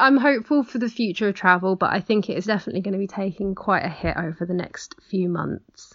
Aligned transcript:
I'm 0.00 0.16
hopeful 0.16 0.64
for 0.64 0.78
the 0.78 0.88
future 0.88 1.28
of 1.28 1.34
travel, 1.34 1.76
but 1.76 1.90
I 1.92 2.00
think 2.00 2.30
it 2.30 2.38
is 2.38 2.46
definitely 2.46 2.80
going 2.80 2.94
to 2.94 2.98
be 2.98 3.06
taking 3.06 3.54
quite 3.54 3.84
a 3.84 3.88
hit 3.90 4.16
over 4.16 4.46
the 4.46 4.54
next 4.54 4.94
few 5.10 5.28
months. 5.28 5.92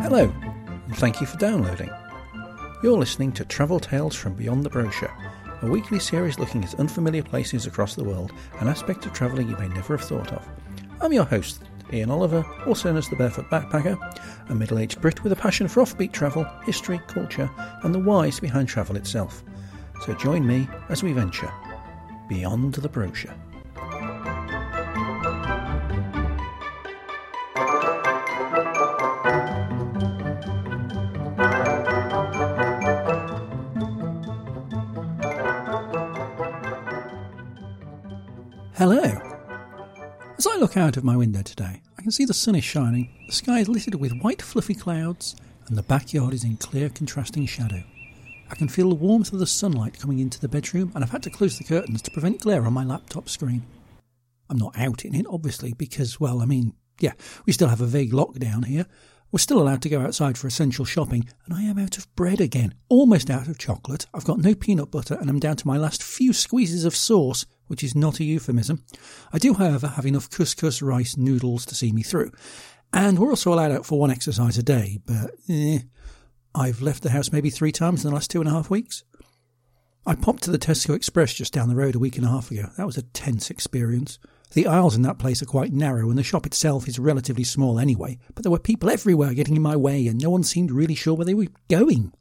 Hello, 0.00 0.32
and 0.86 0.96
thank 0.96 1.20
you 1.20 1.26
for 1.26 1.36
downloading. 1.36 1.90
You're 2.82 2.98
listening 2.98 3.32
to 3.32 3.46
Travel 3.46 3.80
Tales 3.80 4.14
from 4.14 4.34
Beyond 4.34 4.62
the 4.62 4.68
Brochure, 4.68 5.16
a 5.64 5.70
weekly 5.70 5.98
series 5.98 6.38
looking 6.38 6.62
at 6.62 6.78
unfamiliar 6.78 7.22
places 7.22 7.64
across 7.64 7.94
the 7.94 8.04
world, 8.04 8.32
an 8.60 8.68
aspect 8.68 9.06
of 9.06 9.14
travelling 9.14 9.48
you 9.48 9.56
may 9.56 9.68
never 9.68 9.96
have 9.96 10.06
thought 10.06 10.30
of. 10.30 10.46
I'm 11.00 11.12
your 11.12 11.24
host, 11.24 11.62
Ian 11.90 12.10
Oliver, 12.10 12.44
also 12.66 12.90
known 12.90 12.98
as 12.98 13.08
the 13.08 13.16
Barefoot 13.16 13.48
Backpacker, 13.48 14.50
a 14.50 14.54
middle 14.54 14.78
aged 14.78 15.00
Brit 15.00 15.24
with 15.24 15.32
a 15.32 15.36
passion 15.36 15.66
for 15.66 15.82
offbeat 15.82 16.12
travel, 16.12 16.44
history, 16.64 17.00
culture, 17.06 17.50
and 17.82 17.94
the 17.94 17.98
whys 17.98 18.40
behind 18.40 18.68
travel 18.68 18.96
itself. 18.96 19.42
So 20.02 20.12
join 20.12 20.46
me 20.46 20.68
as 20.90 21.02
we 21.02 21.12
venture 21.12 21.52
beyond 22.28 22.74
the 22.74 22.88
brochure. 22.88 23.34
Look 40.64 40.78
out 40.78 40.96
of 40.96 41.04
my 41.04 41.14
window 41.14 41.42
today, 41.42 41.82
I 41.98 42.00
can 42.00 42.10
see 42.10 42.24
the 42.24 42.32
sun 42.32 42.54
is 42.54 42.64
shining, 42.64 43.10
the 43.26 43.34
sky 43.34 43.58
is 43.58 43.68
littered 43.68 43.96
with 43.96 44.18
white 44.22 44.40
fluffy 44.40 44.74
clouds, 44.74 45.36
and 45.66 45.76
the 45.76 45.82
backyard 45.82 46.32
is 46.32 46.42
in 46.42 46.56
clear 46.56 46.88
contrasting 46.88 47.44
shadow. 47.44 47.82
I 48.50 48.54
can 48.54 48.68
feel 48.68 48.88
the 48.88 48.94
warmth 48.94 49.30
of 49.34 49.40
the 49.40 49.46
sunlight 49.46 50.00
coming 50.00 50.20
into 50.20 50.40
the 50.40 50.48
bedroom, 50.48 50.90
and 50.94 51.04
I've 51.04 51.10
had 51.10 51.22
to 51.24 51.30
close 51.30 51.58
the 51.58 51.64
curtains 51.64 52.00
to 52.00 52.10
prevent 52.10 52.40
glare 52.40 52.64
on 52.64 52.72
my 52.72 52.82
laptop 52.82 53.28
screen. 53.28 53.66
I'm 54.48 54.56
not 54.56 54.78
out 54.78 55.04
in 55.04 55.14
it, 55.14 55.26
obviously, 55.28 55.74
because, 55.74 56.18
well, 56.18 56.40
I 56.40 56.46
mean, 56.46 56.72
yeah, 56.98 57.12
we 57.44 57.52
still 57.52 57.68
have 57.68 57.82
a 57.82 57.86
vague 57.86 58.12
lockdown 58.12 58.64
here. 58.64 58.86
We're 59.32 59.40
still 59.40 59.60
allowed 59.60 59.82
to 59.82 59.90
go 59.90 60.00
outside 60.00 60.38
for 60.38 60.46
essential 60.46 60.86
shopping, 60.86 61.28
and 61.44 61.54
I 61.54 61.64
am 61.64 61.78
out 61.78 61.98
of 61.98 62.16
bread 62.16 62.40
again, 62.40 62.72
almost 62.88 63.28
out 63.28 63.48
of 63.48 63.58
chocolate. 63.58 64.06
I've 64.14 64.24
got 64.24 64.38
no 64.38 64.54
peanut 64.54 64.90
butter, 64.90 65.18
and 65.20 65.28
I'm 65.28 65.40
down 65.40 65.56
to 65.56 65.66
my 65.66 65.76
last 65.76 66.02
few 66.02 66.32
squeezes 66.32 66.86
of 66.86 66.96
sauce, 66.96 67.44
which 67.66 67.82
is 67.82 67.94
not 67.94 68.20
a 68.20 68.24
euphemism. 68.24 68.84
I 69.32 69.38
do, 69.38 69.54
however, 69.54 69.88
have 69.88 70.06
enough 70.06 70.30
couscous 70.30 70.82
rice 70.82 71.16
noodles 71.16 71.66
to 71.66 71.74
see 71.74 71.92
me 71.92 72.02
through. 72.02 72.30
And 72.92 73.18
we're 73.18 73.30
also 73.30 73.52
allowed 73.52 73.72
out 73.72 73.86
for 73.86 73.98
one 73.98 74.10
exercise 74.10 74.56
a 74.56 74.62
day, 74.62 75.00
but 75.04 75.32
eh, 75.48 75.80
I've 76.54 76.80
left 76.80 77.02
the 77.02 77.10
house 77.10 77.32
maybe 77.32 77.50
three 77.50 77.72
times 77.72 78.04
in 78.04 78.10
the 78.10 78.14
last 78.14 78.30
two 78.30 78.40
and 78.40 78.48
a 78.48 78.52
half 78.52 78.70
weeks. 78.70 79.04
I 80.06 80.14
popped 80.14 80.42
to 80.44 80.50
the 80.50 80.58
Tesco 80.58 80.94
Express 80.94 81.32
just 81.32 81.52
down 81.52 81.68
the 81.68 81.74
road 81.74 81.94
a 81.94 81.98
week 81.98 82.16
and 82.16 82.26
a 82.26 82.30
half 82.30 82.50
ago. 82.50 82.68
That 82.76 82.86
was 82.86 82.98
a 82.98 83.02
tense 83.02 83.50
experience. 83.50 84.18
The 84.52 84.66
aisles 84.66 84.94
in 84.94 85.02
that 85.02 85.18
place 85.18 85.42
are 85.42 85.46
quite 85.46 85.72
narrow, 85.72 86.10
and 86.10 86.18
the 86.18 86.22
shop 86.22 86.46
itself 86.46 86.86
is 86.86 86.98
relatively 86.98 87.42
small 87.42 87.80
anyway, 87.80 88.18
but 88.34 88.44
there 88.44 88.52
were 88.52 88.58
people 88.60 88.90
everywhere 88.90 89.34
getting 89.34 89.56
in 89.56 89.62
my 89.62 89.74
way, 89.74 90.06
and 90.06 90.22
no 90.22 90.30
one 90.30 90.44
seemed 90.44 90.70
really 90.70 90.94
sure 90.94 91.14
where 91.14 91.24
they 91.24 91.34
were 91.34 91.48
going. 91.68 92.12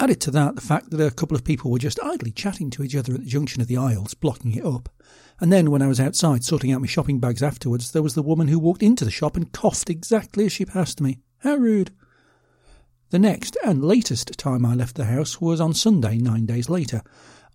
Added 0.00 0.18
to 0.22 0.30
that, 0.30 0.54
the 0.54 0.62
fact 0.62 0.88
that 0.88 1.06
a 1.06 1.10
couple 1.10 1.36
of 1.36 1.44
people 1.44 1.70
were 1.70 1.78
just 1.78 2.02
idly 2.02 2.30
chatting 2.30 2.70
to 2.70 2.82
each 2.82 2.96
other 2.96 3.12
at 3.12 3.20
the 3.20 3.26
junction 3.26 3.60
of 3.60 3.68
the 3.68 3.76
aisles, 3.76 4.14
blocking 4.14 4.56
it 4.56 4.64
up. 4.64 4.88
And 5.40 5.52
then, 5.52 5.70
when 5.70 5.82
I 5.82 5.88
was 5.88 6.00
outside 6.00 6.42
sorting 6.42 6.72
out 6.72 6.80
my 6.80 6.86
shopping 6.86 7.20
bags 7.20 7.42
afterwards, 7.42 7.92
there 7.92 8.02
was 8.02 8.14
the 8.14 8.22
woman 8.22 8.48
who 8.48 8.58
walked 8.58 8.82
into 8.82 9.04
the 9.04 9.10
shop 9.10 9.36
and 9.36 9.52
coughed 9.52 9.90
exactly 9.90 10.46
as 10.46 10.52
she 10.52 10.64
passed 10.64 11.02
me. 11.02 11.18
How 11.40 11.54
rude. 11.56 11.90
The 13.10 13.18
next 13.18 13.58
and 13.62 13.84
latest 13.84 14.38
time 14.38 14.64
I 14.64 14.74
left 14.74 14.96
the 14.96 15.04
house 15.04 15.38
was 15.38 15.60
on 15.60 15.74
Sunday, 15.74 16.16
nine 16.16 16.46
days 16.46 16.70
later. 16.70 17.02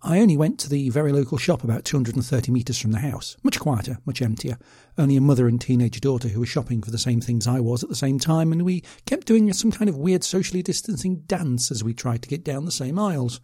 I 0.06 0.20
only 0.20 0.36
went 0.36 0.60
to 0.60 0.68
the 0.68 0.88
very 0.90 1.10
local 1.10 1.36
shop 1.36 1.64
about 1.64 1.84
230 1.84 2.52
metres 2.52 2.78
from 2.78 2.92
the 2.92 3.00
house. 3.00 3.36
Much 3.42 3.58
quieter, 3.58 3.98
much 4.06 4.22
emptier. 4.22 4.56
Only 4.96 5.16
a 5.16 5.20
mother 5.20 5.48
and 5.48 5.60
teenage 5.60 6.00
daughter 6.00 6.28
who 6.28 6.38
were 6.38 6.46
shopping 6.46 6.80
for 6.80 6.92
the 6.92 6.96
same 6.96 7.20
things 7.20 7.48
I 7.48 7.58
was 7.58 7.82
at 7.82 7.88
the 7.88 7.96
same 7.96 8.20
time, 8.20 8.52
and 8.52 8.62
we 8.62 8.84
kept 9.04 9.26
doing 9.26 9.52
some 9.52 9.72
kind 9.72 9.88
of 9.88 9.96
weird 9.96 10.22
socially 10.22 10.62
distancing 10.62 11.22
dance 11.26 11.72
as 11.72 11.82
we 11.82 11.92
tried 11.92 12.22
to 12.22 12.28
get 12.28 12.44
down 12.44 12.64
the 12.64 12.70
same 12.70 13.00
aisles. 13.00 13.40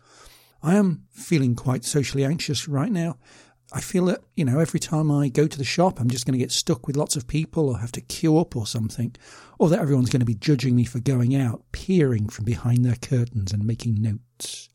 I 0.63 0.77
am 0.77 1.03
feeling 1.11 1.57
quite 1.57 1.85
socially 1.85 2.25
anxious 2.25 2.69
right 2.69 2.93
now. 2.93 3.17
I 3.73 3.81
feel 3.81 4.05
that, 4.05 4.21
you 4.37 4.45
know, 4.45 4.61
every 4.61 4.79
time 4.79 5.11
I 5.11 5.31
go 5.31 5.49
to 5.49 5.59
the 5.59 5.65
shop, 5.65 5.99
I'm 5.99 6.11
just 6.11 6.27
going 6.27 6.39
to 6.39 6.45
get 6.45 6.53
stuck 6.53 6.87
with 6.87 6.97
lots 6.97 7.17
of 7.17 7.27
people 7.27 7.71
or 7.71 7.79
have 7.79 7.93
to 7.93 8.01
queue 8.01 8.39
up 8.39 8.55
or 8.55 8.69
something, 8.69 9.17
or 9.59 9.69
that 9.69 9.81
everyone's 9.81 10.11
going 10.11 10.21
to 10.21 10.27
be 10.27 10.37
judging 10.37 10.77
me 10.77 10.85
for 10.85 11.01
going 11.01 11.35
out, 11.35 11.65
peering 11.73 12.29
from 12.29 12.45
behind 12.45 12.85
their 12.85 12.95
curtains 12.95 13.53
and 13.53 13.67
making 13.67 14.01
notes. 14.01 14.69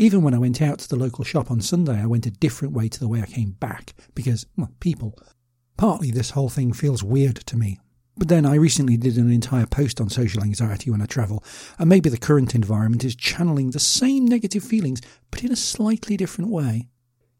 Even 0.00 0.22
when 0.22 0.32
I 0.32 0.38
went 0.38 0.62
out 0.62 0.78
to 0.78 0.88
the 0.88 0.96
local 0.96 1.24
shop 1.24 1.50
on 1.50 1.60
Sunday, 1.60 2.00
I 2.00 2.06
went 2.06 2.24
a 2.24 2.30
different 2.30 2.72
way 2.72 2.88
to 2.88 2.98
the 2.98 3.06
way 3.06 3.20
I 3.20 3.26
came 3.26 3.50
back 3.50 3.92
because, 4.14 4.46
well, 4.56 4.70
people. 4.80 5.14
Partly 5.76 6.10
this 6.10 6.30
whole 6.30 6.48
thing 6.48 6.72
feels 6.72 7.04
weird 7.04 7.36
to 7.36 7.58
me. 7.58 7.78
But 8.16 8.28
then 8.28 8.46
I 8.46 8.54
recently 8.54 8.96
did 8.96 9.18
an 9.18 9.30
entire 9.30 9.66
post 9.66 10.00
on 10.00 10.08
social 10.08 10.42
anxiety 10.42 10.90
when 10.90 11.02
I 11.02 11.04
travel, 11.04 11.44
and 11.78 11.86
maybe 11.86 12.08
the 12.08 12.16
current 12.16 12.54
environment 12.54 13.04
is 13.04 13.14
channeling 13.14 13.72
the 13.72 13.78
same 13.78 14.24
negative 14.24 14.64
feelings, 14.64 15.02
but 15.30 15.44
in 15.44 15.52
a 15.52 15.56
slightly 15.56 16.16
different 16.16 16.50
way. 16.50 16.88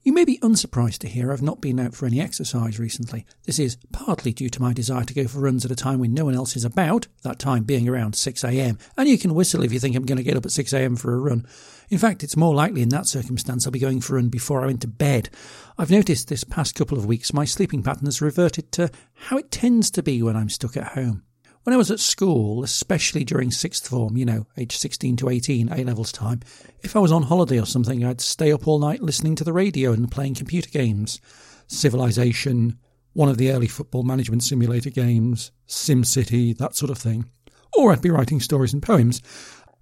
You 0.02 0.12
may 0.12 0.26
be 0.26 0.38
unsurprised 0.42 1.00
to 1.00 1.08
hear 1.08 1.30
I've 1.30 1.42
not 1.42 1.60
been 1.62 1.80
out 1.80 1.94
for 1.94 2.06
any 2.06 2.20
exercise 2.20 2.78
recently. 2.78 3.26
This 3.44 3.58
is 3.58 3.76
partly 3.92 4.32
due 4.32 4.48
to 4.50 4.62
my 4.62 4.72
desire 4.72 5.04
to 5.04 5.14
go 5.14 5.26
for 5.26 5.40
runs 5.40 5.64
at 5.64 5.70
a 5.70 5.76
time 5.76 5.98
when 5.98 6.14
no 6.14 6.26
one 6.26 6.34
else 6.34 6.56
is 6.56 6.64
about, 6.64 7.06
that 7.22 7.38
time 7.38 7.64
being 7.64 7.88
around 7.88 8.14
6am, 8.14 8.78
and 8.98 9.08
you 9.08 9.16
can 9.16 9.34
whistle 9.34 9.62
if 9.62 9.72
you 9.72 9.78
think 9.78 9.96
I'm 9.96 10.06
going 10.06 10.18
to 10.18 10.24
get 10.24 10.36
up 10.36 10.46
at 10.46 10.52
6am 10.52 10.98
for 10.98 11.14
a 11.14 11.18
run. 11.18 11.46
In 11.90 11.98
fact, 11.98 12.22
it's 12.22 12.36
more 12.36 12.54
likely 12.54 12.82
in 12.82 12.88
that 12.90 13.08
circumstance 13.08 13.66
I'll 13.66 13.72
be 13.72 13.80
going 13.80 14.00
for 14.00 14.14
a 14.14 14.16
run 14.16 14.28
before 14.28 14.62
I 14.62 14.66
went 14.66 14.80
to 14.82 14.86
bed. 14.86 15.28
I've 15.76 15.90
noticed 15.90 16.28
this 16.28 16.44
past 16.44 16.76
couple 16.76 16.96
of 16.96 17.04
weeks 17.04 17.32
my 17.32 17.44
sleeping 17.44 17.82
pattern 17.82 18.04
has 18.04 18.22
reverted 18.22 18.70
to 18.72 18.90
how 19.14 19.36
it 19.38 19.50
tends 19.50 19.90
to 19.92 20.02
be 20.02 20.22
when 20.22 20.36
I'm 20.36 20.48
stuck 20.48 20.76
at 20.76 20.92
home. 20.92 21.24
When 21.64 21.74
I 21.74 21.76
was 21.76 21.90
at 21.90 21.98
school, 21.98 22.62
especially 22.62 23.24
during 23.24 23.50
sixth 23.50 23.88
form, 23.88 24.16
you 24.16 24.24
know, 24.24 24.46
age 24.56 24.76
16 24.76 25.16
to 25.16 25.28
18, 25.28 25.72
A 25.72 25.82
levels 25.82 26.12
time, 26.12 26.40
if 26.80 26.94
I 26.94 27.00
was 27.00 27.10
on 27.10 27.24
holiday 27.24 27.58
or 27.58 27.66
something, 27.66 28.04
I'd 28.04 28.20
stay 28.20 28.52
up 28.52 28.68
all 28.68 28.78
night 28.78 29.02
listening 29.02 29.34
to 29.34 29.44
the 29.44 29.52
radio 29.52 29.92
and 29.92 30.10
playing 30.10 30.36
computer 30.36 30.70
games. 30.70 31.20
Civilization, 31.66 32.78
one 33.14 33.28
of 33.28 33.36
the 33.36 33.50
early 33.50 33.66
football 33.66 34.04
management 34.04 34.44
simulator 34.44 34.90
games, 34.90 35.50
SimCity, 35.66 36.56
that 36.56 36.76
sort 36.76 36.90
of 36.90 36.98
thing. 36.98 37.28
Or 37.76 37.92
I'd 37.92 38.02
be 38.02 38.10
writing 38.10 38.40
stories 38.40 38.72
and 38.72 38.82
poems, 38.82 39.20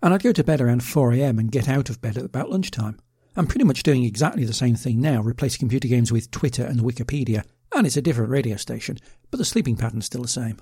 and 0.03 0.14
I'd 0.14 0.22
go 0.22 0.32
to 0.32 0.44
bed 0.44 0.60
around 0.60 0.82
4am 0.82 1.38
and 1.38 1.53
get 1.53 1.69
out 1.69 1.91
of 1.91 2.00
bed 2.00 2.16
at 2.16 2.25
about 2.25 2.50
lunchtime. 2.50 2.98
I'm 3.36 3.47
pretty 3.47 3.64
much 3.64 3.82
doing 3.82 4.04
exactly 4.04 4.44
the 4.44 4.53
same 4.53 4.75
thing 4.75 5.00
now, 5.00 5.20
replacing 5.20 5.60
computer 5.60 5.88
games 5.88 6.10
with 6.10 6.31
Twitter 6.31 6.64
and 6.64 6.81
Wikipedia, 6.81 7.44
and 7.75 7.86
it's 7.86 7.97
a 7.97 8.03
different 8.03 8.31
radio 8.31 8.56
station, 8.56 8.98
but 9.31 9.38
the 9.38 9.44
sleeping 9.44 9.76
pattern's 9.76 10.06
still 10.06 10.22
the 10.22 10.28
same. 10.28 10.59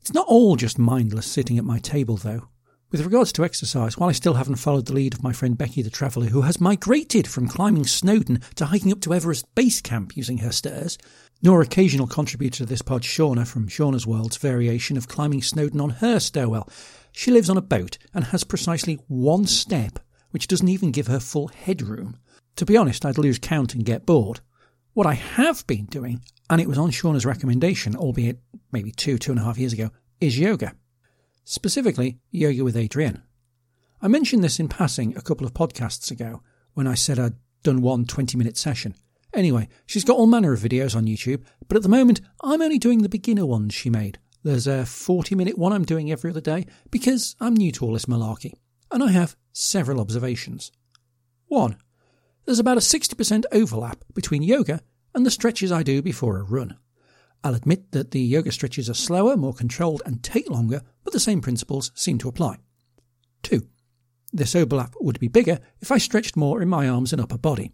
It's 0.00 0.14
not 0.14 0.26
all 0.28 0.56
just 0.56 0.78
mindless 0.78 1.26
sitting 1.26 1.58
at 1.58 1.64
my 1.64 1.78
table, 1.78 2.16
though. 2.16 2.48
With 2.90 3.02
regards 3.02 3.30
to 3.34 3.44
exercise, 3.44 3.96
while 3.96 4.08
I 4.08 4.12
still 4.12 4.34
haven't 4.34 4.56
followed 4.56 4.86
the 4.86 4.94
lead 4.94 5.14
of 5.14 5.22
my 5.22 5.32
friend 5.32 5.56
Becky 5.56 5.80
the 5.80 5.90
Traveller, 5.90 6.26
who 6.26 6.42
has 6.42 6.60
migrated 6.60 7.28
from 7.28 7.46
climbing 7.46 7.84
Snowdon 7.84 8.40
to 8.56 8.66
hiking 8.66 8.90
up 8.90 9.00
to 9.02 9.14
Everest 9.14 9.54
Base 9.54 9.80
Camp 9.80 10.16
using 10.16 10.38
her 10.38 10.50
stairs, 10.50 10.98
nor 11.40 11.60
occasional 11.60 12.08
contributor 12.08 12.58
to 12.58 12.66
this 12.66 12.82
pod, 12.82 13.02
Shauna 13.02 13.46
from 13.46 13.68
Shauna's 13.68 14.06
World's 14.06 14.38
variation 14.38 14.96
of 14.96 15.06
climbing 15.06 15.42
Snowdon 15.42 15.80
on 15.80 15.90
her 15.90 16.18
stairwell, 16.18 16.68
she 17.12 17.30
lives 17.30 17.50
on 17.50 17.56
a 17.56 17.62
boat 17.62 17.98
and 18.14 18.24
has 18.24 18.44
precisely 18.44 18.98
one 19.08 19.46
step, 19.46 19.98
which 20.30 20.46
doesn't 20.46 20.68
even 20.68 20.92
give 20.92 21.06
her 21.06 21.20
full 21.20 21.48
headroom. 21.48 22.18
To 22.56 22.66
be 22.66 22.76
honest, 22.76 23.04
I'd 23.04 23.18
lose 23.18 23.38
count 23.38 23.74
and 23.74 23.84
get 23.84 24.06
bored. 24.06 24.40
What 24.92 25.06
I 25.06 25.14
have 25.14 25.66
been 25.66 25.86
doing, 25.86 26.22
and 26.48 26.60
it 26.60 26.68
was 26.68 26.78
on 26.78 26.90
Shauna's 26.90 27.26
recommendation, 27.26 27.96
albeit 27.96 28.40
maybe 28.72 28.92
two, 28.92 29.18
two 29.18 29.32
and 29.32 29.40
a 29.40 29.44
half 29.44 29.58
years 29.58 29.72
ago, 29.72 29.90
is 30.20 30.38
yoga. 30.38 30.74
Specifically, 31.44 32.18
yoga 32.30 32.64
with 32.64 32.76
Adriene. 32.76 33.22
I 34.02 34.08
mentioned 34.08 34.42
this 34.42 34.58
in 34.60 34.68
passing 34.68 35.16
a 35.16 35.22
couple 35.22 35.46
of 35.46 35.54
podcasts 35.54 36.10
ago 36.10 36.42
when 36.74 36.86
I 36.86 36.94
said 36.94 37.18
I'd 37.18 37.34
done 37.62 37.82
one 37.82 38.04
20 38.06 38.36
minute 38.36 38.56
session. 38.56 38.94
Anyway, 39.32 39.68
she's 39.86 40.04
got 40.04 40.16
all 40.16 40.26
manner 40.26 40.52
of 40.52 40.60
videos 40.60 40.96
on 40.96 41.06
YouTube, 41.06 41.44
but 41.68 41.76
at 41.76 41.82
the 41.82 41.88
moment 41.88 42.20
I'm 42.42 42.62
only 42.62 42.78
doing 42.78 43.02
the 43.02 43.08
beginner 43.08 43.46
ones 43.46 43.74
she 43.74 43.90
made. 43.90 44.18
There's 44.42 44.66
a 44.66 44.86
40 44.86 45.34
minute 45.34 45.58
one 45.58 45.72
I'm 45.72 45.84
doing 45.84 46.10
every 46.10 46.30
other 46.30 46.40
day 46.40 46.66
because 46.90 47.36
I'm 47.40 47.54
new 47.54 47.70
to 47.72 47.84
all 47.84 47.92
this 47.92 48.06
malarkey, 48.06 48.54
and 48.90 49.02
I 49.02 49.10
have 49.10 49.36
several 49.52 50.00
observations. 50.00 50.72
1. 51.48 51.76
There's 52.46 52.58
about 52.58 52.78
a 52.78 52.80
60% 52.80 53.44
overlap 53.52 54.02
between 54.14 54.42
yoga 54.42 54.80
and 55.14 55.26
the 55.26 55.30
stretches 55.30 55.70
I 55.70 55.82
do 55.82 56.00
before 56.00 56.38
a 56.38 56.42
run. 56.42 56.78
I'll 57.44 57.54
admit 57.54 57.92
that 57.92 58.12
the 58.12 58.20
yoga 58.20 58.52
stretches 58.52 58.88
are 58.88 58.94
slower, 58.94 59.36
more 59.36 59.54
controlled, 59.54 60.02
and 60.06 60.22
take 60.22 60.48
longer, 60.48 60.82
but 61.04 61.12
the 61.12 61.20
same 61.20 61.40
principles 61.40 61.90
seem 61.94 62.18
to 62.18 62.28
apply. 62.28 62.58
2. 63.42 63.66
This 64.32 64.54
overlap 64.54 64.94
would 65.00 65.20
be 65.20 65.28
bigger 65.28 65.58
if 65.80 65.90
I 65.90 65.98
stretched 65.98 66.36
more 66.36 66.62
in 66.62 66.68
my 66.68 66.88
arms 66.88 67.12
and 67.12 67.20
upper 67.20 67.38
body. 67.38 67.72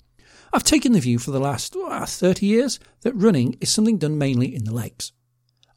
I've 0.53 0.65
taken 0.65 0.93
the 0.93 1.01
view 1.01 1.19
for 1.19 1.31
the 1.31 1.41
last 1.41 1.77
uh, 1.77 2.07
30 2.07 2.47
years 2.47 2.81
that 3.03 3.15
running 3.15 3.57
is 3.61 3.71
something 3.71 3.99
done 3.99 4.19
mainly 4.19 4.55
in 4.55 4.65
the 4.65 4.75
legs. 4.75 5.13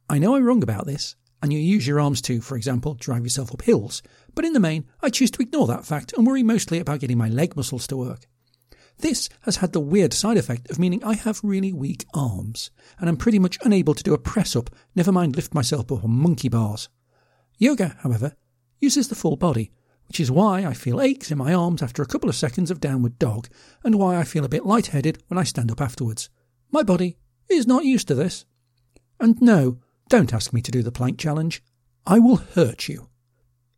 I 0.10 0.18
know 0.18 0.36
I'm 0.36 0.44
wrong 0.44 0.64
about 0.64 0.88
this, 0.88 1.16
and 1.44 1.54
you 1.54 1.60
use 1.60 1.86
your 1.86 2.00
arms 2.00 2.20
to, 2.24 2.42
for 2.42 2.58
example, 2.58 2.96
drive 2.96 3.24
yourself 3.24 3.54
up 3.54 3.62
hills, 3.62 4.02
but 4.34 4.44
in 4.44 4.54
the 4.54 4.60
main, 4.60 4.86
I 5.04 5.12
choose 5.12 5.30
to 5.32 5.42
ignore 5.44 5.68
that 5.68 5.86
fact 5.86 6.14
and 6.14 6.26
worry 6.26 6.42
mostly 6.42 6.80
about 6.80 7.00
getting 7.00 7.18
my 7.18 7.30
leg 7.30 7.56
muscles 7.56 7.86
to 7.88 7.98
work. 7.98 8.26
This 8.98 9.30
has 9.42 9.58
had 9.58 9.72
the 9.72 9.80
weird 9.80 10.12
side 10.12 10.38
effect 10.38 10.70
of 10.72 10.80
meaning 10.80 11.04
I 11.04 11.14
have 11.14 11.40
really 11.44 11.72
weak 11.72 12.06
arms, 12.16 12.72
and 12.98 13.08
I'm 13.08 13.18
pretty 13.18 13.38
much 13.38 13.60
unable 13.64 13.94
to 13.94 14.04
do 14.04 14.16
a 14.16 14.18
press 14.18 14.56
up, 14.56 14.72
never 14.96 15.12
mind 15.12 15.36
lift 15.36 15.54
myself 15.54 15.92
up 15.92 16.04
on 16.04 16.10
monkey 16.10 16.50
bars. 16.50 16.90
Yoga, 17.60 17.96
however, 18.00 18.34
uses 18.82 19.10
the 19.10 19.16
full 19.16 19.36
body, 19.36 19.72
which 20.08 20.20
is 20.20 20.32
why 20.32 20.66
I 20.66 20.74
feel 20.74 21.00
aches 21.00 21.30
in 21.30 21.38
my 21.38 21.54
arms 21.54 21.84
after 21.84 22.02
a 22.02 22.08
couple 22.08 22.30
of 22.30 22.36
seconds 22.36 22.72
of 22.72 22.80
downward 22.80 23.20
dog, 23.20 23.48
and 23.84 24.00
why 24.00 24.18
I 24.18 24.24
feel 24.24 24.44
a 24.44 24.50
bit 24.50 24.66
lightheaded 24.66 25.22
when 25.28 25.38
I 25.38 25.44
stand 25.44 25.70
up 25.70 25.82
afterwards. 25.82 26.32
My 26.72 26.82
body 26.82 27.20
is 27.48 27.68
not 27.68 27.86
used 27.86 28.08
to 28.08 28.16
this. 28.16 28.46
And 29.20 29.40
no, 29.40 29.78
don't 30.10 30.34
ask 30.34 30.52
me 30.52 30.62
to 30.62 30.72
do 30.72 30.84
the 30.84 30.92
plank 30.92 31.18
challenge. 31.18 31.64
I 32.06 32.20
will 32.20 32.38
hurt 32.38 32.90
you. 32.90 33.10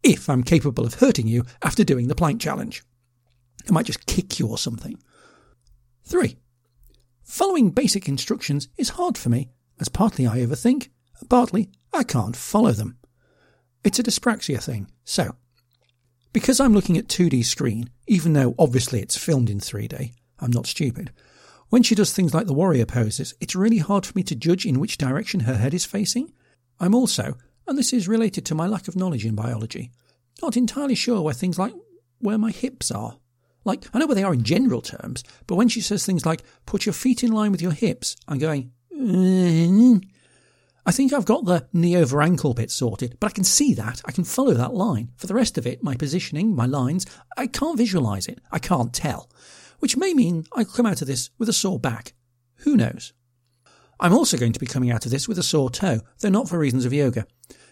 If 0.01 0.29
I'm 0.29 0.43
capable 0.43 0.85
of 0.85 0.95
hurting 0.95 1.27
you 1.27 1.45
after 1.61 1.83
doing 1.83 2.07
the 2.07 2.15
plank 2.15 2.41
challenge. 2.41 2.83
I 3.67 3.71
might 3.71 3.85
just 3.85 4.07
kick 4.07 4.39
you 4.39 4.47
or 4.47 4.57
something. 4.57 4.97
3. 6.05 6.37
Following 7.23 7.69
basic 7.69 8.07
instructions 8.07 8.67
is 8.77 8.89
hard 8.89 9.17
for 9.17 9.29
me, 9.29 9.49
as 9.79 9.89
partly 9.89 10.25
I 10.25 10.39
overthink, 10.39 10.89
and 11.19 11.29
partly 11.29 11.69
I 11.93 12.03
can't 12.03 12.35
follow 12.35 12.71
them. 12.71 12.97
It's 13.83 13.99
a 13.99 14.03
dyspraxia 14.03 14.63
thing, 14.63 14.89
so 15.03 15.35
because 16.33 16.59
I'm 16.59 16.73
looking 16.73 16.97
at 16.97 17.07
2D 17.07 17.43
screen, 17.43 17.89
even 18.07 18.33
though 18.33 18.55
obviously 18.57 19.01
it's 19.01 19.17
filmed 19.17 19.49
in 19.49 19.59
3D, 19.59 20.13
I'm 20.39 20.51
not 20.51 20.65
stupid. 20.65 21.11
When 21.71 21.83
she 21.83 21.95
does 21.95 22.11
things 22.11 22.33
like 22.33 22.47
the 22.47 22.53
warrior 22.53 22.85
poses, 22.85 23.33
it's 23.39 23.55
really 23.55 23.77
hard 23.77 24.05
for 24.05 24.11
me 24.13 24.23
to 24.23 24.35
judge 24.35 24.65
in 24.65 24.81
which 24.81 24.97
direction 24.97 25.39
her 25.41 25.55
head 25.55 25.73
is 25.73 25.85
facing. 25.85 26.33
I'm 26.81 26.93
also, 26.93 27.37
and 27.65 27.77
this 27.77 27.93
is 27.93 28.09
related 28.09 28.45
to 28.47 28.55
my 28.55 28.67
lack 28.67 28.89
of 28.89 28.97
knowledge 28.97 29.25
in 29.25 29.35
biology, 29.35 29.89
not 30.41 30.57
entirely 30.57 30.95
sure 30.95 31.21
where 31.21 31.33
things 31.33 31.57
like 31.57 31.73
where 32.19 32.37
my 32.37 32.51
hips 32.51 32.91
are. 32.91 33.19
Like, 33.63 33.85
I 33.93 33.99
know 33.99 34.05
where 34.05 34.15
they 34.15 34.23
are 34.23 34.33
in 34.33 34.43
general 34.43 34.81
terms, 34.81 35.23
but 35.47 35.55
when 35.55 35.69
she 35.69 35.79
says 35.79 36.05
things 36.05 36.25
like, 36.25 36.43
put 36.65 36.85
your 36.85 36.91
feet 36.91 37.23
in 37.23 37.31
line 37.31 37.53
with 37.53 37.61
your 37.61 37.71
hips, 37.71 38.17
I'm 38.27 38.37
going, 38.37 38.73
mm, 38.93 40.03
I 40.85 40.91
think 40.91 41.13
I've 41.13 41.23
got 41.23 41.45
the 41.45 41.69
knee 41.71 41.95
over 41.95 42.21
ankle 42.21 42.53
bit 42.53 42.69
sorted, 42.69 43.15
but 43.21 43.27
I 43.27 43.33
can 43.33 43.45
see 43.45 43.73
that. 43.75 44.01
I 44.03 44.11
can 44.11 44.25
follow 44.25 44.55
that 44.55 44.73
line. 44.73 45.11
For 45.15 45.27
the 45.27 45.35
rest 45.35 45.57
of 45.57 45.65
it, 45.65 45.81
my 45.81 45.95
positioning, 45.95 46.53
my 46.53 46.65
lines, 46.65 47.05
I 47.37 47.47
can't 47.47 47.77
visualize 47.77 48.27
it. 48.27 48.39
I 48.51 48.59
can't 48.59 48.93
tell. 48.93 49.29
Which 49.81 49.97
may 49.97 50.13
mean 50.13 50.45
I'll 50.53 50.63
come 50.63 50.85
out 50.85 51.01
of 51.01 51.07
this 51.07 51.31
with 51.39 51.49
a 51.49 51.53
sore 51.53 51.79
back. 51.79 52.13
Who 52.57 52.77
knows? 52.77 53.13
I'm 53.99 54.13
also 54.13 54.37
going 54.37 54.53
to 54.53 54.59
be 54.59 54.67
coming 54.67 54.91
out 54.91 55.05
of 55.05 55.11
this 55.11 55.27
with 55.27 55.39
a 55.39 55.43
sore 55.43 55.71
toe, 55.71 56.01
though 56.19 56.29
not 56.29 56.47
for 56.47 56.59
reasons 56.59 56.85
of 56.85 56.93
yoga. 56.93 57.25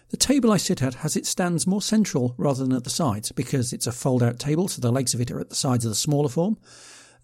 The 0.08 0.16
table 0.16 0.50
I 0.50 0.56
sit 0.56 0.82
at 0.82 0.94
has 0.94 1.14
its 1.14 1.28
stands 1.28 1.68
more 1.68 1.80
central 1.80 2.34
rather 2.36 2.64
than 2.64 2.72
at 2.72 2.82
the 2.82 2.90
sides, 2.90 3.30
because 3.30 3.72
it's 3.72 3.86
a 3.86 3.92
fold 3.92 4.24
out 4.24 4.40
table, 4.40 4.66
so 4.66 4.80
the 4.80 4.90
legs 4.90 5.14
of 5.14 5.20
it 5.20 5.30
are 5.30 5.38
at 5.38 5.50
the 5.50 5.54
sides 5.54 5.84
of 5.84 5.92
the 5.92 5.94
smaller 5.94 6.28
form. 6.28 6.58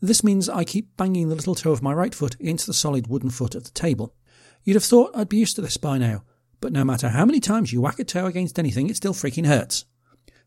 This 0.01 0.23
means 0.23 0.49
I 0.49 0.63
keep 0.63 0.97
banging 0.97 1.31
the 1.31 1.35
little 1.35 1.57
toe 1.57 1.73
of 1.73 1.83
my 1.83 1.93
right 1.93 2.15
foot 2.15 2.37
into 2.39 2.65
the 2.67 2.73
solid 2.73 3.09
wooden 3.09 3.31
foot 3.31 3.57
of 3.57 3.65
the 3.65 3.71
table. 3.71 4.15
You'd 4.63 4.75
have 4.75 4.85
thought 4.85 5.17
I'd 5.17 5.29
be 5.29 5.39
used 5.39 5.57
to 5.57 5.63
this 5.63 5.79
by 5.79 5.99
now, 5.99 6.23
but 6.61 6.73
no 6.73 6.85
matter 6.85 7.09
how 7.09 7.25
many 7.25 7.41
times 7.41 7.73
you 7.73 7.81
whack 7.81 7.99
a 7.99 8.05
toe 8.05 8.27
against 8.27 8.57
anything, 8.57 8.89
it 8.89 8.95
still 8.95 9.15
freaking 9.15 9.47
hurts. 9.47 9.85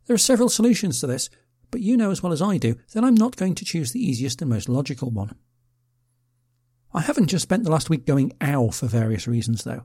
There 0.06 0.16
are 0.16 0.18
several 0.18 0.48
solutions 0.48 1.02
to 1.02 1.08
this, 1.08 1.30
but 1.72 1.82
you 1.82 1.98
know 1.98 2.12
as 2.12 2.24
well 2.24 2.34
as 2.34 2.42
I 2.42 2.58
do 2.58 2.76
that 2.94 3.04
I'm 3.04 3.16
not 3.16 3.36
going 3.36 3.56
to 3.56 3.66
choose 3.66 3.92
the 3.92 4.04
easiest 4.04 4.42
and 4.42 4.50
most 4.50 4.70
logical 4.70 5.12
one. 5.12 5.36
I 6.94 7.02
haven't 7.02 7.28
just 7.28 7.44
spent 7.44 7.64
the 7.64 7.72
last 7.72 7.90
week 7.90 8.06
going 8.06 8.34
ow 8.42 8.70
for 8.70 8.88
various 8.88 9.28
reasons, 9.28 9.64
though. 9.64 9.84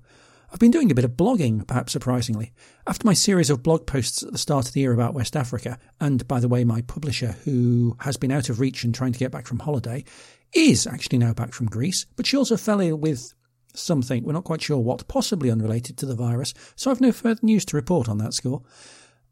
I've 0.51 0.61
been 0.61 0.71
doing 0.71 0.91
a 0.91 0.95
bit 0.95 1.05
of 1.05 1.13
blogging, 1.13 1.67
perhaps 1.67 1.93
surprisingly. 1.93 2.53
After 2.87 3.07
my 3.07 3.13
series 3.13 3.51
of 3.51 3.63
blog 3.63 3.87
posts 3.87 4.23
at 4.23 4.33
the 4.33 4.39
start 4.39 4.69
of 4.69 4.73
the 4.73 4.81
year 4.81 4.93
about 4.93 5.13
West 5.13 5.37
Africa, 5.37 5.79
and 6.01 6.27
by 6.29 6.41
the 6.41 6.49
way, 6.49 6.65
my 6.65 6.81
publisher, 6.83 7.37
who 7.45 7.97
has 8.01 8.17
been 8.17 8.31
out 8.31 8.49
of 8.49 8.61
reach 8.61 8.85
and 8.85 8.95
trying 8.95 9.13
to 9.13 9.19
get 9.19 9.33
back 9.33 9.47
from 9.47 9.59
holiday, 9.59 10.05
is 10.53 10.87
actually 10.87 11.19
now 11.19 11.35
back 11.35 11.53
from 11.53 11.67
Greece, 11.67 12.07
but 12.17 12.27
she 12.27 12.37
also 12.37 12.57
fell 12.57 12.81
ill 12.81 12.97
with 12.97 13.35
something, 13.75 14.23
we're 14.23 14.33
not 14.33 14.45
quite 14.45 14.63
sure 14.63 14.79
what, 14.79 15.09
possibly 15.09 15.51
unrelated 15.51 15.99
to 15.99 16.07
the 16.07 16.15
virus, 16.15 16.55
so 16.77 16.91
I've 16.91 17.01
no 17.01 17.13
further 17.13 17.41
news 17.43 17.65
to 17.67 17.77
report 17.77 18.09
on 18.09 18.19
that 18.19 18.33
score. 18.33 18.63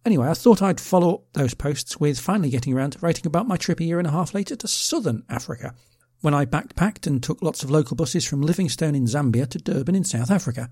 Anyway, 0.04 0.26
I 0.26 0.34
thought 0.34 0.62
I'd 0.62 0.80
follow 0.80 1.14
up 1.14 1.32
those 1.32 1.54
posts 1.54 2.00
with 2.00 2.18
finally 2.18 2.50
getting 2.50 2.74
around 2.74 2.92
to 2.92 2.98
writing 2.98 3.26
about 3.26 3.46
my 3.46 3.56
trip 3.56 3.78
a 3.78 3.84
year 3.84 3.98
and 3.98 4.08
a 4.08 4.10
half 4.10 4.34
later 4.34 4.56
to 4.56 4.66
southern 4.66 5.22
Africa, 5.28 5.74
when 6.20 6.34
I 6.34 6.44
backpacked 6.44 7.06
and 7.06 7.22
took 7.22 7.40
lots 7.40 7.62
of 7.62 7.70
local 7.70 7.96
buses 7.96 8.24
from 8.24 8.42
Livingstone 8.42 8.96
in 8.96 9.04
Zambia 9.04 9.48
to 9.50 9.58
Durban 9.58 9.94
in 9.94 10.04
South 10.04 10.30
Africa. 10.30 10.70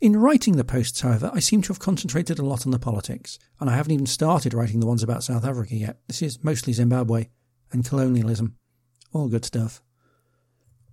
In 0.00 0.16
writing 0.16 0.56
the 0.56 0.64
posts, 0.64 1.00
however, 1.00 1.30
I 1.34 1.40
seem 1.40 1.60
to 1.62 1.68
have 1.68 1.80
concentrated 1.80 2.38
a 2.38 2.44
lot 2.44 2.64
on 2.64 2.72
the 2.72 2.78
politics, 2.78 3.38
and 3.60 3.68
I 3.68 3.76
haven't 3.76 3.92
even 3.92 4.06
started 4.06 4.54
writing 4.54 4.80
the 4.80 4.86
ones 4.86 5.02
about 5.02 5.24
South 5.24 5.44
Africa 5.44 5.74
yet. 5.74 5.98
This 6.06 6.22
is 6.22 6.42
mostly 6.42 6.72
Zimbabwe 6.72 7.28
and 7.72 7.84
colonialism. 7.84 8.56
All 9.12 9.28
good 9.28 9.44
stuff. 9.44 9.82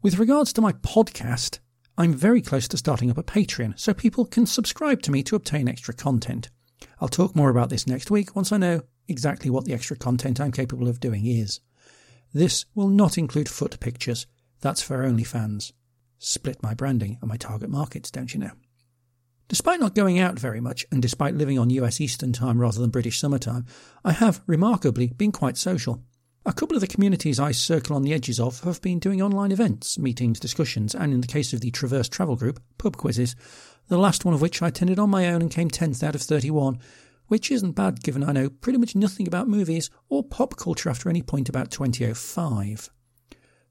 With 0.02 0.20
regards 0.20 0.52
to 0.54 0.62
my 0.62 0.74
podcast, 0.74 1.60
I'm 1.98 2.14
very 2.14 2.42
close 2.42 2.68
to 2.70 2.78
starting 2.78 3.10
up 3.10 3.18
a 3.18 3.24
Patreon 3.24 3.80
so 3.80 3.94
people 3.94 4.26
can 4.26 4.46
subscribe 4.46 5.02
to 5.04 5.12
me 5.12 5.24
to 5.24 5.36
obtain 5.36 5.70
extra 5.70 5.94
content. 5.94 6.50
I'll 7.00 7.08
talk 7.08 7.36
more 7.36 7.50
about 7.50 7.70
this 7.70 7.88
next 7.88 8.12
week 8.12 8.36
once 8.36 8.52
I 8.52 8.58
know 8.58 8.82
exactly 9.08 9.50
what 9.50 9.66
the 9.66 9.74
extra 9.74 9.96
content 9.96 10.40
I'm 10.40 10.52
capable 10.52 10.88
of 10.88 11.00
doing 11.00 11.26
is. 11.26 11.60
This 12.34 12.66
will 12.76 12.90
not 12.90 13.18
include 13.18 13.50
foot 13.50 13.80
pictures, 13.80 14.28
that's 14.62 14.82
for 14.82 15.04
OnlyFans. 15.04 15.72
Split 16.18 16.62
my 16.64 16.74
branding 16.74 17.18
and 17.22 17.30
my 17.30 17.38
target 17.38 17.70
markets, 17.70 18.12
don't 18.12 18.34
you 18.34 18.40
know? 18.40 18.52
Despite 19.48 19.80
not 19.80 19.94
going 19.94 20.18
out 20.18 20.40
very 20.40 20.60
much, 20.60 20.86
and 20.92 21.02
despite 21.02 21.36
living 21.36 21.60
on 21.60 21.70
US 21.70 22.02
Eastern 22.02 22.34
Time 22.34 22.60
rather 22.60 22.80
than 22.80 22.90
British 22.90 23.20
summertime, 23.20 23.66
I 24.04 24.12
have, 24.12 24.42
remarkably, 24.48 25.08
been 25.08 25.32
quite 25.32 25.56
social. 25.56 26.04
A 26.48 26.54
couple 26.54 26.76
of 26.76 26.82
the 26.82 26.88
communities 26.88 27.40
I 27.40 27.52
circle 27.52 27.96
on 27.96 28.04
the 28.04 28.14
edges 28.14 28.40
of 28.40 28.62
have 28.62 28.82
been 28.82 29.00
doing 29.00 29.22
online 29.22 29.52
events, 29.52 29.98
meetings, 29.98 30.40
discussions, 30.40 30.96
and 30.96 31.14
in 31.14 31.22
the 31.22 31.28
case 31.28 31.54
of 31.54 31.62
the 31.62 31.72
Traverse 31.72 32.10
Travel 32.10 32.36
Group, 32.36 32.60
pub 32.78 32.98
quizzes, 32.98 33.36
the 33.88 33.98
last 33.98 34.26
one 34.26 34.34
of 34.34 34.42
which 34.42 34.62
I 34.62 34.70
attended 34.70 35.00
on 35.00 35.10
my 35.10 35.28
own 35.28 35.42
and 35.42 35.52
came 35.52 35.70
10th 35.70 36.04
out 36.04 36.16
of 36.16 36.22
31, 36.22 36.80
which 37.28 37.52
isn't 37.52 37.74
bad 37.74 38.04
given 38.04 38.24
I 38.24 38.32
know 38.32 38.50
pretty 38.50 38.78
much 38.78 38.96
nothing 38.96 39.28
about 39.28 39.48
movies 39.48 39.90
or 40.10 40.24
pop 40.24 40.58
culture 40.58 40.90
after 40.90 41.10
any 41.10 41.22
point 41.22 41.50
about 41.50 41.72
2005. 41.72 42.90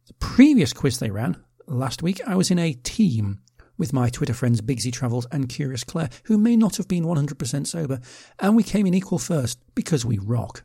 The 0.07 0.15
previous 0.15 0.73
quiz 0.73 0.99
they 0.99 1.11
ran, 1.11 1.37
last 1.67 2.03
week, 2.03 2.21
I 2.27 2.37
was 2.37 2.51
in 2.51 2.59
a 2.59 2.75
team 2.75 3.41
with 3.77 3.93
my 3.93 4.09
Twitter 4.09 4.35
friends 4.35 4.61
Bigsy 4.61 4.93
Travels 4.93 5.27
and 5.33 5.49
Curious 5.49 5.85
Claire, 5.85 6.11
who 6.25 6.39
may 6.39 6.57
not 6.57 6.77
have 6.77 6.89
been 6.89 7.05
100% 7.05 7.67
sober, 7.67 8.01
and 8.39 8.55
we 8.55 8.63
came 8.63 8.87
in 8.87 8.95
equal 8.95 9.19
first 9.19 9.59
because 9.75 10.05
we 10.05 10.19
rock. 10.19 10.65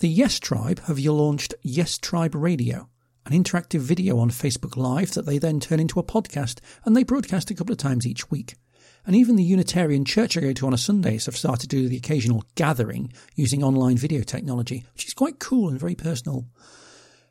The 0.00 0.08
Yes 0.08 0.40
Tribe 0.40 0.80
have 0.86 0.98
launched 0.98 1.54
Yes 1.62 1.98
Tribe 1.98 2.34
Radio, 2.34 2.88
an 3.26 3.32
interactive 3.32 3.80
video 3.80 4.18
on 4.18 4.30
Facebook 4.30 4.76
Live 4.76 5.12
that 5.12 5.26
they 5.26 5.38
then 5.38 5.60
turn 5.60 5.80
into 5.80 5.98
a 5.98 6.04
podcast, 6.04 6.60
and 6.84 6.96
they 6.96 7.04
broadcast 7.04 7.50
a 7.50 7.54
couple 7.54 7.72
of 7.72 7.78
times 7.78 8.06
each 8.06 8.30
week. 8.30 8.54
And 9.06 9.14
even 9.14 9.36
the 9.36 9.42
Unitarian 9.42 10.04
church 10.04 10.36
I 10.36 10.40
go 10.40 10.52
to 10.52 10.66
on 10.66 10.74
a 10.74 10.78
Sundays 10.78 11.26
have 11.26 11.36
started 11.36 11.70
to 11.70 11.76
do 11.76 11.88
the 11.88 11.96
occasional 11.96 12.44
gathering 12.54 13.12
using 13.34 13.62
online 13.62 13.96
video 13.96 14.22
technology, 14.22 14.84
which 14.94 15.06
is 15.06 15.14
quite 15.14 15.38
cool 15.38 15.68
and 15.68 15.78
very 15.78 15.94
personal. 15.94 16.46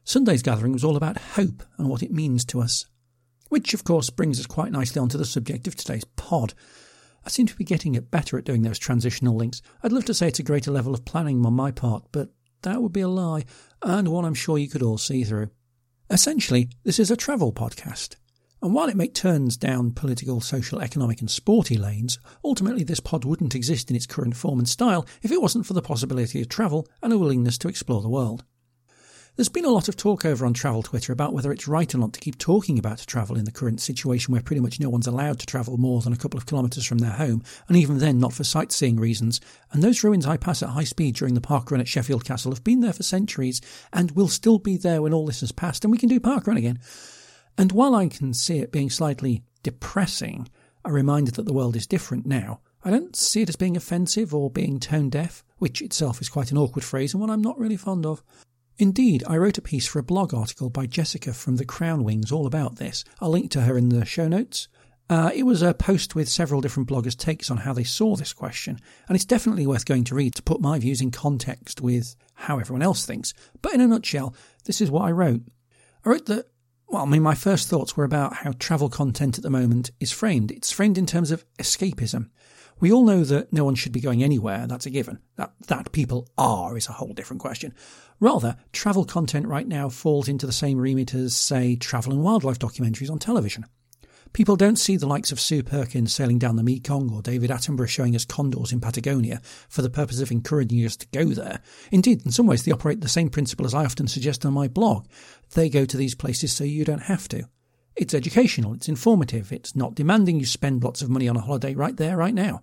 Sunday's 0.04 0.44
gathering 0.44 0.74
was 0.74 0.84
all 0.84 0.98
about 0.98 1.18
hope 1.18 1.64
and 1.78 1.90
what 1.90 2.04
it 2.04 2.12
means 2.12 2.46
to 2.46 2.62
us. 2.62 2.86
Which, 3.50 3.74
of 3.74 3.84
course, 3.84 4.10
brings 4.10 4.40
us 4.40 4.46
quite 4.46 4.72
nicely 4.72 5.00
onto 5.00 5.18
the 5.18 5.26
subject 5.26 5.68
of 5.68 5.76
today's 5.76 6.04
pod. 6.04 6.54
I 7.26 7.30
seem 7.30 7.48
to 7.48 7.56
be 7.56 7.64
getting 7.64 7.96
it 7.96 8.12
better 8.12 8.38
at 8.38 8.46
doing 8.46 8.64
those 8.64 8.80
transitional 8.80 9.36
links. 9.36 9.62
I'd 9.82 9.92
love 9.92 10.06
to 10.06 10.14
say 10.14 10.28
it's 10.28 10.40
a 10.40 10.44
greater 10.44 10.72
level 10.72 10.94
of 10.94 11.06
planning 11.06 11.46
on 11.46 11.54
my 11.54 11.72
part, 11.72 12.04
but 12.12 12.30
that 12.64 12.82
would 12.82 12.94
be 12.94 13.02
a 13.02 13.08
lie, 13.08 13.46
and 13.82 14.08
one 14.08 14.26
I'm 14.26 14.34
sure 14.34 14.58
you 14.58 14.70
could 14.70 14.84
all 14.84 14.98
see 14.98 15.24
through. 15.24 15.50
Essentially, 16.10 16.70
this 16.84 17.00
is 17.00 17.10
a 17.10 17.16
travel 17.16 17.54
podcast. 17.54 18.18
And 18.62 18.74
while 18.74 18.88
it 18.88 18.96
may 18.96 19.08
turns 19.08 19.58
down 19.58 19.92
political, 19.92 20.42
social, 20.42 20.80
economic, 20.80 21.22
and 21.22 21.30
sporty 21.30 21.78
lanes, 21.78 22.20
ultimately 22.44 22.84
this 22.84 23.00
pod 23.00 23.26
wouldn't 23.26 23.56
exist 23.56 23.90
in 23.90 23.96
its 23.96 24.06
current 24.06 24.36
form 24.36 24.60
and 24.60 24.68
style 24.68 25.06
if 25.22 25.32
it 25.32 25.42
wasn't 25.42 25.66
for 25.66 25.74
the 25.74 25.82
possibility 25.82 26.42
of 26.42 26.50
travel 26.50 26.88
and 27.02 27.12
a 27.12 27.18
willingness 27.18 27.58
to 27.58 27.68
explore 27.68 28.02
the 28.02 28.10
world. 28.10 28.44
There's 29.36 29.50
been 29.50 29.66
a 29.66 29.70
lot 29.70 29.90
of 29.90 29.98
talk 29.98 30.26
over 30.26 30.46
on 30.46 30.54
travel 30.54 30.84
Twitter 30.84 31.12
about 31.12 31.34
whether 31.34 31.52
it's 31.52 31.68
right 31.68 31.96
or 31.96 31.98
not 31.98 32.14
to 32.14 32.20
keep 32.20 32.38
talking 32.38 32.78
about 32.78 33.00
travel 33.00 33.36
in 33.36 33.46
the 33.46 33.52
current 33.52 33.82
situation 33.82 34.32
where 34.32 34.44
pretty 34.44 34.60
much 34.60 34.80
no 34.80 34.92
one's 34.92 35.08
allowed 35.08 35.40
to 35.40 35.48
travel 35.48 35.76
more 35.78 36.02
than 36.02 36.14
a 36.14 36.18
couple 36.18 36.38
of 36.38 36.46
kilometres 36.46 36.86
from 36.86 37.00
their 37.00 37.14
home, 37.14 37.42
and 37.68 37.76
even 37.76 37.98
then 37.98 38.20
not 38.20 38.34
for 38.34 38.44
sightseeing 38.44 38.98
reasons. 38.98 39.42
And 39.72 39.82
those 39.82 40.04
ruins 40.04 40.28
I 40.28 40.38
pass 40.38 40.62
at 40.62 40.70
high 40.70 40.84
speed 40.84 41.16
during 41.16 41.34
the 41.34 41.42
park 41.42 41.72
run 41.72 41.82
at 41.82 41.88
Sheffield 41.88 42.24
Castle 42.24 42.52
have 42.52 42.64
been 42.64 42.82
there 42.82 42.94
for 42.94 43.02
centuries 43.02 43.60
and 43.92 44.12
will 44.12 44.28
still 44.28 44.60
be 44.60 44.78
there 44.78 45.02
when 45.02 45.16
all 45.16 45.26
this 45.26 45.40
has 45.40 45.52
passed 45.52 45.84
and 45.84 45.92
we 45.92 45.98
can 45.98 46.10
do 46.10 46.20
park 46.20 46.46
run 46.46 46.58
again. 46.58 46.78
And 47.58 47.72
while 47.72 47.96
I 47.96 48.10
can 48.10 48.36
see 48.36 48.60
it 48.60 48.72
being 48.72 48.92
slightly 48.92 49.42
depressing, 49.64 50.48
a 50.86 50.92
reminder 50.92 51.32
that 51.32 51.48
the 51.48 51.54
world 51.54 51.76
is 51.76 51.88
different 51.88 52.28
now, 52.28 52.60
I 52.84 52.92
don't 52.92 53.16
see 53.16 53.42
it 53.42 53.50
as 53.50 53.56
being 53.56 53.76
offensive 53.76 54.36
or 54.36 54.52
being 54.52 54.80
tone 54.80 55.10
deaf 55.10 55.44
which 55.64 55.82
itself 55.82 56.20
is 56.20 56.28
quite 56.28 56.52
an 56.52 56.58
awkward 56.58 56.84
phrase 56.84 57.14
and 57.14 57.22
one 57.22 57.30
I'm 57.30 57.42
not 57.42 57.58
really 57.58 57.78
fond 57.78 58.06
of. 58.06 58.22
Indeed, 58.78 59.24
I 59.28 59.38
wrote 59.38 59.58
a 59.58 59.62
piece 59.62 59.88
for 59.88 60.00
a 60.00 60.04
blog 60.04 60.34
article 60.34 60.70
by 60.70 60.88
Jessica 60.88 61.34
from 61.34 61.58
the 61.58 61.66
Crown 61.66 62.04
Wings 62.04 62.32
all 62.32 62.48
about 62.48 62.78
this. 62.78 63.04
I'll 63.22 63.30
link 63.30 63.52
to 63.52 63.62
her 63.62 63.78
in 63.78 63.90
the 63.90 64.06
show 64.06 64.28
notes. 64.28 64.68
Uh, 65.10 65.30
it 65.36 65.44
was 65.44 65.62
a 65.62 65.74
post 65.74 66.16
with 66.16 66.30
several 66.30 66.62
different 66.62 66.90
bloggers' 66.90 67.18
takes 67.18 67.52
on 67.52 67.58
how 67.58 67.74
they 67.74 67.84
saw 67.84 68.16
this 68.16 68.34
question, 68.34 68.80
and 69.08 69.16
it's 69.16 69.26
definitely 69.26 69.68
worth 69.68 69.86
going 69.86 70.04
to 70.06 70.16
read 70.16 70.34
to 70.34 70.42
put 70.42 70.62
my 70.62 70.80
views 70.80 71.02
in 71.02 71.12
context 71.12 71.82
with 71.82 72.16
how 72.34 72.58
everyone 72.58 72.82
else 72.82 73.06
thinks. 73.06 73.34
But 73.62 73.74
in 73.74 73.82
a 73.82 73.88
nutshell, 73.88 74.34
this 74.66 74.82
is 74.82 74.90
what 74.90 75.04
I 75.04 75.12
wrote. 75.12 75.42
I 76.04 76.10
wrote 76.10 76.26
that, 76.28 76.48
well, 76.88 77.04
I 77.04 77.06
mean, 77.06 77.22
my 77.22 77.36
first 77.36 77.68
thoughts 77.70 77.96
were 77.96 78.06
about 78.06 78.38
how 78.38 78.54
travel 78.54 78.90
content 78.90 79.38
at 79.38 79.44
the 79.44 79.50
moment 79.50 79.92
is 80.00 80.12
framed. 80.12 80.52
It's 80.52 80.72
framed 80.72 80.98
in 80.98 81.06
terms 81.06 81.32
of 81.32 81.46
escapism. 81.60 82.30
We 82.84 82.92
all 82.92 83.06
know 83.06 83.24
that 83.24 83.54
no 83.54 83.64
one 83.64 83.76
should 83.76 83.94
be 83.94 84.02
going 84.02 84.24
anywhere, 84.24 84.68
that's 84.68 84.86
a 84.86 84.90
given. 84.90 85.20
That, 85.38 85.54
that 85.68 85.94
people 85.94 86.28
are 86.38 86.76
is 86.76 86.90
a 86.90 86.92
whole 86.92 87.14
different 87.14 87.42
question. 87.42 87.74
Rather, 88.20 88.58
travel 88.74 89.06
content 89.06 89.48
right 89.48 89.66
now 89.66 89.88
falls 89.88 90.28
into 90.28 90.46
the 90.46 90.52
same 90.52 90.78
remit 90.78 91.14
as, 91.14 91.34
say, 91.34 91.78
travel 91.78 92.12
and 92.12 92.22
wildlife 92.22 92.60
documentaries 92.60 93.10
on 93.10 93.20
television. 93.20 93.64
People 94.34 94.58
don't 94.58 94.76
see 94.76 94.98
the 94.98 95.08
likes 95.08 95.32
of 95.32 95.40
Sue 95.40 95.64
Perkins 95.64 96.12
sailing 96.12 96.40
down 96.40 96.58
the 96.58 96.62
Mekong 96.62 97.10
or 97.14 97.22
David 97.22 97.52
Attenborough 97.52 97.88
showing 97.88 98.18
us 98.18 98.26
condors 98.26 98.74
in 98.74 98.82
Patagonia 98.82 99.40
for 99.70 99.82
the 99.82 99.90
purpose 99.90 100.20
of 100.20 100.30
encouraging 100.30 100.86
us 100.86 100.98
to 100.98 101.08
go 101.14 101.24
there. 101.24 101.62
Indeed, 101.90 102.26
in 102.26 102.34
some 102.34 102.48
ways, 102.48 102.66
they 102.66 102.74
operate 102.74 103.00
the 103.00 103.08
same 103.08 103.30
principle 103.30 103.66
as 103.66 103.74
I 103.74 103.86
often 103.86 104.10
suggest 104.10 104.46
on 104.46 104.52
my 104.52 104.68
blog. 104.68 105.08
They 105.54 105.70
go 105.70 105.86
to 105.86 105.96
these 105.96 106.16
places 106.16 106.52
so 106.52 106.66
you 106.66 106.84
don't 106.84 107.04
have 107.04 107.30
to. 107.30 107.48
It's 107.96 108.14
educational, 108.14 108.74
it's 108.74 108.90
informative, 108.90 109.54
it's 109.54 109.74
not 109.74 109.96
demanding 109.96 110.42
you 110.42 110.46
spend 110.46 110.84
lots 110.84 111.02
of 111.02 111.10
money 111.10 111.30
on 111.30 111.38
a 111.38 111.42
holiday 111.42 111.76
right 111.76 111.96
there, 111.96 112.18
right 112.18 112.34
now. 112.34 112.62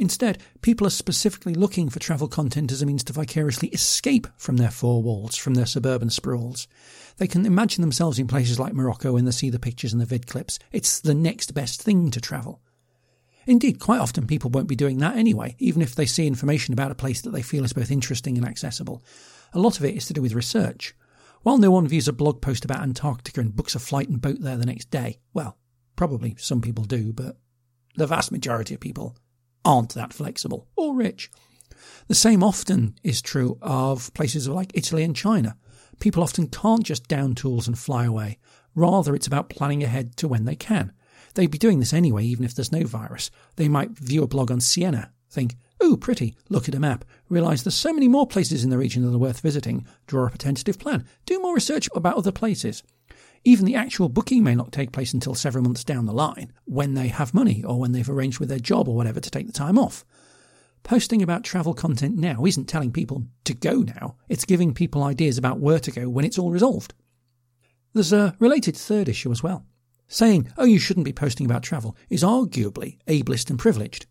Instead, 0.00 0.38
people 0.62 0.86
are 0.86 0.90
specifically 0.90 1.52
looking 1.52 1.90
for 1.90 1.98
travel 1.98 2.26
content 2.26 2.72
as 2.72 2.80
a 2.80 2.86
means 2.86 3.04
to 3.04 3.12
vicariously 3.12 3.68
escape 3.68 4.26
from 4.38 4.56
their 4.56 4.70
four 4.70 5.02
walls, 5.02 5.36
from 5.36 5.52
their 5.52 5.66
suburban 5.66 6.08
sprawls. 6.08 6.66
They 7.18 7.26
can 7.26 7.44
imagine 7.44 7.82
themselves 7.82 8.18
in 8.18 8.26
places 8.26 8.58
like 8.58 8.72
Morocco 8.72 9.12
when 9.12 9.26
they 9.26 9.30
see 9.30 9.50
the 9.50 9.58
pictures 9.58 9.92
and 9.92 10.00
the 10.00 10.06
vid 10.06 10.26
clips. 10.26 10.58
It's 10.72 11.00
the 11.00 11.12
next 11.12 11.52
best 11.52 11.82
thing 11.82 12.10
to 12.12 12.20
travel. 12.20 12.62
Indeed, 13.46 13.78
quite 13.78 14.00
often 14.00 14.26
people 14.26 14.48
won't 14.48 14.68
be 14.68 14.74
doing 14.74 14.96
that 14.98 15.16
anyway, 15.16 15.54
even 15.58 15.82
if 15.82 15.94
they 15.94 16.06
see 16.06 16.26
information 16.26 16.72
about 16.72 16.90
a 16.90 16.94
place 16.94 17.20
that 17.20 17.32
they 17.32 17.42
feel 17.42 17.64
is 17.64 17.74
both 17.74 17.90
interesting 17.90 18.38
and 18.38 18.46
accessible. 18.46 19.02
A 19.52 19.58
lot 19.58 19.78
of 19.78 19.84
it 19.84 19.96
is 19.96 20.06
to 20.06 20.14
do 20.14 20.22
with 20.22 20.32
research. 20.32 20.94
While 21.42 21.58
no 21.58 21.70
one 21.70 21.86
views 21.86 22.08
a 22.08 22.14
blog 22.14 22.40
post 22.40 22.64
about 22.64 22.80
Antarctica 22.80 23.42
and 23.42 23.54
books 23.54 23.74
a 23.74 23.78
flight 23.78 24.08
and 24.08 24.18
boat 24.18 24.40
there 24.40 24.56
the 24.56 24.64
next 24.64 24.90
day, 24.90 25.18
well, 25.34 25.58
probably 25.94 26.36
some 26.38 26.62
people 26.62 26.84
do, 26.84 27.12
but 27.12 27.36
the 27.96 28.06
vast 28.06 28.32
majority 28.32 28.72
of 28.72 28.80
people 28.80 29.14
aren't 29.64 29.94
that 29.94 30.12
flexible 30.12 30.66
or 30.76 30.94
rich. 30.94 31.30
The 32.08 32.14
same 32.14 32.42
often 32.42 32.96
is 33.02 33.22
true 33.22 33.58
of 33.62 34.12
places 34.14 34.48
like 34.48 34.72
Italy 34.74 35.02
and 35.02 35.14
China. 35.14 35.56
People 36.00 36.22
often 36.22 36.48
can't 36.48 36.82
just 36.82 37.08
down 37.08 37.34
tools 37.34 37.68
and 37.68 37.78
fly 37.78 38.04
away. 38.04 38.38
Rather, 38.74 39.14
it's 39.14 39.26
about 39.26 39.50
planning 39.50 39.82
ahead 39.82 40.16
to 40.16 40.28
when 40.28 40.44
they 40.44 40.56
can. 40.56 40.92
They'd 41.34 41.50
be 41.50 41.58
doing 41.58 41.78
this 41.78 41.92
anyway, 41.92 42.24
even 42.24 42.44
if 42.44 42.54
there's 42.54 42.72
no 42.72 42.84
virus. 42.84 43.30
They 43.56 43.68
might 43.68 43.90
view 43.90 44.22
a 44.22 44.28
blog 44.28 44.50
on 44.50 44.60
Siena, 44.60 45.12
think, 45.30 45.56
ooh, 45.82 45.96
pretty, 45.96 46.34
look 46.48 46.68
at 46.68 46.74
a 46.74 46.80
map, 46.80 47.04
realise 47.28 47.62
there's 47.62 47.74
so 47.74 47.92
many 47.92 48.08
more 48.08 48.26
places 48.26 48.64
in 48.64 48.70
the 48.70 48.78
region 48.78 49.02
that 49.02 49.14
are 49.14 49.18
worth 49.18 49.40
visiting, 49.40 49.86
draw 50.06 50.26
up 50.26 50.34
a 50.34 50.38
tentative 50.38 50.78
plan, 50.78 51.06
do 51.26 51.40
more 51.40 51.54
research 51.54 51.88
about 51.94 52.16
other 52.16 52.32
places. 52.32 52.82
Even 53.44 53.64
the 53.64 53.74
actual 53.74 54.08
booking 54.08 54.42
may 54.44 54.54
not 54.54 54.72
take 54.72 54.92
place 54.92 55.14
until 55.14 55.34
several 55.34 55.64
months 55.64 55.82
down 55.82 56.06
the 56.06 56.12
line, 56.12 56.52
when 56.66 56.94
they 56.94 57.08
have 57.08 57.32
money 57.32 57.64
or 57.64 57.78
when 57.78 57.92
they've 57.92 58.10
arranged 58.10 58.38
with 58.38 58.50
their 58.50 58.58
job 58.58 58.86
or 58.86 58.94
whatever 58.94 59.20
to 59.20 59.30
take 59.30 59.46
the 59.46 59.52
time 59.52 59.78
off. 59.78 60.04
Posting 60.82 61.22
about 61.22 61.44
travel 61.44 61.74
content 61.74 62.16
now 62.16 62.44
isn't 62.44 62.66
telling 62.66 62.92
people 62.92 63.26
to 63.44 63.54
go 63.54 63.80
now, 63.80 64.16
it's 64.28 64.44
giving 64.44 64.74
people 64.74 65.02
ideas 65.02 65.38
about 65.38 65.60
where 65.60 65.78
to 65.78 65.90
go 65.90 66.08
when 66.08 66.24
it's 66.24 66.38
all 66.38 66.50
resolved. 66.50 66.94
There's 67.92 68.12
a 68.12 68.36
related 68.38 68.76
third 68.76 69.08
issue 69.08 69.32
as 69.32 69.42
well. 69.42 69.64
Saying, 70.08 70.52
oh, 70.58 70.64
you 70.64 70.78
shouldn't 70.78 71.06
be 71.06 71.12
posting 71.12 71.46
about 71.46 71.62
travel 71.62 71.96
is 72.08 72.22
arguably 72.22 72.98
ableist 73.06 73.50
and 73.50 73.58
privileged. 73.58 74.06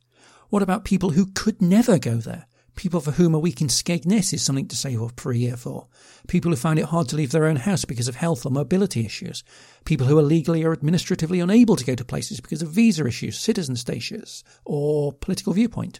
What 0.49 0.63
about 0.63 0.85
people 0.85 1.11
who 1.11 1.27
could 1.27 1.61
never 1.61 1.99
go 1.99 2.15
there? 2.15 2.45
People 2.79 3.01
for 3.01 3.11
whom 3.11 3.35
a 3.35 3.39
week 3.39 3.59
in 3.59 3.67
Skegness 3.67 4.31
is 4.31 4.41
something 4.41 4.69
to 4.69 4.75
save 4.77 5.03
up 5.03 5.19
for 5.19 5.33
a 5.33 5.37
year 5.37 5.57
for. 5.57 5.87
People 6.29 6.49
who 6.49 6.55
find 6.55 6.79
it 6.79 6.85
hard 6.85 7.09
to 7.09 7.17
leave 7.17 7.31
their 7.31 7.45
own 7.45 7.57
house 7.57 7.83
because 7.83 8.07
of 8.07 8.15
health 8.15 8.45
or 8.45 8.51
mobility 8.51 9.05
issues. 9.05 9.43
People 9.83 10.07
who 10.07 10.17
are 10.17 10.21
legally 10.21 10.63
or 10.63 10.71
administratively 10.71 11.41
unable 11.41 11.75
to 11.75 11.83
go 11.83 11.93
to 11.93 12.05
places 12.05 12.39
because 12.39 12.61
of 12.61 12.69
visa 12.69 13.05
issues, 13.05 13.37
citizen 13.37 13.75
status, 13.75 14.45
or 14.63 15.11
political 15.11 15.51
viewpoint. 15.51 15.99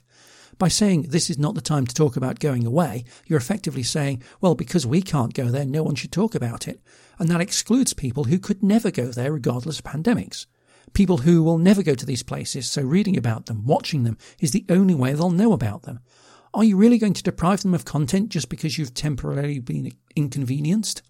By 0.57 0.69
saying 0.69 1.07
this 1.09 1.29
is 1.29 1.37
not 1.37 1.53
the 1.53 1.59
time 1.59 1.85
to 1.85 1.93
talk 1.93 2.15
about 2.15 2.39
going 2.39 2.65
away, 2.65 3.03
you're 3.25 3.39
effectively 3.39 3.83
saying, 3.83 4.23
well, 4.39 4.55
because 4.55 4.87
we 4.87 5.01
can't 5.01 5.33
go 5.33 5.49
there, 5.49 5.65
no 5.65 5.83
one 5.83 5.95
should 5.95 6.13
talk 6.13 6.33
about 6.33 6.65
it. 6.65 6.79
And 7.19 7.27
that 7.27 7.41
excludes 7.41 7.91
people 7.91 8.23
who 8.23 8.39
could 8.39 8.63
never 8.63 8.89
go 8.89 9.07
there 9.07 9.33
regardless 9.33 9.79
of 9.79 9.83
pandemics. 9.83 10.45
People 10.93 11.17
who 11.17 11.43
will 11.43 11.57
never 11.57 11.83
go 11.83 11.93
to 11.93 12.05
these 12.05 12.23
places, 12.23 12.71
so 12.71 12.81
reading 12.81 13.17
about 13.17 13.47
them, 13.47 13.65
watching 13.65 14.05
them, 14.05 14.17
is 14.39 14.51
the 14.51 14.65
only 14.69 14.95
way 14.95 15.11
they'll 15.11 15.29
know 15.29 15.51
about 15.51 15.83
them. 15.83 15.99
Are 16.53 16.63
you 16.63 16.77
really 16.77 16.97
going 16.97 17.13
to 17.13 17.23
deprive 17.23 17.61
them 17.61 17.75
of 17.75 17.85
content 17.85 18.29
just 18.29 18.49
because 18.49 18.77
you've 18.77 18.93
temporarily 18.93 19.59
been 19.59 19.91
inconvenienced? 20.15 21.03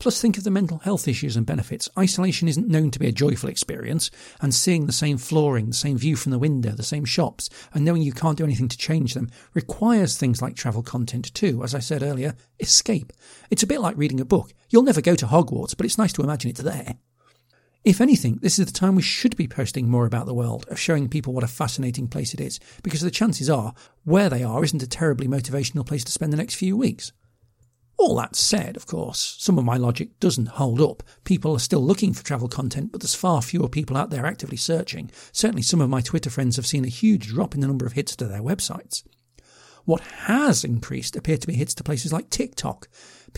Plus, 0.00 0.20
think 0.20 0.38
of 0.38 0.44
the 0.44 0.50
mental 0.50 0.78
health 0.78 1.08
issues 1.08 1.36
and 1.36 1.44
benefits. 1.44 1.88
Isolation 1.98 2.46
isn't 2.46 2.68
known 2.68 2.90
to 2.92 2.98
be 2.98 3.08
a 3.08 3.12
joyful 3.12 3.48
experience, 3.48 4.10
and 4.40 4.54
seeing 4.54 4.86
the 4.86 4.92
same 4.92 5.18
flooring, 5.18 5.66
the 5.66 5.72
same 5.72 5.98
view 5.98 6.14
from 6.14 6.30
the 6.30 6.38
window, 6.38 6.70
the 6.70 6.84
same 6.84 7.04
shops, 7.04 7.50
and 7.72 7.84
knowing 7.84 8.02
you 8.02 8.12
can't 8.12 8.38
do 8.38 8.44
anything 8.44 8.68
to 8.68 8.78
change 8.78 9.14
them 9.14 9.28
requires 9.54 10.16
things 10.16 10.40
like 10.40 10.54
travel 10.54 10.82
content 10.82 11.32
too. 11.34 11.62
As 11.64 11.74
I 11.74 11.80
said 11.80 12.02
earlier, 12.02 12.34
escape. 12.60 13.12
It's 13.50 13.64
a 13.64 13.66
bit 13.66 13.80
like 13.80 13.96
reading 13.96 14.20
a 14.20 14.24
book. 14.24 14.52
You'll 14.70 14.82
never 14.82 15.00
go 15.00 15.16
to 15.16 15.26
Hogwarts, 15.26 15.76
but 15.76 15.86
it's 15.86 15.98
nice 15.98 16.12
to 16.14 16.22
imagine 16.22 16.50
it's 16.50 16.62
there. 16.62 16.96
If 17.88 18.02
anything, 18.02 18.38
this 18.42 18.58
is 18.58 18.66
the 18.66 18.72
time 18.78 18.96
we 18.96 19.02
should 19.02 19.34
be 19.34 19.48
posting 19.48 19.88
more 19.88 20.04
about 20.04 20.26
the 20.26 20.34
world, 20.34 20.66
of 20.68 20.78
showing 20.78 21.08
people 21.08 21.32
what 21.32 21.42
a 21.42 21.48
fascinating 21.48 22.06
place 22.06 22.34
it 22.34 22.40
is, 22.40 22.60
because 22.82 23.00
the 23.00 23.10
chances 23.10 23.48
are, 23.48 23.72
where 24.04 24.28
they 24.28 24.44
are 24.44 24.62
isn't 24.62 24.82
a 24.82 24.86
terribly 24.86 25.26
motivational 25.26 25.86
place 25.86 26.04
to 26.04 26.12
spend 26.12 26.30
the 26.30 26.36
next 26.36 26.56
few 26.56 26.76
weeks. 26.76 27.12
All 27.96 28.14
that 28.16 28.36
said, 28.36 28.76
of 28.76 28.84
course, 28.84 29.36
some 29.38 29.56
of 29.56 29.64
my 29.64 29.78
logic 29.78 30.20
doesn't 30.20 30.48
hold 30.48 30.82
up. 30.82 31.02
People 31.24 31.54
are 31.54 31.58
still 31.58 31.80
looking 31.80 32.12
for 32.12 32.22
travel 32.22 32.46
content, 32.46 32.92
but 32.92 33.00
there's 33.00 33.14
far 33.14 33.40
fewer 33.40 33.70
people 33.70 33.96
out 33.96 34.10
there 34.10 34.26
actively 34.26 34.58
searching. 34.58 35.10
Certainly 35.32 35.62
some 35.62 35.80
of 35.80 35.88
my 35.88 36.02
Twitter 36.02 36.28
friends 36.28 36.56
have 36.56 36.66
seen 36.66 36.84
a 36.84 36.88
huge 36.88 37.28
drop 37.28 37.54
in 37.54 37.62
the 37.62 37.66
number 37.66 37.86
of 37.86 37.94
hits 37.94 38.14
to 38.16 38.26
their 38.26 38.42
websites. 38.42 39.02
What 39.86 40.02
has 40.02 40.62
increased 40.62 41.16
appear 41.16 41.38
to 41.38 41.46
be 41.46 41.54
hits 41.54 41.72
to 41.76 41.82
places 41.82 42.12
like 42.12 42.28
TikTok. 42.28 42.86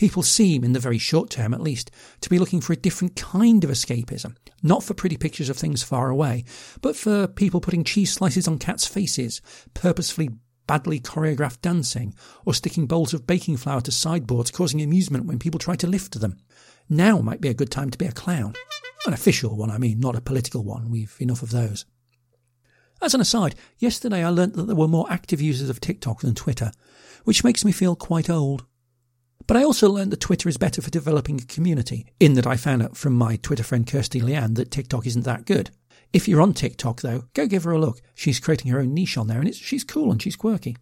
People 0.01 0.23
seem, 0.23 0.63
in 0.63 0.73
the 0.73 0.79
very 0.79 0.97
short 0.97 1.29
term 1.29 1.53
at 1.53 1.61
least, 1.61 1.91
to 2.21 2.29
be 2.31 2.39
looking 2.39 2.59
for 2.59 2.73
a 2.73 2.75
different 2.75 3.15
kind 3.15 3.63
of 3.63 3.69
escapism. 3.69 4.35
Not 4.63 4.81
for 4.81 4.95
pretty 4.95 5.15
pictures 5.15 5.47
of 5.47 5.57
things 5.57 5.83
far 5.83 6.09
away, 6.09 6.43
but 6.81 6.95
for 6.95 7.27
people 7.27 7.61
putting 7.61 7.83
cheese 7.83 8.11
slices 8.11 8.47
on 8.47 8.57
cats' 8.57 8.87
faces, 8.87 9.41
purposefully 9.75 10.31
badly 10.65 10.99
choreographed 10.99 11.61
dancing, 11.61 12.15
or 12.47 12.55
sticking 12.55 12.87
bowls 12.87 13.13
of 13.13 13.27
baking 13.27 13.57
flour 13.57 13.79
to 13.81 13.91
sideboards 13.91 14.49
causing 14.49 14.81
amusement 14.81 15.27
when 15.27 15.37
people 15.37 15.59
try 15.59 15.75
to 15.75 15.85
lift 15.85 16.19
them. 16.19 16.39
Now 16.89 17.19
might 17.21 17.39
be 17.39 17.49
a 17.49 17.53
good 17.53 17.69
time 17.69 17.91
to 17.91 17.97
be 17.99 18.07
a 18.07 18.11
clown. 18.11 18.55
An 19.05 19.13
official 19.13 19.55
one, 19.55 19.69
I 19.69 19.77
mean, 19.77 19.99
not 19.99 20.15
a 20.15 20.21
political 20.21 20.63
one. 20.63 20.89
We've 20.89 21.15
enough 21.19 21.43
of 21.43 21.51
those. 21.51 21.85
As 23.03 23.13
an 23.13 23.21
aside, 23.21 23.53
yesterday 23.77 24.23
I 24.23 24.29
learnt 24.29 24.55
that 24.55 24.65
there 24.65 24.75
were 24.75 24.87
more 24.87 25.05
active 25.11 25.41
users 25.41 25.69
of 25.69 25.79
TikTok 25.79 26.21
than 26.21 26.33
Twitter, 26.33 26.71
which 27.23 27.43
makes 27.43 27.63
me 27.63 27.71
feel 27.71 27.95
quite 27.95 28.31
old. 28.31 28.65
But 29.47 29.57
I 29.57 29.63
also 29.63 29.89
learned 29.89 30.11
that 30.11 30.19
Twitter 30.19 30.49
is 30.49 30.57
better 30.57 30.81
for 30.81 30.89
developing 30.89 31.39
a 31.39 31.45
community, 31.45 32.05
in 32.19 32.35
that 32.35 32.47
I 32.47 32.57
found 32.57 32.83
out 32.83 32.97
from 32.97 33.13
my 33.13 33.37
Twitter 33.37 33.63
friend 33.63 33.87
Kirsty 33.87 34.21
Leanne 34.21 34.55
that 34.55 34.71
TikTok 34.71 35.05
isn't 35.07 35.25
that 35.25 35.45
good. 35.45 35.71
If 36.13 36.27
you're 36.27 36.41
on 36.41 36.53
TikTok 36.53 37.01
though, 37.01 37.23
go 37.33 37.47
give 37.47 37.63
her 37.63 37.71
a 37.71 37.79
look. 37.79 38.01
She's 38.13 38.39
creating 38.39 38.71
her 38.71 38.79
own 38.79 38.93
niche 38.93 39.17
on 39.17 39.27
there 39.27 39.39
and 39.39 39.55
she's 39.55 39.83
cool 39.83 40.11
and 40.11 40.21
she's 40.21 40.35
quirky. 40.35 40.77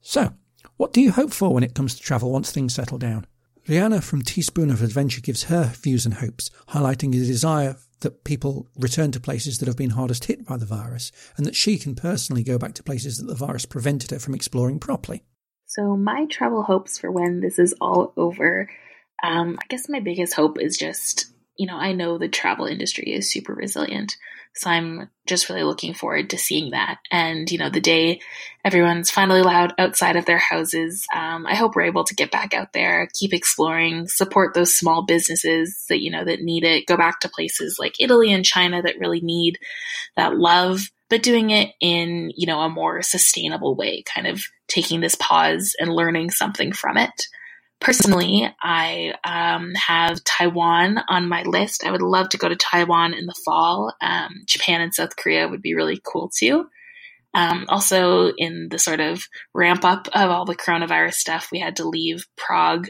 So, 0.00 0.34
what 0.76 0.92
do 0.92 1.00
you 1.00 1.12
hope 1.12 1.32
for 1.32 1.52
when 1.54 1.64
it 1.64 1.74
comes 1.74 1.94
to 1.94 2.02
travel 2.02 2.30
once 2.30 2.50
things 2.50 2.74
settle 2.74 2.98
down? 2.98 3.26
Riana 3.68 4.02
from 4.02 4.22
Teaspoon 4.22 4.70
of 4.70 4.82
Adventure 4.82 5.20
gives 5.20 5.44
her 5.44 5.72
views 5.80 6.04
and 6.04 6.14
hopes, 6.14 6.50
highlighting 6.70 7.10
a 7.10 7.24
desire 7.24 7.76
that 8.00 8.24
people 8.24 8.68
return 8.76 9.12
to 9.12 9.20
places 9.20 9.58
that 9.58 9.68
have 9.68 9.76
been 9.76 9.90
hardest 9.90 10.24
hit 10.24 10.44
by 10.44 10.56
the 10.56 10.66
virus, 10.66 11.12
and 11.36 11.46
that 11.46 11.54
she 11.54 11.78
can 11.78 11.94
personally 11.94 12.42
go 12.42 12.58
back 12.58 12.74
to 12.74 12.82
places 12.82 13.18
that 13.18 13.26
the 13.26 13.34
virus 13.34 13.64
prevented 13.64 14.10
her 14.10 14.18
from 14.18 14.34
exploring 14.34 14.80
properly. 14.80 15.22
So, 15.74 15.96
my 15.96 16.26
travel 16.26 16.62
hopes 16.62 16.98
for 16.98 17.10
when 17.10 17.40
this 17.40 17.58
is 17.58 17.74
all 17.80 18.12
over, 18.18 18.68
um, 19.22 19.58
I 19.58 19.66
guess 19.68 19.88
my 19.88 20.00
biggest 20.00 20.34
hope 20.34 20.60
is 20.60 20.76
just, 20.76 21.32
you 21.56 21.66
know, 21.66 21.76
I 21.76 21.92
know 21.92 22.18
the 22.18 22.28
travel 22.28 22.66
industry 22.66 23.14
is 23.14 23.30
super 23.32 23.54
resilient. 23.54 24.14
So 24.54 24.68
I'm 24.68 25.08
just 25.26 25.48
really 25.48 25.62
looking 25.62 25.94
forward 25.94 26.28
to 26.30 26.38
seeing 26.38 26.72
that. 26.72 26.98
And, 27.10 27.50
you 27.50 27.56
know, 27.56 27.70
the 27.70 27.80
day 27.80 28.20
everyone's 28.62 29.10
finally 29.10 29.40
allowed 29.40 29.72
outside 29.78 30.16
of 30.16 30.26
their 30.26 30.38
houses, 30.38 31.06
um, 31.14 31.46
I 31.46 31.54
hope 31.54 31.74
we're 31.74 31.82
able 31.82 32.04
to 32.04 32.14
get 32.14 32.30
back 32.30 32.52
out 32.52 32.74
there, 32.74 33.08
keep 33.18 33.32
exploring, 33.32 34.08
support 34.08 34.52
those 34.52 34.76
small 34.76 35.06
businesses 35.06 35.86
that, 35.88 36.02
you 36.02 36.10
know, 36.10 36.24
that 36.24 36.42
need 36.42 36.64
it, 36.64 36.86
go 36.86 36.98
back 36.98 37.20
to 37.20 37.30
places 37.30 37.78
like 37.78 37.94
Italy 37.98 38.30
and 38.30 38.44
China 38.44 38.82
that 38.82 38.98
really 38.98 39.22
need 39.22 39.58
that 40.16 40.36
love 40.36 40.90
but 41.12 41.22
doing 41.22 41.50
it 41.50 41.74
in, 41.78 42.32
you 42.34 42.46
know, 42.46 42.60
a 42.60 42.70
more 42.70 43.02
sustainable 43.02 43.76
way, 43.76 44.02
kind 44.02 44.26
of 44.26 44.42
taking 44.66 45.02
this 45.02 45.14
pause 45.14 45.74
and 45.78 45.92
learning 45.92 46.30
something 46.30 46.72
from 46.72 46.96
it. 46.96 47.10
Personally, 47.82 48.50
I 48.62 49.12
um, 49.22 49.74
have 49.74 50.24
Taiwan 50.24 51.00
on 51.10 51.28
my 51.28 51.42
list. 51.42 51.84
I 51.84 51.90
would 51.90 52.00
love 52.00 52.30
to 52.30 52.38
go 52.38 52.48
to 52.48 52.56
Taiwan 52.56 53.12
in 53.12 53.26
the 53.26 53.34
fall. 53.44 53.92
Um, 54.00 54.30
Japan 54.46 54.80
and 54.80 54.94
South 54.94 55.14
Korea 55.16 55.48
would 55.48 55.60
be 55.60 55.74
really 55.74 56.00
cool 56.02 56.30
too. 56.34 56.64
Um, 57.34 57.66
also, 57.68 58.32
in 58.38 58.68
the 58.70 58.78
sort 58.78 59.00
of 59.00 59.22
ramp 59.52 59.84
up 59.84 60.08
of 60.14 60.30
all 60.30 60.46
the 60.46 60.56
coronavirus 60.56 61.16
stuff, 61.16 61.50
we 61.52 61.58
had 61.58 61.76
to 61.76 61.86
leave 61.86 62.24
Prague. 62.38 62.88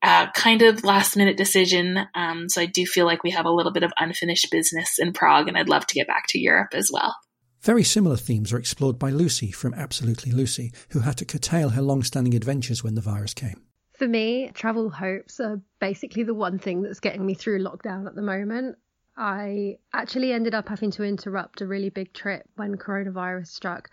Uh, 0.00 0.30
kind 0.30 0.62
of 0.62 0.84
last 0.84 1.16
minute 1.16 1.36
decision. 1.36 2.06
Um, 2.14 2.48
so 2.48 2.60
I 2.60 2.66
do 2.66 2.86
feel 2.86 3.04
like 3.04 3.24
we 3.24 3.32
have 3.32 3.46
a 3.46 3.50
little 3.50 3.72
bit 3.72 3.82
of 3.82 3.90
unfinished 3.98 4.46
business 4.52 5.00
in 5.00 5.12
Prague, 5.12 5.48
and 5.48 5.58
I'd 5.58 5.68
love 5.68 5.88
to 5.88 5.94
get 5.94 6.06
back 6.06 6.26
to 6.28 6.38
Europe 6.38 6.68
as 6.72 6.88
well. 6.92 7.16
Very 7.60 7.82
similar 7.82 8.16
themes 8.16 8.52
are 8.52 8.58
explored 8.58 8.98
by 8.98 9.10
Lucy 9.10 9.50
from 9.50 9.74
Absolutely 9.74 10.30
Lucy, 10.30 10.72
who 10.90 11.00
had 11.00 11.16
to 11.18 11.24
curtail 11.24 11.70
her 11.70 11.82
long 11.82 12.02
standing 12.02 12.34
adventures 12.34 12.84
when 12.84 12.94
the 12.94 13.00
virus 13.00 13.34
came. 13.34 13.62
For 13.98 14.06
me, 14.06 14.52
travel 14.54 14.90
hopes 14.90 15.40
are 15.40 15.60
basically 15.80 16.22
the 16.22 16.34
one 16.34 16.58
thing 16.58 16.82
that's 16.82 17.00
getting 17.00 17.26
me 17.26 17.34
through 17.34 17.62
lockdown 17.62 18.06
at 18.06 18.14
the 18.14 18.22
moment. 18.22 18.78
I 19.16 19.78
actually 19.92 20.32
ended 20.32 20.54
up 20.54 20.68
having 20.68 20.92
to 20.92 21.02
interrupt 21.02 21.60
a 21.60 21.66
really 21.66 21.90
big 21.90 22.12
trip 22.12 22.48
when 22.54 22.76
coronavirus 22.76 23.48
struck. 23.48 23.90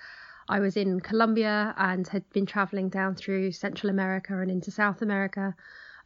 I 0.48 0.60
was 0.60 0.78
in 0.78 1.00
Colombia 1.00 1.74
and 1.76 2.08
had 2.08 2.30
been 2.30 2.46
traveling 2.46 2.90
down 2.90 3.16
through 3.16 3.52
Central 3.54 3.90
America 3.90 4.40
and 4.40 4.52
into 4.52 4.70
South 4.70 5.02
America. 5.02 5.56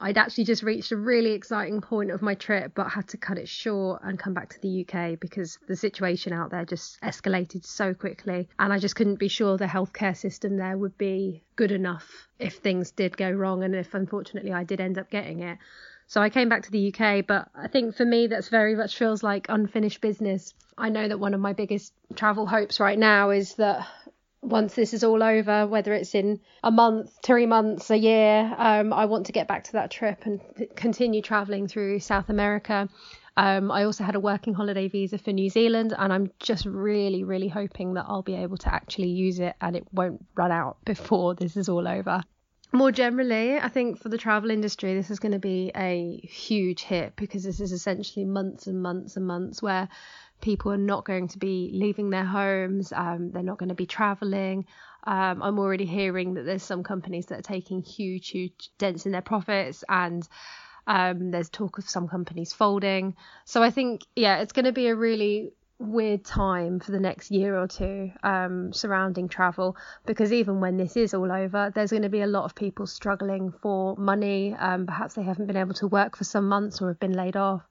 I'd 0.01 0.17
actually 0.17 0.45
just 0.45 0.63
reached 0.63 0.91
a 0.91 0.97
really 0.97 1.31
exciting 1.31 1.81
point 1.81 2.11
of 2.11 2.21
my 2.21 2.35
trip, 2.35 2.71
but 2.73 2.87
had 2.89 3.07
to 3.09 3.17
cut 3.17 3.37
it 3.37 3.49
short 3.49 4.01
and 4.03 4.17
come 4.17 4.33
back 4.33 4.49
to 4.49 4.61
the 4.61 4.85
UK 4.85 5.19
because 5.19 5.57
the 5.67 5.75
situation 5.75 6.31
out 6.31 6.51
there 6.51 6.65
just 6.65 7.01
escalated 7.01 7.65
so 7.65 7.93
quickly. 7.93 8.47
And 8.57 8.71
I 8.71 8.79
just 8.79 8.95
couldn't 8.95 9.19
be 9.19 9.27
sure 9.27 9.57
the 9.57 9.65
healthcare 9.65 10.15
system 10.15 10.57
there 10.57 10.77
would 10.77 10.97
be 10.97 11.43
good 11.55 11.71
enough 11.71 12.27
if 12.39 12.55
things 12.55 12.91
did 12.91 13.17
go 13.17 13.29
wrong 13.29 13.63
and 13.63 13.75
if 13.75 13.93
unfortunately 13.93 14.53
I 14.53 14.63
did 14.63 14.79
end 14.79 14.97
up 14.97 15.09
getting 15.09 15.41
it. 15.41 15.57
So 16.07 16.21
I 16.21 16.29
came 16.29 16.49
back 16.49 16.63
to 16.63 16.71
the 16.71 16.91
UK, 16.91 17.25
but 17.27 17.49
I 17.53 17.67
think 17.67 17.95
for 17.95 18.05
me, 18.05 18.25
that's 18.25 18.49
very 18.49 18.75
much 18.75 18.97
feels 18.97 19.21
like 19.21 19.45
unfinished 19.47 20.01
business. 20.01 20.55
I 20.75 20.89
know 20.89 21.07
that 21.07 21.19
one 21.19 21.35
of 21.35 21.39
my 21.39 21.53
biggest 21.53 21.93
travel 22.15 22.47
hopes 22.47 22.79
right 22.79 22.97
now 22.97 23.29
is 23.29 23.53
that 23.55 23.85
once 24.41 24.75
this 24.75 24.93
is 24.93 25.03
all 25.03 25.21
over, 25.21 25.67
whether 25.67 25.93
it's 25.93 26.15
in 26.15 26.39
a 26.63 26.71
month, 26.71 27.11
three 27.23 27.45
months, 27.45 27.89
a 27.89 27.97
year, 27.97 28.53
um, 28.57 28.93
I 28.93 29.05
want 29.05 29.25
to 29.27 29.31
get 29.31 29.47
back 29.47 29.65
to 29.65 29.71
that 29.73 29.91
trip 29.91 30.25
and 30.25 30.39
continue 30.75 31.21
traveling 31.21 31.67
through 31.67 31.99
South 31.99 32.29
America. 32.29 32.87
Um, 33.35 33.71
I 33.71 33.83
also 33.83 34.03
had 34.03 34.15
a 34.15 34.19
working 34.19 34.53
holiday 34.53 34.87
visa 34.87 35.17
for 35.17 35.31
New 35.31 35.49
Zealand, 35.49 35.93
and 35.97 36.11
I'm 36.11 36.31
just 36.39 36.65
really, 36.65 37.23
really 37.23 37.47
hoping 37.47 37.93
that 37.93 38.05
I'll 38.07 38.21
be 38.21 38.35
able 38.35 38.57
to 38.57 38.73
actually 38.73 39.09
use 39.09 39.39
it 39.39 39.55
and 39.61 39.75
it 39.75 39.87
won't 39.93 40.25
run 40.35 40.51
out 40.51 40.77
before 40.85 41.35
this 41.35 41.57
is 41.57 41.69
all 41.69 41.87
over 41.87 42.23
more 42.71 42.91
generally, 42.91 43.57
I 43.57 43.67
think 43.67 43.99
for 43.99 44.09
the 44.09 44.17
travel 44.17 44.51
industry, 44.51 44.93
this 44.93 45.09
is 45.09 45.19
going 45.19 45.31
to 45.31 45.39
be 45.39 45.71
a 45.75 46.19
huge 46.23 46.83
hit 46.83 47.15
because 47.15 47.43
this 47.43 47.59
is 47.59 47.71
essentially 47.71 48.25
months 48.25 48.67
and 48.67 48.81
months 48.81 49.17
and 49.17 49.25
months 49.25 49.61
where 49.61 49.89
people 50.41 50.71
are 50.71 50.77
not 50.77 51.05
going 51.05 51.27
to 51.29 51.37
be 51.37 51.71
leaving 51.73 52.09
their 52.09 52.25
homes, 52.25 52.91
um, 52.93 53.31
they're 53.31 53.43
not 53.43 53.57
going 53.57 53.69
to 53.69 53.75
be 53.75 53.85
traveling. 53.85 54.65
Um, 55.03 55.41
I'm 55.41 55.59
already 55.59 55.85
hearing 55.85 56.33
that 56.35 56.45
there's 56.45 56.63
some 56.63 56.83
companies 56.83 57.27
that 57.27 57.39
are 57.39 57.43
taking 57.43 57.81
huge, 57.81 58.29
huge 58.29 58.69
dents 58.77 59.05
in 59.05 59.11
their 59.11 59.21
profits, 59.21 59.83
and 59.87 60.27
um, 60.87 61.31
there's 61.31 61.49
talk 61.49 61.77
of 61.77 61.89
some 61.89 62.07
companies 62.07 62.51
folding. 62.53 63.15
So 63.45 63.63
I 63.63 63.69
think, 63.69 64.01
yeah, 64.15 64.39
it's 64.39 64.53
going 64.53 64.65
to 64.65 64.71
be 64.71 64.87
a 64.87 64.95
really 64.95 65.51
weird 65.79 66.25
time 66.25 66.79
for 66.79 66.91
the 66.91 66.99
next 66.99 67.31
year 67.31 67.57
or 67.57 67.65
two 67.65 68.11
um, 68.21 68.73
surrounding 68.73 69.29
travel 69.29 69.77
because 70.05 70.33
even 70.33 70.59
when 70.59 70.75
this 70.75 70.97
is 70.97 71.13
all 71.13 71.31
over, 71.31 71.71
there's 71.73 71.91
going 71.91 72.03
to 72.03 72.09
be 72.09 72.21
a 72.21 72.27
lot 72.27 72.43
of 72.43 72.53
people 72.53 72.85
struggling 72.85 73.53
for 73.61 73.95
money. 73.95 74.53
Um, 74.53 74.85
perhaps 74.85 75.13
they 75.13 75.23
haven't 75.23 75.47
been 75.47 75.55
able 75.55 75.75
to 75.75 75.87
work 75.87 76.17
for 76.17 76.25
some 76.25 76.49
months 76.49 76.81
or 76.81 76.89
have 76.89 76.99
been 76.99 77.13
laid 77.13 77.37
off. 77.37 77.61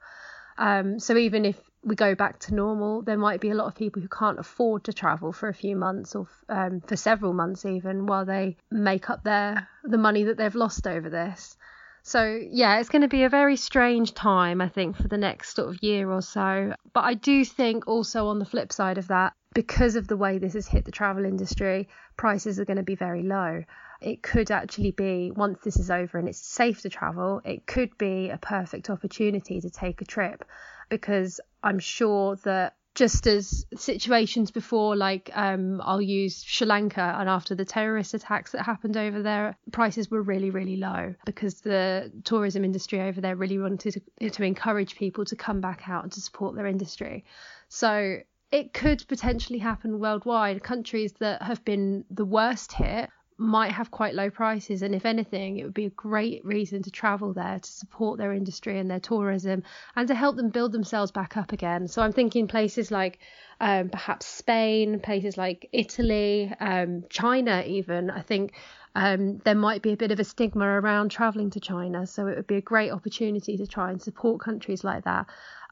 Um, 0.56 0.98
so 0.98 1.16
even 1.16 1.44
if 1.44 1.56
we 1.82 1.94
go 1.94 2.14
back 2.14 2.38
to 2.40 2.54
normal, 2.54 3.02
there 3.02 3.16
might 3.16 3.40
be 3.40 3.50
a 3.50 3.54
lot 3.54 3.66
of 3.66 3.74
people 3.74 4.02
who 4.02 4.08
can't 4.08 4.38
afford 4.38 4.84
to 4.84 4.92
travel 4.92 5.32
for 5.32 5.48
a 5.48 5.54
few 5.54 5.76
months 5.76 6.14
or 6.14 6.26
um, 6.48 6.80
for 6.80 6.96
several 6.96 7.32
months 7.32 7.64
even 7.64 8.06
while 8.06 8.24
they 8.24 8.56
make 8.70 9.10
up 9.10 9.22
their 9.22 9.68
the 9.84 9.98
money 9.98 10.24
that 10.24 10.36
they've 10.36 10.54
lost 10.54 10.86
over 10.86 11.08
this. 11.08 11.56
So, 12.02 12.40
yeah, 12.50 12.78
it's 12.78 12.88
going 12.88 13.02
to 13.02 13.08
be 13.08 13.24
a 13.24 13.28
very 13.28 13.56
strange 13.56 14.14
time, 14.14 14.62
I 14.62 14.68
think, 14.68 14.96
for 14.96 15.08
the 15.08 15.18
next 15.18 15.54
sort 15.54 15.68
of 15.68 15.82
year 15.82 16.10
or 16.10 16.22
so. 16.22 16.72
But 16.94 17.04
I 17.04 17.14
do 17.14 17.44
think 17.44 17.86
also 17.86 18.28
on 18.28 18.38
the 18.38 18.46
flip 18.46 18.72
side 18.72 18.96
of 18.96 19.08
that, 19.08 19.34
because 19.52 19.94
of 19.94 20.08
the 20.08 20.16
way 20.16 20.38
this 20.38 20.54
has 20.54 20.66
hit 20.66 20.84
the 20.86 20.90
travel 20.90 21.26
industry, 21.26 21.88
prices 22.16 22.58
are 22.58 22.64
going 22.64 22.78
to 22.78 22.82
be 22.82 22.94
very 22.94 23.22
low. 23.22 23.62
It 24.00 24.22
could 24.22 24.50
actually 24.50 24.92
be, 24.92 25.30
once 25.30 25.58
this 25.64 25.76
is 25.76 25.90
over 25.90 26.18
and 26.18 26.28
it's 26.28 26.38
safe 26.38 26.82
to 26.82 26.88
travel, 26.88 27.40
it 27.44 27.66
could 27.66 27.96
be 27.98 28.30
a 28.30 28.38
perfect 28.38 28.90
opportunity 28.90 29.60
to 29.60 29.70
take 29.70 30.00
a 30.00 30.04
trip 30.04 30.44
because 30.88 31.40
I'm 31.62 31.78
sure 31.78 32.36
that 32.44 32.76
just 32.94 33.28
as 33.28 33.64
situations 33.76 34.50
before, 34.50 34.96
like 34.96 35.30
um, 35.34 35.80
I'll 35.84 36.02
use 36.02 36.42
Sri 36.42 36.66
Lanka, 36.66 37.14
and 37.18 37.28
after 37.28 37.54
the 37.54 37.64
terrorist 37.64 38.12
attacks 38.12 38.52
that 38.52 38.64
happened 38.64 38.96
over 38.96 39.22
there, 39.22 39.56
prices 39.70 40.10
were 40.10 40.20
really, 40.20 40.50
really 40.50 40.76
low 40.76 41.14
because 41.24 41.60
the 41.60 42.10
tourism 42.24 42.64
industry 42.64 43.00
over 43.00 43.20
there 43.20 43.36
really 43.36 43.58
wanted 43.58 44.02
to, 44.18 44.30
to 44.30 44.42
encourage 44.42 44.96
people 44.96 45.24
to 45.26 45.36
come 45.36 45.60
back 45.60 45.82
out 45.88 46.02
and 46.02 46.12
to 46.12 46.20
support 46.20 46.56
their 46.56 46.66
industry. 46.66 47.24
So 47.68 48.18
it 48.50 48.72
could 48.72 49.06
potentially 49.06 49.60
happen 49.60 50.00
worldwide. 50.00 50.64
Countries 50.64 51.12
that 51.20 51.42
have 51.42 51.64
been 51.64 52.04
the 52.10 52.24
worst 52.24 52.72
hit 52.72 53.10
might 53.38 53.70
have 53.70 53.92
quite 53.92 54.14
low 54.14 54.28
prices 54.28 54.82
and 54.82 54.96
if 54.96 55.06
anything 55.06 55.58
it 55.58 55.64
would 55.64 55.72
be 55.72 55.86
a 55.86 55.90
great 55.90 56.44
reason 56.44 56.82
to 56.82 56.90
travel 56.90 57.32
there 57.32 57.60
to 57.60 57.70
support 57.70 58.18
their 58.18 58.32
industry 58.32 58.80
and 58.80 58.90
their 58.90 58.98
tourism 58.98 59.62
and 59.94 60.08
to 60.08 60.14
help 60.14 60.34
them 60.34 60.48
build 60.48 60.72
themselves 60.72 61.12
back 61.12 61.36
up 61.36 61.52
again. 61.52 61.86
So 61.86 62.02
i'm 62.02 62.12
thinking 62.12 62.48
places 62.48 62.90
like 62.90 63.20
um, 63.60 63.90
perhaps 63.90 64.26
spain 64.26 64.98
places 64.98 65.38
like 65.38 65.68
italy 65.72 66.52
um, 66.58 67.04
china 67.08 67.62
even. 67.64 68.10
I 68.10 68.22
think 68.22 68.54
um, 68.96 69.38
there 69.44 69.54
might 69.54 69.82
be 69.82 69.92
a 69.92 69.96
bit 69.96 70.10
of 70.10 70.18
a 70.18 70.24
stigma 70.24 70.66
around 70.66 71.10
traveling 71.10 71.50
to 71.50 71.60
china 71.60 72.08
so 72.08 72.26
it 72.26 72.36
would 72.36 72.48
be 72.48 72.56
a 72.56 72.60
great 72.60 72.90
opportunity 72.90 73.56
to 73.56 73.66
try 73.68 73.90
and 73.90 74.02
support 74.02 74.40
countries 74.40 74.82
like 74.82 75.04
that. 75.04 75.26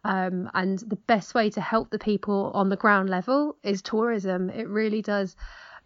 Um, 0.04 0.48
and 0.54 0.78
the 0.78 0.94
best 0.94 1.34
way 1.34 1.50
to 1.50 1.60
help 1.60 1.90
the 1.90 1.98
people 1.98 2.52
on 2.54 2.68
the 2.68 2.76
ground 2.76 3.10
level 3.10 3.56
is 3.64 3.82
tourism. 3.82 4.50
It 4.50 4.68
really 4.68 5.02
does 5.02 5.34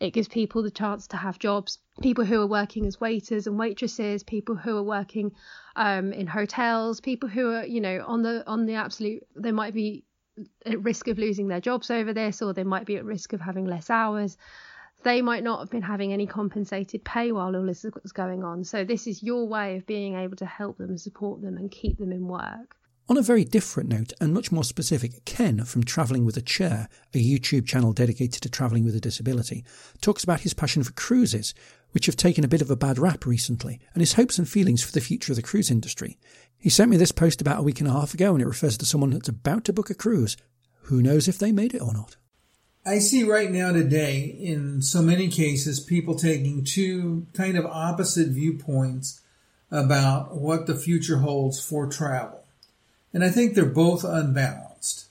it 0.00 0.12
gives 0.14 0.28
people 0.28 0.62
the 0.62 0.70
chance 0.70 1.06
to 1.08 1.16
have 1.18 1.38
jobs. 1.38 1.78
People 2.00 2.24
who 2.24 2.40
are 2.40 2.46
working 2.46 2.86
as 2.86 3.00
waiters 3.00 3.46
and 3.46 3.58
waitresses, 3.58 4.22
people 4.22 4.56
who 4.56 4.76
are 4.78 4.82
working 4.82 5.32
um, 5.76 6.12
in 6.12 6.26
hotels, 6.26 7.00
people 7.00 7.28
who 7.28 7.52
are, 7.52 7.66
you 7.66 7.82
know, 7.82 8.02
on 8.06 8.22
the 8.22 8.42
on 8.46 8.64
the 8.64 8.74
absolute, 8.74 9.22
they 9.36 9.52
might 9.52 9.74
be 9.74 10.04
at 10.64 10.82
risk 10.82 11.06
of 11.08 11.18
losing 11.18 11.48
their 11.48 11.60
jobs 11.60 11.90
over 11.90 12.14
this, 12.14 12.40
or 12.40 12.54
they 12.54 12.64
might 12.64 12.86
be 12.86 12.96
at 12.96 13.04
risk 13.04 13.34
of 13.34 13.40
having 13.42 13.66
less 13.66 13.90
hours. 13.90 14.38
They 15.02 15.20
might 15.22 15.44
not 15.44 15.60
have 15.60 15.70
been 15.70 15.82
having 15.82 16.12
any 16.12 16.26
compensated 16.26 17.04
pay 17.04 17.32
while 17.32 17.54
all 17.54 17.64
this 17.64 17.84
was 18.02 18.12
going 18.12 18.42
on. 18.42 18.64
So 18.64 18.84
this 18.84 19.06
is 19.06 19.22
your 19.22 19.46
way 19.46 19.76
of 19.76 19.86
being 19.86 20.14
able 20.14 20.36
to 20.36 20.46
help 20.46 20.78
them, 20.78 20.96
support 20.98 21.42
them, 21.42 21.56
and 21.56 21.70
keep 21.70 21.98
them 21.98 22.12
in 22.12 22.26
work. 22.26 22.76
On 23.10 23.16
a 23.16 23.22
very 23.22 23.44
different 23.44 23.88
note 23.88 24.12
and 24.20 24.32
much 24.32 24.52
more 24.52 24.62
specific, 24.62 25.24
Ken 25.24 25.64
from 25.64 25.82
Travelling 25.82 26.24
with 26.24 26.36
a 26.36 26.40
Chair, 26.40 26.88
a 27.12 27.18
YouTube 27.18 27.66
channel 27.66 27.92
dedicated 27.92 28.40
to 28.40 28.48
travelling 28.48 28.84
with 28.84 28.94
a 28.94 29.00
disability, 29.00 29.64
talks 30.00 30.22
about 30.22 30.42
his 30.42 30.54
passion 30.54 30.84
for 30.84 30.92
cruises, 30.92 31.52
which 31.90 32.06
have 32.06 32.14
taken 32.14 32.44
a 32.44 32.48
bit 32.48 32.62
of 32.62 32.70
a 32.70 32.76
bad 32.76 33.00
rap 33.00 33.26
recently, 33.26 33.80
and 33.94 34.00
his 34.00 34.12
hopes 34.12 34.38
and 34.38 34.48
feelings 34.48 34.84
for 34.84 34.92
the 34.92 35.00
future 35.00 35.32
of 35.32 35.36
the 35.36 35.42
cruise 35.42 35.72
industry. 35.72 36.18
He 36.56 36.70
sent 36.70 36.88
me 36.88 36.96
this 36.96 37.10
post 37.10 37.40
about 37.40 37.58
a 37.58 37.62
week 37.64 37.80
and 37.80 37.88
a 37.88 37.92
half 37.92 38.14
ago, 38.14 38.32
and 38.32 38.40
it 38.40 38.46
refers 38.46 38.78
to 38.78 38.86
someone 38.86 39.10
that's 39.10 39.28
about 39.28 39.64
to 39.64 39.72
book 39.72 39.90
a 39.90 39.94
cruise. 39.94 40.36
Who 40.82 41.02
knows 41.02 41.26
if 41.26 41.36
they 41.36 41.50
made 41.50 41.74
it 41.74 41.82
or 41.82 41.92
not? 41.92 42.16
I 42.86 43.00
see 43.00 43.24
right 43.24 43.50
now 43.50 43.72
today, 43.72 44.20
in 44.20 44.82
so 44.82 45.02
many 45.02 45.26
cases, 45.26 45.80
people 45.80 46.14
taking 46.14 46.62
two 46.62 47.26
kind 47.34 47.58
of 47.58 47.66
opposite 47.66 48.28
viewpoints 48.28 49.20
about 49.68 50.36
what 50.36 50.68
the 50.68 50.76
future 50.76 51.18
holds 51.18 51.60
for 51.60 51.88
travel. 51.88 52.39
And 53.12 53.24
I 53.24 53.30
think 53.30 53.54
they're 53.54 53.64
both 53.64 54.04
unbalanced. 54.04 55.06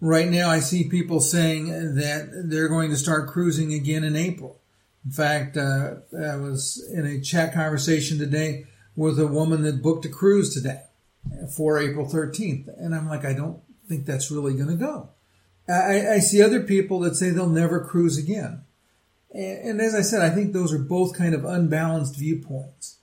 Right 0.00 0.28
now, 0.28 0.50
I 0.50 0.60
see 0.60 0.88
people 0.88 1.20
saying 1.20 1.94
that 1.96 2.44
they're 2.48 2.68
going 2.68 2.90
to 2.90 2.96
start 2.96 3.28
cruising 3.28 3.72
again 3.72 4.04
in 4.04 4.16
April. 4.16 4.60
In 5.04 5.10
fact, 5.10 5.56
uh, 5.56 5.96
I 6.18 6.36
was 6.36 6.86
in 6.92 7.06
a 7.06 7.20
chat 7.20 7.52
conversation 7.54 8.18
today 8.18 8.66
with 8.96 9.18
a 9.18 9.26
woman 9.26 9.62
that 9.62 9.82
booked 9.82 10.04
a 10.04 10.08
cruise 10.08 10.54
today 10.54 10.82
for 11.56 11.78
April 11.78 12.06
13th. 12.06 12.68
And 12.78 12.94
I'm 12.94 13.08
like, 13.08 13.24
I 13.24 13.32
don't 13.32 13.60
think 13.88 14.06
that's 14.06 14.30
really 14.30 14.54
going 14.54 14.68
to 14.68 14.76
go. 14.76 15.10
I, 15.68 16.14
I, 16.14 16.18
see 16.18 16.42
other 16.42 16.62
people 16.62 17.00
that 17.00 17.16
say 17.16 17.30
they'll 17.30 17.48
never 17.48 17.80
cruise 17.80 18.18
again. 18.18 18.64
And, 19.32 19.70
and 19.70 19.80
as 19.80 19.94
I 19.94 20.02
said, 20.02 20.20
I 20.20 20.28
think 20.28 20.52
those 20.52 20.74
are 20.74 20.78
both 20.78 21.16
kind 21.16 21.34
of 21.34 21.44
unbalanced 21.44 22.16
viewpoints. 22.16 22.98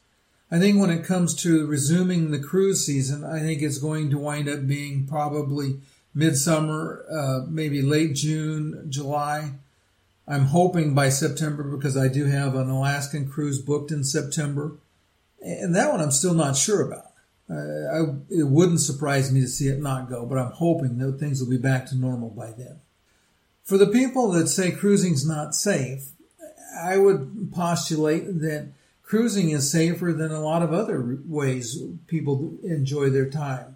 I 0.51 0.59
think 0.59 0.79
when 0.79 0.89
it 0.89 1.05
comes 1.05 1.33
to 1.43 1.65
resuming 1.65 2.31
the 2.31 2.39
cruise 2.39 2.85
season, 2.85 3.23
I 3.23 3.39
think 3.39 3.61
it's 3.61 3.77
going 3.77 4.09
to 4.09 4.17
wind 4.17 4.49
up 4.49 4.67
being 4.67 5.07
probably 5.07 5.79
midsummer, 6.13 7.05
uh, 7.09 7.45
maybe 7.47 7.81
late 7.81 8.15
June, 8.15 8.87
July. 8.89 9.53
I'm 10.27 10.45
hoping 10.45 10.93
by 10.93 11.07
September 11.07 11.63
because 11.63 11.95
I 11.95 12.09
do 12.09 12.25
have 12.25 12.55
an 12.55 12.69
Alaskan 12.69 13.29
cruise 13.29 13.61
booked 13.61 13.91
in 13.91 14.03
September. 14.03 14.73
And 15.41 15.73
that 15.73 15.89
one 15.89 16.01
I'm 16.01 16.11
still 16.11 16.33
not 16.33 16.57
sure 16.57 16.85
about. 16.85 17.11
Uh, 17.49 17.55
I, 17.55 17.99
it 18.29 18.47
wouldn't 18.47 18.81
surprise 18.81 19.31
me 19.31 19.41
to 19.41 19.47
see 19.47 19.67
it 19.67 19.81
not 19.81 20.09
go, 20.09 20.25
but 20.25 20.37
I'm 20.37 20.51
hoping 20.51 20.97
that 20.97 21.17
things 21.17 21.41
will 21.41 21.49
be 21.49 21.57
back 21.57 21.85
to 21.87 21.95
normal 21.95 22.29
by 22.29 22.51
then. 22.51 22.81
For 23.63 23.77
the 23.77 23.87
people 23.87 24.31
that 24.31 24.47
say 24.47 24.71
cruising's 24.71 25.25
not 25.25 25.55
safe, 25.55 26.09
I 26.77 26.97
would 26.97 27.51
postulate 27.53 28.25
that 28.41 28.69
cruising 29.11 29.49
is 29.49 29.69
safer 29.69 30.13
than 30.13 30.31
a 30.31 30.39
lot 30.39 30.63
of 30.63 30.71
other 30.71 31.17
ways 31.25 31.83
people 32.07 32.53
enjoy 32.63 33.09
their 33.09 33.29
time. 33.29 33.75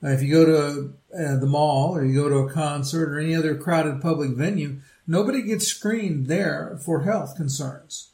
Uh, 0.00 0.10
if 0.10 0.22
you 0.22 0.32
go 0.32 0.46
to 0.46 0.94
uh, 1.20 1.36
the 1.36 1.48
mall 1.48 1.96
or 1.96 2.04
you 2.04 2.14
go 2.14 2.28
to 2.28 2.48
a 2.48 2.52
concert 2.52 3.12
or 3.12 3.18
any 3.18 3.34
other 3.34 3.56
crowded 3.56 4.00
public 4.00 4.30
venue, 4.30 4.76
nobody 5.04 5.42
gets 5.42 5.66
screened 5.66 6.28
there 6.28 6.78
for 6.84 7.02
health 7.02 7.34
concerns. 7.34 8.10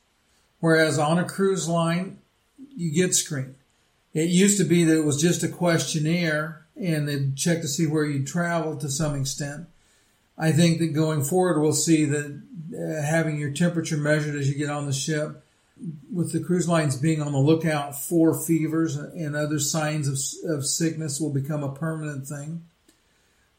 Whereas 0.59 0.99
on 0.99 1.19
a 1.19 1.29
cruise 1.29 1.69
line, 1.69 2.17
you 2.75 2.91
get 2.91 3.15
screened. 3.15 3.57
It 4.15 4.31
used 4.31 4.57
to 4.57 4.65
be 4.65 4.85
that 4.85 4.97
it 4.97 5.05
was 5.05 5.21
just 5.21 5.43
a 5.43 5.49
questionnaire 5.49 6.65
and 6.81 7.07
they'd 7.07 7.37
check 7.37 7.61
to 7.61 7.69
see 7.69 7.87
where 7.87 8.07
you 8.07 8.25
traveled 8.25 8.81
to 8.81 8.89
some 8.89 9.15
extent. 9.15 9.67
I 10.39 10.51
think 10.51 10.79
that 10.79 10.95
going 10.95 11.25
forward, 11.25 11.61
we'll 11.61 11.75
see 11.75 12.07
that 12.07 12.41
uh, 12.73 13.03
having 13.03 13.39
your 13.39 13.51
temperature 13.51 13.99
measured 13.99 14.35
as 14.35 14.49
you 14.49 14.57
get 14.57 14.71
on 14.71 14.87
the 14.87 14.95
ship, 14.95 15.44
with 16.13 16.33
the 16.33 16.41
cruise 16.41 16.69
lines 16.69 16.97
being 16.97 17.21
on 17.21 17.33
the 17.33 17.39
lookout 17.39 17.97
for 17.97 18.33
fevers 18.33 18.97
and 18.97 19.35
other 19.35 19.59
signs 19.59 20.09
of, 20.09 20.19
of 20.51 20.65
sickness, 20.65 21.21
will 21.21 21.33
become 21.33 21.65
a 21.65 21.75
permanent 21.75 22.27
thing. 22.27 22.65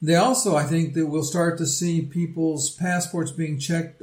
They 0.01 0.15
also, 0.15 0.55
I 0.55 0.63
think, 0.63 0.93
that 0.93 1.07
we'll 1.07 1.23
start 1.23 1.57
to 1.57 1.65
see 1.65 2.01
people's 2.01 2.69
passports 2.69 3.31
being 3.31 3.59
checked 3.59 4.01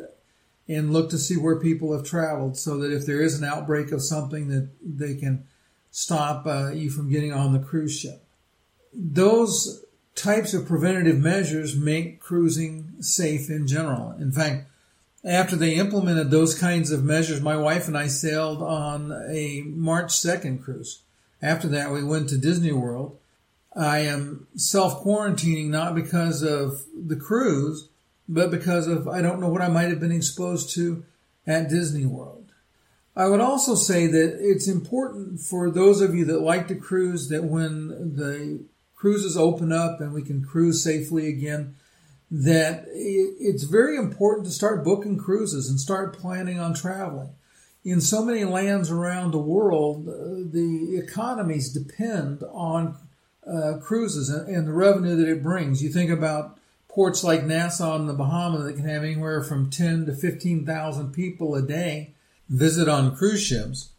and 0.68 0.92
look 0.92 1.11
to 1.11 1.18
see 1.18 1.37
where 1.37 1.59
people 1.59 1.92
have 1.92 2.05
traveled, 2.05 2.57
so 2.57 2.79
that 2.79 2.92
if 2.92 3.05
there 3.07 3.20
is 3.20 3.38
an 3.38 3.44
outbreak 3.44 3.92
of 3.92 4.03
something, 4.03 4.48
that 4.48 4.70
they 4.83 5.14
can 5.14 5.44
stop 5.90 6.46
uh, 6.46 6.70
you 6.72 6.90
from 6.90 7.11
getting 7.11 7.33
on 7.33 7.53
the 7.53 7.59
cruise 7.59 7.98
ship. 7.98 8.25
Those 8.94 9.85
types 10.14 10.55
of 10.55 10.66
preventative 10.66 11.18
measures 11.18 11.77
make 11.77 12.20
cruising 12.20 12.94
safe 13.01 13.51
in 13.51 13.66
general. 13.66 14.12
In 14.12 14.31
fact, 14.33 14.68
after 15.24 15.56
they 15.56 15.74
implemented 15.74 16.30
those 16.30 16.58
kinds 16.58 16.90
of 16.90 17.04
measures, 17.04 17.40
my 17.40 17.56
wife 17.56 17.87
and 17.87 17.96
I 17.96 18.08
sailed 18.08 18.62
on 18.62 19.12
a 19.30 19.62
March 19.66 20.12
2nd 20.12 20.62
cruise. 20.62 21.02
After 21.40 21.68
that, 21.68 21.92
we 21.92 22.02
went 22.02 22.28
to 22.30 22.38
Disney 22.38 22.72
World. 22.72 23.18
I 23.74 24.00
am 24.00 24.46
self 24.56 25.02
quarantining 25.02 25.68
not 25.68 25.94
because 25.94 26.42
of 26.42 26.85
the 26.94 27.16
cruise, 27.16 27.88
but 28.28 28.50
because 28.50 28.87
of 28.87 29.08
I 29.08 29.22
don't 29.22 29.40
know 29.40 29.48
what 29.48 29.62
I 29.62 29.68
might 29.68 29.88
have 29.88 30.00
been 30.00 30.12
exposed 30.12 30.74
to 30.74 31.04
at 31.46 31.68
Disney 31.68 32.04
World. 32.04 32.52
I 33.16 33.28
would 33.28 33.40
also 33.40 33.74
say 33.74 34.06
that 34.06 34.38
it's 34.40 34.68
important 34.68 35.40
for 35.40 35.70
those 35.70 36.00
of 36.00 36.14
you 36.14 36.24
that 36.26 36.40
like 36.40 36.68
to 36.68 36.74
cruise 36.74 37.28
that 37.28 37.44
when 37.44 38.16
the 38.16 38.64
cruises 38.94 39.37
open 39.37 39.72
up 39.72 40.00
and 40.00 40.12
we 40.12 40.22
can 40.22 40.44
cruise 40.44 40.82
safely 40.82 41.28
again, 41.28 41.74
that 42.34 42.86
it's 42.94 43.64
very 43.64 43.98
important 43.98 44.46
to 44.46 44.52
start 44.52 44.82
booking 44.82 45.18
cruises 45.18 45.68
and 45.68 45.78
start 45.78 46.16
planning 46.16 46.58
on 46.58 46.72
traveling. 46.72 47.28
In 47.84 48.00
so 48.00 48.24
many 48.24 48.44
lands 48.44 48.90
around 48.90 49.32
the 49.32 49.38
world, 49.38 50.08
uh, 50.08 50.12
the 50.50 50.96
economies 50.96 51.68
depend 51.68 52.42
on 52.50 52.96
uh, 53.46 53.74
cruises 53.82 54.30
and, 54.30 54.48
and, 54.48 54.66
the 54.66 54.72
revenue 54.72 55.16
that 55.16 55.28
it 55.28 55.42
brings. 55.42 55.82
You 55.82 55.90
think 55.90 56.10
about 56.10 56.58
ports 56.88 57.22
like 57.22 57.44
Nassau 57.44 57.96
in 57.96 58.06
the 58.06 58.14
Bahamas 58.14 58.64
that 58.64 58.76
can 58.76 58.88
have 58.88 59.04
anywhere 59.04 59.42
from 59.42 59.68
10 59.68 60.06
to 60.06 60.14
15,000 60.14 61.12
people 61.12 61.54
a 61.54 61.60
day 61.60 62.14
visit 62.48 62.88
on 62.88 63.14
cruise 63.14 63.42
ships. 63.42 63.90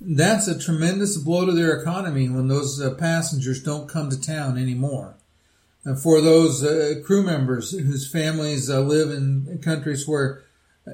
That's 0.00 0.46
a 0.46 0.58
tremendous 0.58 1.16
blow 1.16 1.44
to 1.44 1.52
their 1.52 1.80
economy 1.80 2.28
when 2.28 2.46
those 2.46 2.80
uh, 2.80 2.94
passengers 2.94 3.62
don't 3.62 3.88
come 3.88 4.10
to 4.10 4.20
town 4.20 4.58
anymore 4.58 5.16
for 6.02 6.20
those 6.20 6.62
uh, 6.62 7.00
crew 7.04 7.22
members 7.22 7.72
whose 7.72 8.10
families 8.10 8.68
uh, 8.68 8.80
live 8.80 9.10
in 9.10 9.60
countries 9.62 10.06
where 10.06 10.42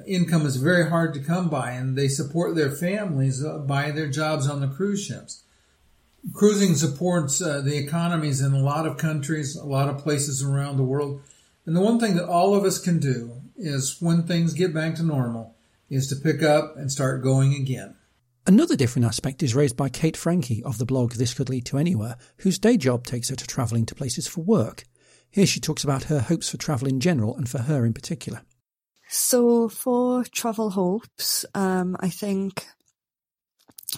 income 0.05 0.45
is 0.45 0.57
very 0.57 0.89
hard 0.89 1.13
to 1.13 1.19
come 1.19 1.49
by 1.49 1.71
and 1.71 1.97
they 1.97 2.07
support 2.07 2.55
their 2.55 2.71
families 2.71 3.43
uh, 3.43 3.57
by 3.59 3.91
their 3.91 4.07
jobs 4.07 4.47
on 4.49 4.61
the 4.61 4.67
cruise 4.67 5.03
ships. 5.03 5.43
Cruising 6.33 6.75
supports 6.75 7.41
uh, 7.41 7.61
the 7.61 7.77
economies 7.77 8.41
in 8.41 8.53
a 8.53 8.59
lot 8.59 8.85
of 8.85 8.97
countries, 8.97 9.55
a 9.55 9.65
lot 9.65 9.89
of 9.89 9.99
places 9.99 10.43
around 10.43 10.77
the 10.77 10.83
world. 10.83 11.21
And 11.65 11.75
the 11.75 11.81
one 11.81 11.99
thing 11.99 12.15
that 12.15 12.27
all 12.27 12.55
of 12.55 12.63
us 12.63 12.79
can 12.79 12.99
do 12.99 13.41
is 13.57 13.97
when 13.99 14.23
things 14.23 14.53
get 14.53 14.73
back 14.73 14.95
to 14.95 15.03
normal 15.03 15.55
is 15.89 16.07
to 16.07 16.15
pick 16.15 16.43
up 16.43 16.75
and 16.77 16.91
start 16.91 17.23
going 17.23 17.53
again. 17.53 17.96
Another 18.47 18.77
different 18.77 19.05
aspect 19.05 19.43
is 19.43 19.53
raised 19.53 19.75
by 19.75 19.89
Kate 19.89 20.15
Franke 20.15 20.63
of 20.63 20.77
the 20.77 20.85
blog 20.85 21.11
This 21.11 21.33
Could 21.33 21.49
Lead 21.49 21.65
to 21.65 21.77
Anywhere, 21.77 22.15
whose 22.37 22.57
day 22.57 22.77
job 22.77 23.05
takes 23.05 23.27
her 23.27 23.35
to 23.35 23.45
travelling 23.45 23.85
to 23.87 23.93
places 23.93 24.25
for 24.25 24.39
work. 24.39 24.85
Here 25.29 25.45
she 25.45 25.59
talks 25.59 25.83
about 25.83 26.05
her 26.05 26.21
hopes 26.21 26.49
for 26.49 26.55
travel 26.55 26.87
in 26.87 27.01
general 27.01 27.35
and 27.35 27.49
for 27.49 27.57
her 27.57 27.85
in 27.85 27.91
particular. 27.91 28.43
So, 29.09 29.67
for 29.67 30.23
travel 30.23 30.69
hopes, 30.69 31.43
um, 31.55 31.97
I 31.99 32.07
think 32.07 32.65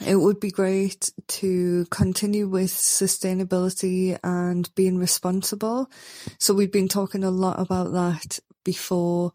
it 0.03 0.15
would 0.15 0.39
be 0.39 0.49
great 0.49 1.12
to 1.27 1.85
continue 1.91 2.47
with 2.47 2.71
sustainability 2.71 4.17
and 4.23 4.73
being 4.73 4.97
responsible. 4.97 5.91
So, 6.39 6.55
we've 6.55 6.71
been 6.71 6.88
talking 6.88 7.23
a 7.23 7.29
lot 7.29 7.59
about 7.59 7.93
that 7.93 8.39
before 8.65 9.31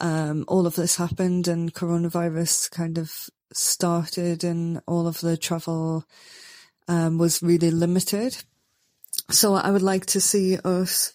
um, 0.00 0.46
all 0.48 0.66
of 0.66 0.74
this 0.74 0.96
happened 0.96 1.48
and 1.48 1.74
coronavirus 1.74 2.70
kind 2.70 2.96
of 2.96 3.28
started 3.52 4.44
and 4.44 4.80
all 4.86 5.06
of 5.06 5.20
the 5.20 5.36
travel 5.36 6.04
um, 6.86 7.18
was 7.18 7.42
really 7.42 7.70
limited. 7.70 8.36
So 9.30 9.54
I 9.54 9.70
would 9.70 9.82
like 9.82 10.06
to 10.06 10.20
see 10.20 10.58
us 10.58 11.12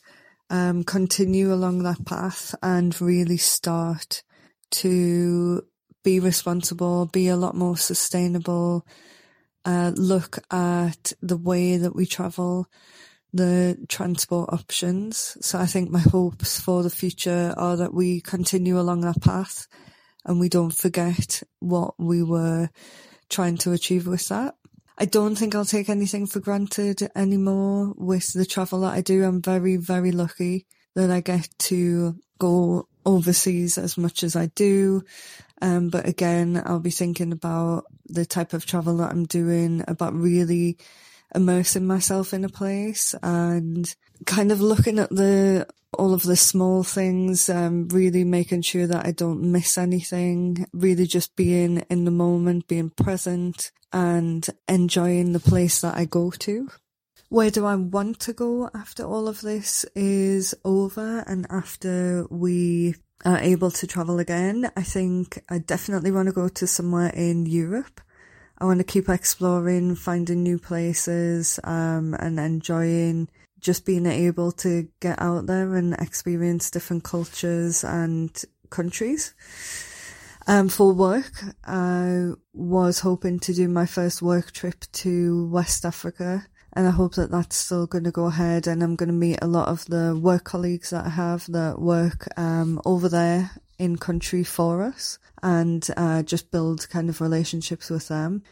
um, 0.49 0.83
continue 0.83 1.53
along 1.53 1.83
that 1.83 2.05
path 2.05 2.53
and 2.61 2.99
really 3.01 3.37
start 3.37 4.23
to 4.71 5.63
be 6.03 6.19
responsible, 6.19 7.05
be 7.05 7.27
a 7.27 7.37
lot 7.37 7.55
more 7.55 7.77
sustainable, 7.77 8.85
uh, 9.65 9.91
look 9.95 10.39
at 10.51 11.13
the 11.21 11.37
way 11.37 11.77
that 11.77 11.95
we 11.95 12.05
travel, 12.05 12.67
the 13.31 13.77
transport 13.87 14.51
options. 14.51 15.37
So 15.41 15.57
I 15.57 15.65
think 15.65 15.89
my 15.89 15.99
hopes 15.99 16.59
for 16.59 16.83
the 16.83 16.89
future 16.89 17.53
are 17.57 17.77
that 17.77 17.93
we 17.93 18.21
continue 18.21 18.79
along 18.79 19.01
that 19.01 19.21
path 19.21 19.67
and 20.25 20.39
we 20.39 20.49
don't 20.49 20.73
forget 20.73 21.43
what 21.59 21.99
we 21.99 22.23
were 22.23 22.69
trying 23.29 23.57
to 23.57 23.71
achieve 23.71 24.07
with 24.07 24.27
that. 24.29 24.55
I 24.97 25.05
don't 25.05 25.35
think 25.35 25.55
I'll 25.55 25.65
take 25.65 25.89
anything 25.89 26.27
for 26.27 26.39
granted 26.39 27.09
anymore 27.15 27.93
with 27.97 28.31
the 28.33 28.45
travel 28.45 28.81
that 28.81 28.93
I 28.93 29.01
do. 29.01 29.23
I'm 29.23 29.41
very, 29.41 29.75
very 29.75 30.11
lucky 30.11 30.67
that 30.95 31.09
I 31.09 31.21
get 31.21 31.49
to 31.59 32.15
go 32.37 32.87
overseas 33.05 33.77
as 33.77 33.97
much 33.97 34.23
as 34.23 34.35
I 34.35 34.47
do. 34.47 35.03
Um, 35.61 35.89
but 35.89 36.07
again, 36.07 36.61
I'll 36.63 36.79
be 36.79 36.91
thinking 36.91 37.31
about 37.31 37.85
the 38.05 38.25
type 38.25 38.53
of 38.53 38.65
travel 38.65 38.97
that 38.97 39.11
I'm 39.11 39.25
doing, 39.25 39.83
about 39.87 40.13
really 40.13 40.77
immersing 41.33 41.87
myself 41.87 42.33
in 42.33 42.45
a 42.45 42.49
place 42.49 43.15
and 43.23 43.93
kind 44.25 44.51
of 44.51 44.61
looking 44.61 44.99
at 44.99 45.09
the 45.09 45.67
all 45.97 46.13
of 46.13 46.23
the 46.23 46.35
small 46.35 46.83
things, 46.83 47.49
um, 47.49 47.87
really 47.89 48.23
making 48.23 48.61
sure 48.61 48.87
that 48.87 49.05
I 49.05 49.11
don't 49.11 49.51
miss 49.51 49.77
anything, 49.77 50.65
really 50.73 51.05
just 51.05 51.35
being 51.35 51.79
in 51.89 52.05
the 52.05 52.11
moment, 52.11 52.67
being 52.67 52.89
present 52.89 53.71
and 53.91 54.47
enjoying 54.67 55.33
the 55.33 55.39
place 55.39 55.81
that 55.81 55.95
I 55.95 56.05
go 56.05 56.31
to. 56.31 56.69
Where 57.29 57.49
do 57.49 57.65
I 57.65 57.75
want 57.75 58.19
to 58.21 58.33
go 58.33 58.69
after 58.75 59.03
all 59.03 59.27
of 59.27 59.41
this 59.41 59.85
is 59.95 60.53
over 60.63 61.23
and 61.25 61.47
after 61.49 62.27
we 62.29 62.95
are 63.25 63.39
able 63.39 63.71
to 63.71 63.87
travel 63.87 64.19
again? 64.19 64.71
I 64.77 64.83
think 64.83 65.39
I 65.49 65.57
definitely 65.57 66.11
want 66.11 66.27
to 66.27 66.33
go 66.33 66.47
to 66.47 66.67
somewhere 66.67 67.09
in 67.09 67.45
Europe. 67.45 68.01
I 68.59 68.65
want 68.65 68.79
to 68.79 68.83
keep 68.83 69.09
exploring, 69.09 69.95
finding 69.95 70.43
new 70.43 70.59
places, 70.59 71.59
um, 71.63 72.13
and 72.13 72.39
enjoying 72.39 73.29
just 73.63 73.85
being 73.85 74.05
able 74.05 74.51
to 74.51 74.87
get 74.99 75.19
out 75.21 75.47
there 75.47 75.75
and 75.75 75.93
experience 75.95 76.69
different 76.69 77.03
cultures 77.03 77.83
and 77.83 78.29
countries. 78.69 79.33
Um, 80.45 80.67
for 80.67 80.91
work, 80.91 81.31
I 81.63 82.31
was 82.53 82.99
hoping 82.99 83.39
to 83.39 83.53
do 83.53 83.67
my 83.69 83.85
first 83.85 84.21
work 84.21 84.51
trip 84.51 84.83
to 84.91 85.47
West 85.47 85.85
Africa 85.85 86.45
and 86.73 86.87
I 86.87 86.91
hope 86.91 87.15
that 87.15 87.31
that's 87.31 87.55
still 87.55 87.87
going 87.87 88.03
to 88.03 88.11
go 88.11 88.25
ahead 88.25 88.67
and 88.67 88.83
I'm 88.83 88.95
going 88.95 89.07
to 89.07 89.13
meet 89.13 89.39
a 89.41 89.47
lot 89.47 89.69
of 89.69 89.85
the 89.85 90.19
work 90.19 90.43
colleagues 90.43 90.89
that 90.89 91.05
I 91.05 91.09
have 91.09 91.45
that 91.51 91.79
work 91.79 92.27
um, 92.35 92.81
over 92.83 93.07
there 93.07 93.51
in 93.79 93.97
country 93.97 94.43
for 94.43 94.83
us 94.83 95.19
and 95.41 95.87
uh, 95.95 96.23
just 96.23 96.51
build 96.51 96.89
kind 96.89 97.09
of 97.09 97.21
relationships 97.21 97.89
with 97.89 98.07
them 98.07 98.43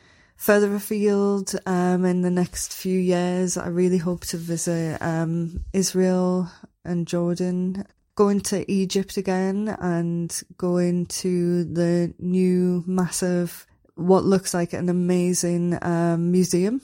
further 0.42 0.74
afield 0.74 1.54
um, 1.68 2.04
in 2.04 2.22
the 2.22 2.32
next 2.32 2.74
few 2.74 3.00
years. 3.00 3.58
I 3.58 3.68
really 3.68 4.00
hope 4.00 4.26
to 4.26 4.38
visit 4.38 5.00
um, 5.00 5.64
Israel 5.72 6.50
and 6.84 7.06
Jordan. 7.08 7.86
Going 8.16 8.42
to 8.42 8.70
Egypt 8.70 9.18
again 9.18 9.70
and 9.80 10.42
going 10.58 11.06
to 11.22 11.64
the 11.64 12.16
new 12.18 12.84
massive, 12.88 13.68
what 13.94 14.26
looks 14.26 14.54
like 14.56 14.74
an 14.74 14.90
amazing 14.90 15.78
um, 15.84 16.32
museum. 16.32 16.82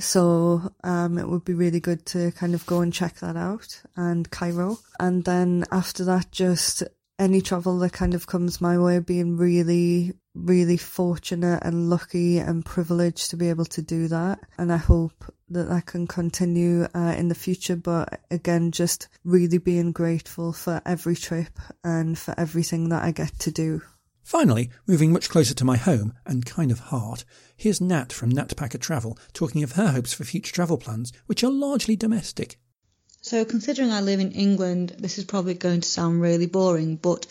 So 0.00 0.72
um, 0.82 1.16
it 1.18 1.28
would 1.28 1.44
be 1.44 1.54
really 1.54 1.80
good 1.80 2.04
to 2.06 2.32
kind 2.32 2.54
of 2.54 2.66
go 2.66 2.80
and 2.80 2.92
check 2.92 3.20
that 3.20 3.36
out 3.36 3.80
and 3.96 4.28
Cairo. 4.28 4.78
And 4.98 5.24
then 5.24 5.64
after 5.70 6.04
that, 6.06 6.32
just 6.32 6.82
any 7.18 7.40
travel 7.40 7.78
that 7.78 7.92
kind 7.92 8.14
of 8.14 8.26
comes 8.26 8.60
my 8.60 8.78
way, 8.78 8.98
being 8.98 9.36
really, 9.36 10.12
really 10.34 10.76
fortunate 10.76 11.60
and 11.62 11.88
lucky 11.88 12.38
and 12.38 12.64
privileged 12.64 13.30
to 13.30 13.36
be 13.36 13.48
able 13.48 13.64
to 13.66 13.82
do 13.82 14.08
that. 14.08 14.40
And 14.58 14.72
I 14.72 14.78
hope 14.78 15.24
that 15.50 15.68
that 15.68 15.86
can 15.86 16.06
continue 16.06 16.86
uh, 16.94 17.14
in 17.16 17.28
the 17.28 17.34
future. 17.34 17.76
But 17.76 18.20
again, 18.30 18.72
just 18.72 19.08
really 19.24 19.58
being 19.58 19.92
grateful 19.92 20.52
for 20.52 20.82
every 20.84 21.16
trip 21.16 21.58
and 21.82 22.18
for 22.18 22.34
everything 22.38 22.88
that 22.88 23.04
I 23.04 23.12
get 23.12 23.38
to 23.40 23.50
do. 23.50 23.82
Finally, 24.22 24.70
moving 24.86 25.12
much 25.12 25.28
closer 25.28 25.52
to 25.52 25.66
my 25.66 25.76
home 25.76 26.14
and 26.24 26.46
kind 26.46 26.72
of 26.72 26.78
heart, 26.78 27.26
here's 27.58 27.80
Nat 27.80 28.10
from 28.10 28.30
Nat 28.30 28.56
Packer 28.56 28.78
Travel 28.78 29.18
talking 29.34 29.62
of 29.62 29.72
her 29.72 29.88
hopes 29.88 30.14
for 30.14 30.24
future 30.24 30.52
travel 30.52 30.78
plans, 30.78 31.12
which 31.26 31.44
are 31.44 31.50
largely 31.50 31.94
domestic. 31.94 32.58
So, 33.24 33.42
considering 33.46 33.90
I 33.90 34.02
live 34.02 34.20
in 34.20 34.32
England, 34.32 34.96
this 34.98 35.16
is 35.16 35.24
probably 35.24 35.54
going 35.54 35.80
to 35.80 35.88
sound 35.88 36.20
really 36.20 36.44
boring, 36.44 36.96
but 36.96 37.24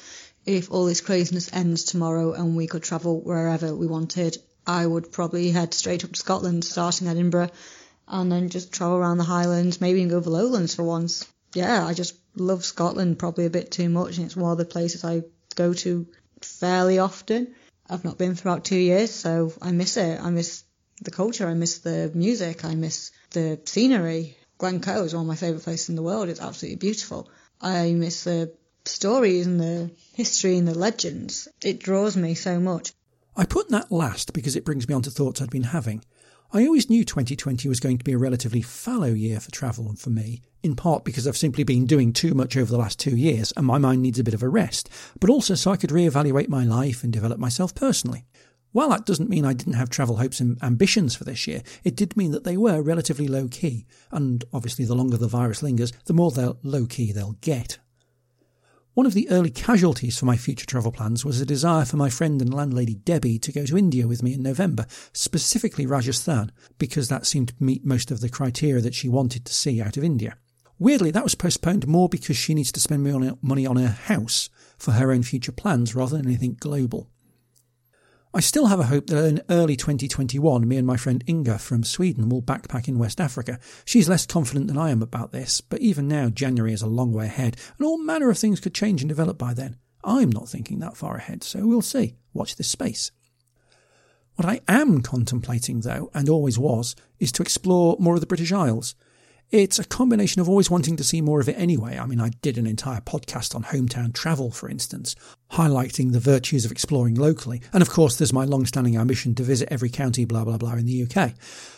if 0.43 0.71
all 0.71 0.85
this 0.85 1.01
craziness 1.01 1.53
ends 1.53 1.83
tomorrow 1.83 2.33
and 2.33 2.55
we 2.55 2.65
could 2.65 2.81
travel 2.81 3.21
wherever 3.21 3.75
we 3.75 3.85
wanted, 3.85 4.39
I 4.65 4.87
would 4.87 5.11
probably 5.11 5.51
head 5.51 5.71
straight 5.75 6.03
up 6.03 6.13
to 6.13 6.19
Scotland, 6.19 6.65
starting 6.65 7.07
Edinburgh, 7.07 7.51
and 8.07 8.31
then 8.31 8.49
just 8.49 8.71
travel 8.71 8.97
around 8.97 9.19
the 9.19 9.23
Highlands, 9.23 9.81
maybe 9.81 9.99
even 9.99 10.09
go 10.09 10.19
the 10.19 10.31
Lowlands 10.31 10.73
for 10.73 10.81
once. 10.81 11.27
Yeah, 11.53 11.85
I 11.85 11.93
just 11.93 12.15
love 12.35 12.65
Scotland 12.65 13.19
probably 13.19 13.45
a 13.45 13.51
bit 13.51 13.69
too 13.69 13.87
much, 13.87 14.17
and 14.17 14.25
it's 14.25 14.35
one 14.35 14.51
of 14.51 14.57
the 14.57 14.65
places 14.65 15.03
I 15.03 15.21
go 15.53 15.73
to 15.73 16.07
fairly 16.41 16.97
often. 16.97 17.53
I've 17.87 18.03
not 18.03 18.17
been 18.17 18.33
for 18.33 18.49
about 18.49 18.65
two 18.65 18.79
years, 18.79 19.11
so 19.11 19.53
I 19.61 19.71
miss 19.71 19.95
it. 19.97 20.19
I 20.19 20.31
miss 20.31 20.63
the 21.03 21.11
culture, 21.11 21.47
I 21.47 21.53
miss 21.53 21.77
the 21.77 22.11
music, 22.15 22.65
I 22.65 22.73
miss 22.73 23.11
the 23.29 23.59
scenery. 23.65 24.37
Glencoe 24.57 25.03
is 25.03 25.13
one 25.13 25.23
of 25.23 25.27
my 25.27 25.35
favourite 25.35 25.63
places 25.63 25.89
in 25.89 25.95
the 25.95 26.03
world. 26.03 26.29
It's 26.29 26.41
absolutely 26.41 26.77
beautiful. 26.77 27.29
I 27.61 27.91
miss 27.93 28.23
the 28.23 28.53
stories 28.85 29.47
and 29.47 29.59
the 29.59 29.91
history 30.13 30.57
and 30.57 30.67
the 30.67 30.77
legends. 30.77 31.47
It 31.63 31.79
draws 31.79 32.15
me 32.15 32.35
so 32.35 32.59
much. 32.59 32.93
I 33.35 33.45
put 33.45 33.69
that 33.69 33.91
last 33.91 34.33
because 34.33 34.55
it 34.55 34.65
brings 34.65 34.87
me 34.87 34.93
on 34.93 35.01
to 35.03 35.11
thoughts 35.11 35.41
I'd 35.41 35.49
been 35.49 35.63
having. 35.63 36.03
I 36.55 36.67
always 36.67 36.87
knew 36.87 37.03
2020 37.03 37.67
was 37.67 37.79
going 37.79 37.97
to 37.97 38.03
be 38.03 38.11
a 38.11 38.17
relatively 38.17 38.61
fallow 38.61 39.07
year 39.07 39.39
for 39.39 39.49
travel 39.49 39.87
and 39.89 39.97
for 39.97 40.11
me, 40.11 40.43
in 40.61 40.75
part 40.75 41.03
because 41.03 41.27
I've 41.27 41.35
simply 41.35 41.63
been 41.63 41.87
doing 41.87 42.13
too 42.13 42.35
much 42.35 42.55
over 42.55 42.71
the 42.71 42.77
last 42.77 42.99
two 42.99 43.17
years 43.17 43.51
and 43.57 43.65
my 43.65 43.79
mind 43.79 44.03
needs 44.03 44.19
a 44.19 44.23
bit 44.23 44.35
of 44.35 44.43
a 44.43 44.47
rest, 44.47 44.87
but 45.19 45.31
also 45.31 45.55
so 45.55 45.71
I 45.71 45.77
could 45.77 45.91
re-evaluate 45.91 46.49
my 46.49 46.63
life 46.63 47.03
and 47.03 47.11
develop 47.11 47.39
myself 47.39 47.73
personally. 47.73 48.25
While 48.73 48.89
that 48.89 49.05
doesn't 49.05 49.29
mean 49.29 49.45
I 49.45 49.53
didn't 49.53 49.73
have 49.73 49.89
travel 49.89 50.17
hopes 50.17 50.39
and 50.39 50.61
ambitions 50.63 51.15
for 51.15 51.23
this 51.23 51.47
year, 51.47 51.61
it 51.83 51.95
did 51.95 52.17
mean 52.17 52.31
that 52.31 52.43
they 52.43 52.57
were 52.57 52.81
relatively 52.81 53.27
low 53.27 53.47
key, 53.47 53.85
and 54.11 54.43
obviously 54.51 54.83
the 54.83 54.95
longer 54.95 55.15
the 55.15 55.27
virus 55.27 55.61
lingers, 55.61 55.93
the 56.05 56.13
more 56.13 56.31
low 56.63 56.85
key 56.87 57.11
they'll 57.11 57.37
get. 57.41 57.77
One 58.95 59.05
of 59.05 59.13
the 59.13 59.29
early 59.29 59.51
casualties 59.51 60.17
for 60.17 60.25
my 60.25 60.37
future 60.37 60.65
travel 60.65 60.91
plans 60.91 61.23
was 61.23 61.39
a 61.39 61.45
desire 61.45 61.85
for 61.85 61.97
my 61.97 62.09
friend 62.09 62.41
and 62.41 62.53
landlady 62.53 62.95
Debbie 62.95 63.39
to 63.39 63.51
go 63.51 63.65
to 63.65 63.77
India 63.77 64.07
with 64.07 64.23
me 64.23 64.33
in 64.33 64.43
November, 64.43 64.87
specifically 65.13 65.85
Rajasthan, 65.85 66.51
because 66.79 67.09
that 67.09 67.27
seemed 67.27 67.49
to 67.49 67.63
meet 67.63 67.85
most 67.85 68.09
of 68.09 68.21
the 68.21 68.29
criteria 68.29 68.81
that 68.81 68.95
she 68.95 69.07
wanted 69.07 69.45
to 69.45 69.53
see 69.53 69.81
out 69.81 69.97
of 69.97 70.03
India. 70.03 70.35
Weirdly, 70.79 71.11
that 71.11 71.23
was 71.23 71.35
postponed 71.35 71.87
more 71.87 72.09
because 72.09 72.37
she 72.37 72.55
needs 72.55 72.71
to 72.71 72.79
spend 72.79 73.03
money 73.41 73.65
on 73.67 73.75
her 73.77 73.87
house 73.87 74.49
for 74.79 74.91
her 74.93 75.11
own 75.11 75.21
future 75.21 75.51
plans 75.51 75.93
rather 75.93 76.17
than 76.17 76.25
anything 76.25 76.57
global. 76.59 77.11
I 78.35 78.39
still 78.39 78.65
have 78.65 78.79
a 78.79 78.85
hope 78.85 79.05
that 79.07 79.25
in 79.25 79.43
early 79.47 79.75
2021, 79.75 80.67
me 80.67 80.77
and 80.77 80.87
my 80.87 80.97
friend 80.97 81.23
Inga 81.29 81.59
from 81.59 81.83
Sweden 81.83 82.29
will 82.29 82.41
backpack 82.41 82.87
in 82.87 82.97
West 82.97 83.21
Africa. 83.21 83.59
She's 83.85 84.09
less 84.09 84.25
confident 84.25 84.65
than 84.65 84.77
I 84.77 84.89
am 84.89 85.03
about 85.03 85.31
this, 85.31 85.61
but 85.61 85.81
even 85.81 86.07
now, 86.07 86.29
January 86.29 86.73
is 86.73 86.81
a 86.81 86.87
long 86.87 87.13
way 87.13 87.25
ahead, 87.25 87.57
and 87.77 87.85
all 87.85 87.99
manner 87.99 88.31
of 88.31 88.39
things 88.39 88.59
could 88.59 88.73
change 88.73 89.03
and 89.03 89.09
develop 89.09 89.37
by 89.37 89.53
then. 89.53 89.77
I'm 90.03 90.31
not 90.31 90.49
thinking 90.49 90.79
that 90.79 90.97
far 90.97 91.15
ahead, 91.15 91.43
so 91.43 91.67
we'll 91.67 91.83
see. 91.83 92.15
Watch 92.33 92.55
this 92.55 92.67
space. 92.67 93.11
What 94.33 94.47
I 94.47 94.61
am 94.67 95.01
contemplating, 95.01 95.81
though, 95.81 96.09
and 96.15 96.27
always 96.27 96.57
was, 96.57 96.95
is 97.19 97.31
to 97.33 97.43
explore 97.43 97.97
more 97.99 98.15
of 98.15 98.19
the 98.19 98.25
British 98.25 98.51
Isles. 98.51 98.95
It's 99.53 99.77
a 99.77 99.83
combination 99.83 100.41
of 100.41 100.49
always 100.49 100.71
wanting 100.71 100.95
to 100.95 101.03
see 101.03 101.21
more 101.21 101.39
of 101.39 101.47
it 101.47 101.59
anyway. 101.59 101.99
I 101.99 102.07
mean, 102.07 102.19
I 102.19 102.29
did 102.41 102.57
an 102.57 102.65
entire 102.65 103.01
podcast 103.01 103.53
on 103.53 103.61
hometown 103.61 104.11
travel, 104.11 104.49
for 104.49 104.67
instance, 104.67 105.15
highlighting 105.51 106.11
the 106.11 106.19
virtues 106.19 106.65
of 106.65 106.71
exploring 106.71 107.13
locally. 107.13 107.61
And 107.71 107.83
of 107.83 107.89
course, 107.91 108.15
there's 108.17 108.33
my 108.33 108.45
long 108.45 108.65
standing 108.65 108.97
ambition 108.97 109.35
to 109.35 109.43
visit 109.43 109.71
every 109.71 109.91
county, 109.91 110.25
blah, 110.25 110.43
blah, 110.43 110.57
blah, 110.57 110.73
in 110.73 110.87
the 110.87 111.03
UK, 111.03 111.33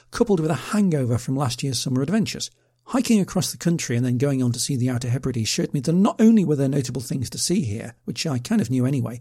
coupled 0.09 0.39
with 0.39 0.51
a 0.51 0.71
hangover 0.71 1.17
from 1.17 1.35
last 1.35 1.63
year's 1.63 1.77
summer 1.77 2.01
adventures. 2.01 2.49
Hiking 2.85 3.19
across 3.19 3.51
the 3.51 3.57
country 3.57 3.97
and 3.97 4.05
then 4.05 4.17
going 4.17 4.41
on 4.41 4.53
to 4.53 4.59
see 4.59 4.77
the 4.77 4.89
Outer 4.89 5.09
Hebrides 5.09 5.49
showed 5.49 5.73
me 5.73 5.81
that 5.81 5.91
not 5.91 6.15
only 6.21 6.45
were 6.45 6.55
there 6.55 6.69
notable 6.69 7.01
things 7.01 7.29
to 7.31 7.37
see 7.37 7.63
here, 7.63 7.95
which 8.05 8.25
I 8.25 8.39
kind 8.39 8.61
of 8.61 8.71
knew 8.71 8.85
anyway, 8.85 9.19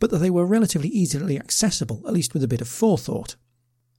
but 0.00 0.10
that 0.10 0.18
they 0.18 0.30
were 0.30 0.44
relatively 0.44 0.88
easily 0.88 1.38
accessible, 1.38 2.02
at 2.04 2.14
least 2.14 2.34
with 2.34 2.42
a 2.42 2.48
bit 2.48 2.62
of 2.62 2.66
forethought. 2.66 3.36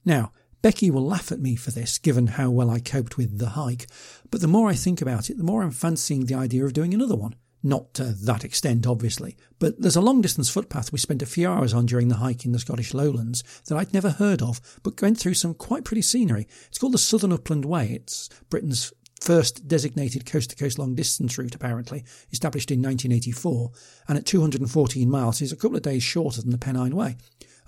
Now, 0.04 0.32
Becky 0.64 0.90
will 0.90 1.04
laugh 1.04 1.30
at 1.30 1.42
me 1.42 1.56
for 1.56 1.72
this, 1.72 1.98
given 1.98 2.26
how 2.26 2.48
well 2.48 2.70
I 2.70 2.80
coped 2.80 3.18
with 3.18 3.36
the 3.36 3.50
hike, 3.50 3.86
but 4.30 4.40
the 4.40 4.48
more 4.48 4.70
I 4.70 4.74
think 4.74 5.02
about 5.02 5.28
it, 5.28 5.36
the 5.36 5.44
more 5.44 5.62
I'm 5.62 5.70
fancying 5.70 6.24
the 6.24 6.36
idea 6.36 6.64
of 6.64 6.72
doing 6.72 6.94
another 6.94 7.16
one. 7.16 7.34
Not 7.62 7.92
to 7.92 8.04
that 8.04 8.46
extent, 8.46 8.86
obviously, 8.86 9.36
but 9.58 9.78
there's 9.78 9.94
a 9.94 10.00
long 10.00 10.22
distance 10.22 10.48
footpath 10.48 10.90
we 10.90 10.98
spent 10.98 11.20
a 11.20 11.26
few 11.26 11.50
hours 11.50 11.74
on 11.74 11.84
during 11.84 12.08
the 12.08 12.14
hike 12.14 12.46
in 12.46 12.52
the 12.52 12.58
Scottish 12.58 12.94
lowlands 12.94 13.44
that 13.66 13.76
I'd 13.76 13.92
never 13.92 14.08
heard 14.08 14.40
of, 14.40 14.58
but 14.82 15.02
went 15.02 15.18
through 15.18 15.34
some 15.34 15.52
quite 15.52 15.84
pretty 15.84 16.00
scenery. 16.00 16.48
It's 16.68 16.78
called 16.78 16.94
the 16.94 16.98
Southern 16.98 17.34
Upland 17.34 17.66
Way. 17.66 17.90
It's 17.90 18.30
Britain's 18.48 18.90
first 19.20 19.68
designated 19.68 20.24
coast 20.24 20.48
to 20.48 20.56
coast 20.56 20.78
long 20.78 20.94
distance 20.94 21.36
route, 21.36 21.54
apparently, 21.54 22.04
established 22.32 22.70
in 22.70 22.80
1984, 22.80 23.70
and 24.08 24.16
at 24.16 24.24
214 24.24 25.10
miles 25.10 25.42
is 25.42 25.52
a 25.52 25.56
couple 25.56 25.76
of 25.76 25.82
days 25.82 26.02
shorter 26.02 26.40
than 26.40 26.52
the 26.52 26.56
Pennine 26.56 26.96
Way 26.96 27.18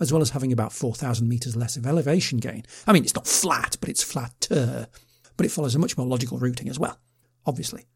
as 0.00 0.12
well 0.12 0.22
as 0.22 0.30
having 0.30 0.52
about 0.52 0.72
4,000 0.72 1.28
metres 1.28 1.56
less 1.56 1.76
of 1.76 1.86
elevation 1.86 2.38
gain. 2.38 2.64
I 2.86 2.92
mean, 2.92 3.04
it's 3.04 3.14
not 3.14 3.26
flat, 3.26 3.76
but 3.80 3.88
it's 3.88 4.02
flatter. 4.02 4.88
But 5.36 5.46
it 5.46 5.52
follows 5.52 5.74
a 5.74 5.78
much 5.78 5.96
more 5.96 6.06
logical 6.06 6.38
routing 6.38 6.68
as 6.68 6.78
well, 6.78 6.98
obviously. 7.44 7.86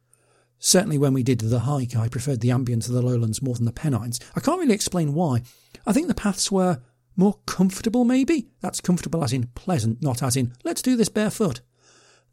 Certainly, 0.59 0.99
when 0.99 1.15
we 1.15 1.23
did 1.23 1.41
the 1.41 1.61
hike, 1.61 1.97
I 1.97 2.09
preferred 2.09 2.41
the 2.41 2.51
ambience 2.51 2.87
of 2.87 2.93
the 2.93 3.03
lowlands 3.03 3.41
more 3.41 3.55
than 3.55 3.65
the 3.65 3.73
Pennines. 3.73 4.21
I 4.37 4.41
can't 4.41 4.61
really 4.61 4.75
explain 4.75 5.15
why. 5.15 5.43
I 5.87 5.93
think 5.95 6.09
the 6.09 6.15
paths 6.15 6.53
were 6.53 6.81
more 7.17 7.39
comfortable, 7.47 8.05
maybe? 8.05 8.49
That's 8.61 8.81
comfortable 8.81 9.25
as 9.25 9.33
in 9.33 9.49
pleasant, 9.55 10.03
not 10.03 10.23
as 10.23 10.37
in 10.37 10.53
let's 10.65 10.83
do 10.83 10.97
this 10.97 11.09
barefoot. 11.09 11.63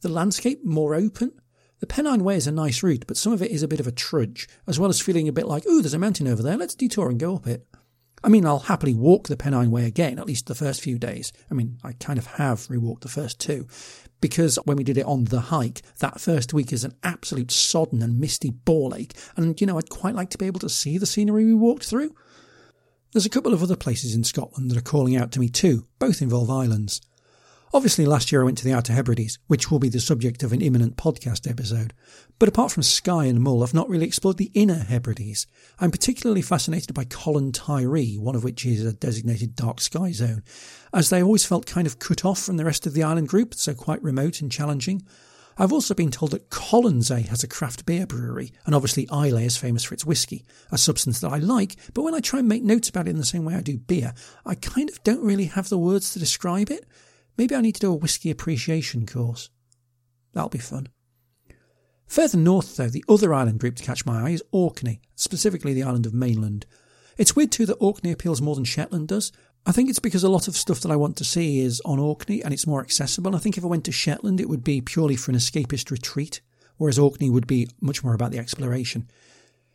The 0.02 0.10
landscape 0.10 0.64
more 0.66 0.94
open. 0.94 1.32
The 1.80 1.88
Pennine 1.88 2.24
Way 2.24 2.36
is 2.36 2.48
a 2.48 2.52
nice 2.52 2.84
route, 2.84 3.06
but 3.08 3.18
some 3.18 3.34
of 3.34 3.42
it 3.42 3.52
is 3.52 3.64
a 3.64 3.68
bit 3.68 3.80
of 3.80 3.88
a 3.88 3.92
trudge, 3.92 4.48
as 4.66 4.80
well 4.80 4.90
as 4.90 5.00
feeling 5.00 5.28
a 5.28 5.34
bit 5.34 5.48
like, 5.48 5.66
ooh, 5.66 5.82
there's 5.82 5.94
a 5.94 6.00
mountain 6.00 6.28
over 6.28 6.42
there, 6.42 6.58
let's 6.58 6.76
detour 6.76 7.10
and 7.10 7.20
go 7.20 7.36
up 7.36 7.48
it. 7.48 7.68
I 8.24 8.30
mean, 8.30 8.46
I'll 8.46 8.60
happily 8.60 8.96
walk 8.96 9.28
the 9.28 9.38
Pennine 9.38 9.70
Way 9.70 9.86
again, 9.86 10.18
at 10.18 10.26
least 10.26 10.48
the 10.48 10.56
first 10.56 10.82
few 10.82 10.98
days. 10.98 11.32
I 11.52 11.54
mean, 11.54 11.78
I 11.84 11.94
kind 11.94 12.18
of 12.18 12.26
have 12.26 12.68
rewalked 12.68 13.02
the 13.02 13.10
first 13.10 13.40
two, 13.40 13.68
because 14.22 14.58
when 14.66 14.76
we 14.76 14.84
did 14.84 14.98
it 14.98 15.06
on 15.06 15.26
the 15.26 15.40
hike, 15.40 15.84
that 16.00 16.20
first 16.20 16.54
week 16.54 16.74
is 16.74 16.84
an 16.84 16.96
absolute 17.04 17.52
sodden 17.52 18.02
and 18.02 18.20
misty 18.20 18.50
ball 18.50 18.96
ache, 18.96 19.14
and 19.36 19.60
you 19.62 19.68
know, 19.68 19.78
I'd 19.78 19.90
quite 19.90 20.16
like 20.16 20.32
to 20.32 20.38
be 20.38 20.48
able 20.48 20.60
to 20.62 20.70
see 20.70 20.98
the 20.98 21.06
scenery 21.06 21.46
we 21.46 21.54
walked 21.54 21.86
through. 21.86 22.16
There's 23.14 23.26
a 23.26 23.30
couple 23.30 23.54
of 23.54 23.64
other 23.64 23.76
places 23.76 24.16
in 24.16 24.24
Scotland 24.24 24.70
that 24.72 24.78
are 24.78 24.82
calling 24.82 25.16
out 25.16 25.32
to 25.34 25.40
me 25.40 25.50
too, 25.50 25.86
both 26.00 26.22
involve 26.22 26.50
islands. 26.50 27.02
Obviously, 27.74 28.06
last 28.06 28.32
year 28.32 28.42
I 28.42 28.46
went 28.46 28.58
to 28.60 28.64
the 28.64 28.72
Outer 28.72 28.94
Hebrides, 28.94 29.40
which 29.48 29.70
will 29.70 29.80
be 29.80 29.90
the 29.90 30.00
subject 30.00 30.42
of 30.42 30.54
an 30.54 30.62
imminent 30.62 30.96
podcast 30.96 31.50
episode. 31.50 31.94
But 32.40 32.48
apart 32.48 32.72
from 32.72 32.84
Skye 32.84 33.26
and 33.26 33.42
Mull, 33.42 33.62
I've 33.62 33.74
not 33.74 33.90
really 33.90 34.06
explored 34.06 34.38
the 34.38 34.52
Inner 34.54 34.86
Hebrides. 34.86 35.48
I'm 35.78 35.92
particularly 35.92 36.42
fascinated 36.42 36.94
by 36.94 37.04
Coll 37.04 37.38
and 37.38 37.54
Tiree, 37.54 38.18
one 38.18 38.36
of 38.36 38.46
which 38.46 38.66
is 38.66 38.86
a 38.86 38.94
designated 38.94 39.54
dark 39.54 39.82
sky 39.82 40.14
zone, 40.14 40.44
as 40.94 41.10
they 41.10 41.22
always 41.22 41.46
felt 41.46 41.66
kind 41.66 41.86
of 41.86 42.00
cut 42.00 42.24
off 42.24 42.42
from 42.42 42.56
the 42.56 42.64
rest 42.64 42.88
of 42.88 42.94
the 42.94 43.04
island 43.04 43.28
group, 43.28 43.54
so 43.54 43.74
quite 43.74 44.02
remote 44.02 44.40
and 44.40 44.50
challenging. 44.50 45.02
I've 45.58 45.74
also 45.74 45.94
been 45.94 46.12
told 46.12 46.32
that 46.32 46.50
Colonsay 46.50 47.28
has 47.28 47.44
a 47.44 47.48
craft 47.48 47.86
beer 47.86 48.08
brewery, 48.08 48.54
and 48.66 48.76
obviously 48.76 49.10
Islay 49.12 49.44
is 49.44 49.58
famous 49.58 49.84
for 49.84 49.94
its 49.94 50.06
whiskey, 50.06 50.46
a 50.72 50.78
substance 50.78 51.20
that 51.20 51.34
I 51.34 51.40
like, 51.40 51.76
but 51.94 52.04
when 52.04 52.16
I 52.16 52.22
try 52.22 52.40
and 52.40 52.48
make 52.48 52.64
notes 52.64 52.88
about 52.88 53.08
it 53.08 53.12
in 53.12 53.18
the 53.18 53.26
same 53.26 53.44
way 53.44 53.56
I 53.56 53.62
do 53.62 53.78
beer, 53.78 54.14
I 54.46 54.56
kind 54.56 54.90
of 54.90 55.04
don't 55.04 55.24
really 55.24 55.46
have 55.46 55.68
the 55.68 55.78
words 55.78 56.14
to 56.14 56.20
describe 56.20 56.70
it. 56.70 56.86
Maybe 57.38 57.56
I 57.56 57.62
need 57.62 57.76
to 57.76 57.82
do 57.82 57.92
a 57.92 57.96
whisky 57.96 58.32
appreciation 58.32 59.06
course. 59.06 59.50
That'll 60.34 60.50
be 60.50 60.58
fun. 60.58 60.90
Further 62.08 62.38
north, 62.38 62.78
though, 62.78 62.90
the 62.90 63.04
other 63.10 63.34
island 63.34 63.60
group 63.60 63.76
to 63.76 63.84
catch 63.84 64.06
my 64.06 64.28
eye 64.28 64.32
is 64.32 64.44
Orkney, 64.52 65.02
specifically 65.16 65.74
the 65.74 65.84
island 65.84 66.06
of 66.06 66.14
Mainland. 66.14 66.66
It's 67.18 67.36
weird 67.36 67.52
too 67.52 67.66
that 67.66 67.76
Orkney 67.76 68.12
appeals 68.12 68.42
more 68.42 68.56
than 68.56 68.64
Shetland 68.64 69.10
does. 69.10 69.32
I 69.66 69.72
think 69.72 69.90
it's 69.90 70.00
because 70.00 70.24
a 70.24 70.30
lot 70.30 70.48
of 70.48 70.56
stuff 70.56 70.80
that 70.82 70.92
I 70.92 70.96
want 70.96 71.18
to 71.18 71.26
see 71.26 71.60
is 71.60 71.82
on 71.84 72.00
Orkney 72.00 72.42
and 72.42 72.54
it's 72.54 72.68
more 72.68 72.80
accessible. 72.80 73.36
I 73.36 73.40
think 73.40 73.58
if 73.58 73.64
I 73.64 73.68
went 73.68 73.84
to 73.86 73.92
Shetland, 73.92 74.40
it 74.40 74.48
would 74.48 74.64
be 74.64 74.80
purely 74.80 75.18
for 75.18 75.32
an 75.32 75.38
escapist 75.38 75.92
retreat, 75.92 76.40
whereas 76.78 76.98
Orkney 76.98 77.30
would 77.30 77.48
be 77.48 77.68
much 77.82 78.04
more 78.04 78.14
about 78.14 78.32
the 78.32 78.40
exploration. 78.40 79.10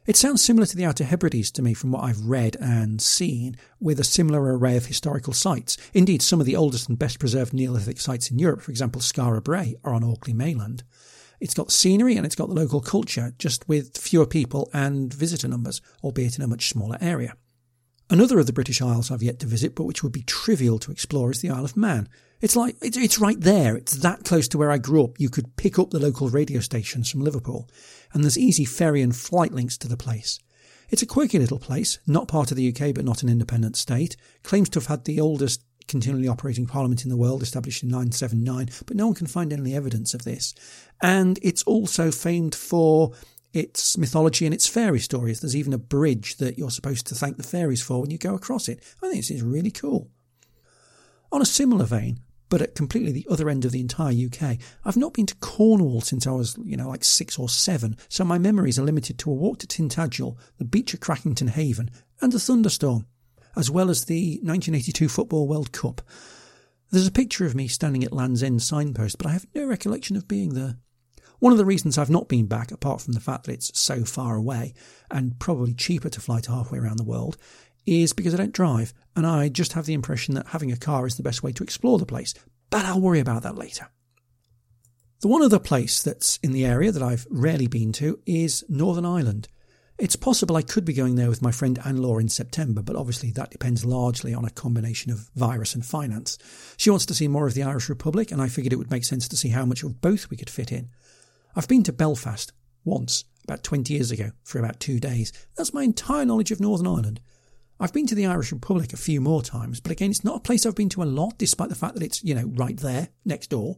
It 0.05 0.17
sounds 0.17 0.43
similar 0.43 0.67
to 0.67 0.77
the 0.77 0.85
Outer 0.85 1.05
Hebrides 1.05 1.53
to 1.53 1.63
me 1.63 1.75
from 1.75 1.93
what 1.93 2.03
I've 2.03 2.25
read 2.25 2.57
and 2.61 3.01
seen, 3.01 3.57
with 3.79 4.01
a 4.01 4.05
similar 4.05 4.59
array 4.59 4.77
of 4.77 4.87
historical 4.87 5.33
sites. 5.33 5.77
Indeed, 5.95 6.23
some 6.23 6.41
of 6.41 6.47
the 6.47 6.57
oldest 6.57 6.89
and 6.89 6.99
best 6.99 7.21
preserved 7.21 7.53
Neolithic 7.53 8.01
sites 8.01 8.29
in 8.29 8.41
Europe, 8.41 8.63
for 8.63 8.73
example, 8.73 9.01
Skara 9.01 9.41
Brae, 9.41 9.77
are 9.85 9.95
on 9.95 10.03
Orkney 10.03 10.33
mainland. 10.33 10.83
It's 11.39 11.55
got 11.55 11.71
scenery 11.71 12.17
and 12.17 12.27
it's 12.27 12.35
got 12.35 12.49
the 12.49 12.55
local 12.55 12.81
culture, 12.81 13.33
just 13.39 13.69
with 13.69 13.97
fewer 13.97 14.27
people 14.27 14.69
and 14.73 15.15
visitor 15.15 15.47
numbers, 15.47 15.81
albeit 16.03 16.37
in 16.37 16.43
a 16.43 16.49
much 16.49 16.69
smaller 16.69 16.99
area. 17.01 17.37
Another 18.11 18.41
of 18.41 18.47
the 18.47 18.53
British 18.53 18.83
Isles 18.83 19.13
I've 19.13 19.23
yet 19.23 19.39
to 19.39 19.47
visit, 19.47 19.77
but 19.77 19.85
which 19.85 20.03
would 20.03 20.13
be 20.13 20.23
trivial 20.23 20.81
to 20.81 20.91
explore, 20.91 21.31
is 21.31 21.43
the 21.43 21.51
Isle 21.51 21.65
of 21.65 21.77
Man. 21.77 22.09
It's 22.43 22.57
like, 22.57 22.77
it's, 22.83 22.97
it's 22.97 23.21
right 23.21 23.41
there. 23.41 23.77
It's 23.77 23.93
that 23.93 24.25
close 24.25 24.49
to 24.49 24.59
where 24.59 24.73
I 24.73 24.79
grew 24.79 25.05
up. 25.05 25.19
You 25.19 25.31
could 25.31 25.57
pick 25.57 25.79
up 25.79 25.91
the 25.91 26.01
local 26.01 26.29
radio 26.29 26.61
stations 26.61 27.09
from 27.09 27.23
Liverpool, 27.23 27.71
and 28.13 28.23
there's 28.25 28.37
easy 28.37 28.65
ferry 28.65 29.01
and 29.01 29.15
flight 29.15 29.53
links 29.53 29.79
to 29.79 29.89
the 29.89 29.97
place. 29.97 30.41
It's 30.91 31.03
a 31.03 31.07
quirky 31.07 31.39
little 31.39 31.61
place, 31.61 32.01
not 32.07 32.29
part 32.29 32.51
of 32.51 32.57
the 32.57 32.69
UK 32.69 32.95
but 32.95 33.05
not 33.05 33.23
an 33.23 33.29
independent 33.29 33.77
state, 33.77 34.17
claims 34.43 34.69
to 34.71 34.81
have 34.81 34.89
had 34.89 35.05
the 35.05 35.21
oldest 35.21 35.63
continually 35.87 36.29
operating 36.29 36.67
parliament 36.67 37.05
in 37.05 37.11
the 37.11 37.17
world, 37.17 37.43
established 37.43 37.83
in 37.83 37.89
979, 37.89 38.71
but 38.87 38.97
no 38.97 39.07
one 39.07 39.15
can 39.15 39.27
find 39.29 39.53
any 39.53 39.75
evidence 39.75 40.13
of 40.13 40.25
this. 40.25 40.53
And 41.01 41.39
it's 41.43 41.63
also 41.63 42.11
famed 42.11 42.55
for 42.57 43.13
its 43.53 43.97
mythology 43.97 44.47
and 44.47 44.55
its 44.55 44.67
fairy 44.67 44.99
stories. 44.99 45.41
There's 45.41 45.57
even 45.57 45.73
a 45.73 45.79
bridge 45.79 46.37
that 46.37 46.59
you're 46.59 46.71
supposed 46.71 47.07
to 47.07 47.15
thank 47.15 47.37
the 47.37 47.43
fairies 47.43 47.83
for 47.83 48.01
when 48.01 48.11
you 48.11 48.19
go 48.19 48.35
across 48.35 48.69
it. 48.69 48.81
I 49.03 49.09
think 49.09 49.17
this 49.17 49.31
is 49.31 49.43
really 49.43 49.71
cool. 49.71 50.11
On 51.31 51.41
a 51.41 51.47
similar 51.47 51.85
vein, 51.85 52.21
but 52.53 52.61
at 52.61 52.75
completely 52.75 53.13
the 53.13 53.27
other 53.31 53.49
end 53.49 53.65
of 53.65 53.73
the 53.73 53.81
entire 53.81 54.13
UK, 54.13 54.59
I've 54.85 54.99
not 54.99 55.15
been 55.15 55.25
to 55.25 55.35
Cornwall 55.37 56.03
since 56.03 56.27
I 56.27 56.33
was, 56.33 56.55
you 56.63 56.77
know, 56.77 56.87
like 56.87 57.03
six 57.03 57.39
or 57.39 57.49
seven, 57.49 57.97
so 58.11 58.27
my 58.27 58.37
memories 58.37 58.79
are 58.79 58.83
limited 58.83 59.19
to 59.21 59.31
a 59.31 59.35
walk 59.35 59.61
to 59.61 59.67
Tintagel, 59.67 60.37
the 60.59 60.67
beach 60.67 60.93
at 60.93 61.01
Crackington 61.01 61.49
Haven, 61.49 61.91
and 62.21 62.35
a 62.35 62.39
thunderstorm, 62.39 63.07
as 63.57 63.71
well 63.71 63.89
as 63.89 64.05
the 64.05 64.33
1982 64.43 65.09
Football 65.09 65.49
World 65.49 65.73
Cup. 65.73 66.03
There's 66.91 67.07
a 67.07 67.11
picture 67.11 67.47
of 67.47 67.55
me 67.55 67.69
standing 67.69 68.05
at 68.05 68.13
Land's 68.13 68.43
End 68.43 68.61
signpost, 68.61 69.17
but 69.17 69.27
I 69.27 69.33
have 69.33 69.47
no 69.55 69.65
recollection 69.65 70.17
of 70.17 70.29
being 70.29 70.53
there. 70.53 70.77
One 71.39 71.53
of 71.53 71.59
the 71.59 71.65
reasons 71.65 71.97
I've 71.97 72.11
not 72.11 72.29
been 72.29 72.45
back, 72.45 72.71
apart 72.71 73.01
from 73.01 73.15
the 73.15 73.21
fact 73.21 73.47
that 73.47 73.55
it's 73.55 73.81
so 73.81 74.05
far 74.05 74.37
away 74.37 74.75
and 75.11 75.39
probably 75.39 75.73
cheaper 75.73 76.11
to 76.11 76.21
fly 76.21 76.41
to 76.43 76.53
halfway 76.53 76.81
around 76.81 76.99
the 76.99 77.03
world, 77.03 77.39
is 77.87 78.13
because 78.13 78.35
I 78.35 78.39
don't 78.39 78.53
drive 78.53 78.95
and 79.17 79.27
I 79.27 79.49
just 79.49 79.73
have 79.75 79.87
the 79.87 79.95
impression 79.95 80.35
that 80.35 80.49
having 80.49 80.73
a 80.73 80.77
car 80.77 81.07
is 81.07 81.17
the 81.17 81.23
best 81.23 81.43
way 81.43 81.53
to 81.53 81.65
explore 81.65 81.99
the 81.99 82.07
place. 82.07 82.35
But 82.71 82.85
I'll 82.85 83.01
worry 83.01 83.21
about 83.21 83.43
that 83.43 83.59
later. 83.59 83.89
The 85.21 85.29
one 85.29 85.43
other 85.43 85.59
place 85.59 86.03
that's 86.03 86.39
in 86.43 86.53
the 86.53 86.65
area 86.65 86.91
that 86.91 87.03
I've 87.03 87.27
rarely 87.31 87.69
been 87.69 87.93
to 87.93 88.19
is 88.27 88.65
Northern 88.69 89.07
Ireland. 89.07 89.49
It's 89.99 90.17
possible 90.17 90.57
I 90.57 90.63
could 90.63 90.85
be 90.85 90.95
going 90.95 91.15
there 91.15 91.29
with 91.29 91.43
my 91.43 91.53
friend 91.53 91.79
Anne 91.85 91.99
Law 91.99 92.19
in 92.19 92.29
September, 92.29 92.83
but 92.83 92.97
obviously 92.97 93.31
that 93.33 93.51
depends 93.51 93.85
largely 93.85 94.35
on 94.35 94.45
a 94.45 94.51
combination 94.51 95.13
of 95.13 95.31
virus 95.37 95.77
and 95.77 95.87
finance. 95.87 96.39
She 96.77 96.91
wants 96.91 97.07
to 97.07 97.15
see 97.15 97.29
more 97.29 97.47
of 97.47 97.55
the 97.55 97.63
Irish 97.63 97.89
Republic, 97.89 98.33
and 98.33 98.43
I 98.43 98.49
figured 98.49 98.73
it 98.73 98.77
would 98.77 98.91
make 98.91 99.05
sense 99.05 99.29
to 99.29 99.37
see 99.37 99.51
how 99.51 99.65
much 99.65 99.85
of 99.85 100.01
both 100.01 100.29
we 100.29 100.37
could 100.37 100.51
fit 100.51 100.73
in. 100.73 100.89
I've 101.55 101.69
been 101.69 101.85
to 101.85 101.93
Belfast 101.93 102.53
once, 102.85 103.25
about 103.45 103.63
20 103.63 103.95
years 103.95 104.11
ago, 104.11 104.33
for 104.43 104.59
about 104.59 104.81
two 104.81 104.99
days. 104.99 105.33
That's 105.57 105.75
my 105.75 105.85
entire 105.85 106.25
knowledge 106.25 106.51
of 106.51 106.59
Northern 106.59 106.89
Ireland. 106.89 107.21
I've 107.83 107.93
been 107.93 108.07
to 108.07 108.15
the 108.15 108.27
Irish 108.27 108.53
Republic 108.53 108.93
a 108.93 108.97
few 108.97 109.21
more 109.21 109.43
times, 109.43 109.81
but 109.81 109.91
again, 109.91 110.13
it's 110.13 110.23
not 110.23 110.37
a 110.37 110.41
place 110.41 110.65
I've 110.65 110.77
been 110.77 110.89
to 110.91 111.03
a 111.03 111.05
lot, 111.05 111.37
despite 111.37 111.69
the 111.69 111.75
fact 111.75 111.95
that 111.95 112.05
it's, 112.05 112.23
you 112.23 112.33
know, 112.33 112.49
right 112.55 112.77
there, 112.77 113.09
next 113.25 113.51
door. 113.51 113.77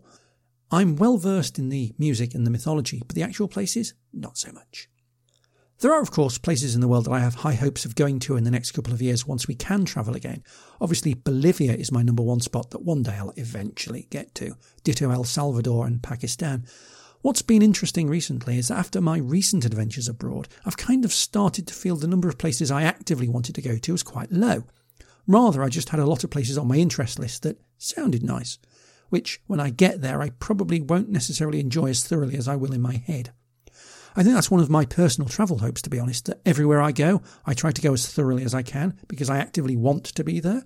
I'm 0.70 0.96
well 0.96 1.16
versed 1.16 1.58
in 1.58 1.70
the 1.70 1.94
music 1.96 2.34
and 2.34 2.46
the 2.46 2.50
mythology, 2.50 3.02
but 3.06 3.14
the 3.14 3.22
actual 3.22 3.48
places, 3.48 3.94
not 4.12 4.36
so 4.36 4.52
much. 4.52 4.90
There 5.78 5.90
are, 5.90 6.02
of 6.02 6.10
course, 6.10 6.36
places 6.36 6.74
in 6.74 6.82
the 6.82 6.88
world 6.88 7.06
that 7.06 7.12
I 7.12 7.20
have 7.20 7.36
high 7.36 7.54
hopes 7.54 7.86
of 7.86 7.94
going 7.94 8.18
to 8.20 8.36
in 8.36 8.44
the 8.44 8.50
next 8.50 8.72
couple 8.72 8.92
of 8.92 9.00
years 9.00 9.26
once 9.26 9.48
we 9.48 9.54
can 9.54 9.86
travel 9.86 10.14
again. 10.14 10.42
Obviously, 10.82 11.14
Bolivia 11.14 11.72
is 11.72 11.90
my 11.90 12.02
number 12.02 12.22
one 12.22 12.40
spot 12.40 12.72
that 12.72 12.84
one 12.84 13.04
day 13.04 13.14
I'll 13.14 13.32
eventually 13.36 14.06
get 14.10 14.34
to. 14.34 14.54
Ditto 14.82 15.10
El 15.12 15.24
Salvador 15.24 15.86
and 15.86 16.02
Pakistan. 16.02 16.66
What's 17.24 17.40
been 17.40 17.62
interesting 17.62 18.06
recently 18.06 18.58
is 18.58 18.68
that 18.68 18.76
after 18.76 19.00
my 19.00 19.16
recent 19.16 19.64
adventures 19.64 20.08
abroad, 20.08 20.46
I've 20.66 20.76
kind 20.76 21.06
of 21.06 21.12
started 21.14 21.66
to 21.66 21.72
feel 21.72 21.96
the 21.96 22.06
number 22.06 22.28
of 22.28 22.36
places 22.36 22.70
I 22.70 22.82
actively 22.82 23.30
wanted 23.30 23.54
to 23.54 23.62
go 23.62 23.78
to 23.78 23.92
was 23.92 24.02
quite 24.02 24.30
low. 24.30 24.64
Rather, 25.26 25.62
I 25.62 25.70
just 25.70 25.88
had 25.88 26.00
a 26.00 26.04
lot 26.04 26.22
of 26.22 26.28
places 26.28 26.58
on 26.58 26.68
my 26.68 26.76
interest 26.76 27.18
list 27.18 27.42
that 27.44 27.58
sounded 27.78 28.22
nice, 28.22 28.58
which, 29.08 29.40
when 29.46 29.58
I 29.58 29.70
get 29.70 30.02
there, 30.02 30.20
I 30.20 30.32
probably 30.38 30.82
won't 30.82 31.08
necessarily 31.08 31.60
enjoy 31.60 31.86
as 31.86 32.04
thoroughly 32.06 32.36
as 32.36 32.46
I 32.46 32.56
will 32.56 32.74
in 32.74 32.82
my 32.82 32.96
head. 33.06 33.30
I 34.14 34.22
think 34.22 34.34
that's 34.34 34.50
one 34.50 34.60
of 34.60 34.68
my 34.68 34.84
personal 34.84 35.26
travel 35.26 35.60
hopes, 35.60 35.80
to 35.80 35.90
be 35.90 35.98
honest, 35.98 36.26
that 36.26 36.42
everywhere 36.44 36.82
I 36.82 36.92
go, 36.92 37.22
I 37.46 37.54
try 37.54 37.72
to 37.72 37.80
go 37.80 37.94
as 37.94 38.06
thoroughly 38.06 38.44
as 38.44 38.52
I 38.52 38.60
can 38.60 38.98
because 39.08 39.30
I 39.30 39.38
actively 39.38 39.78
want 39.78 40.04
to 40.04 40.24
be 40.24 40.40
there. 40.40 40.64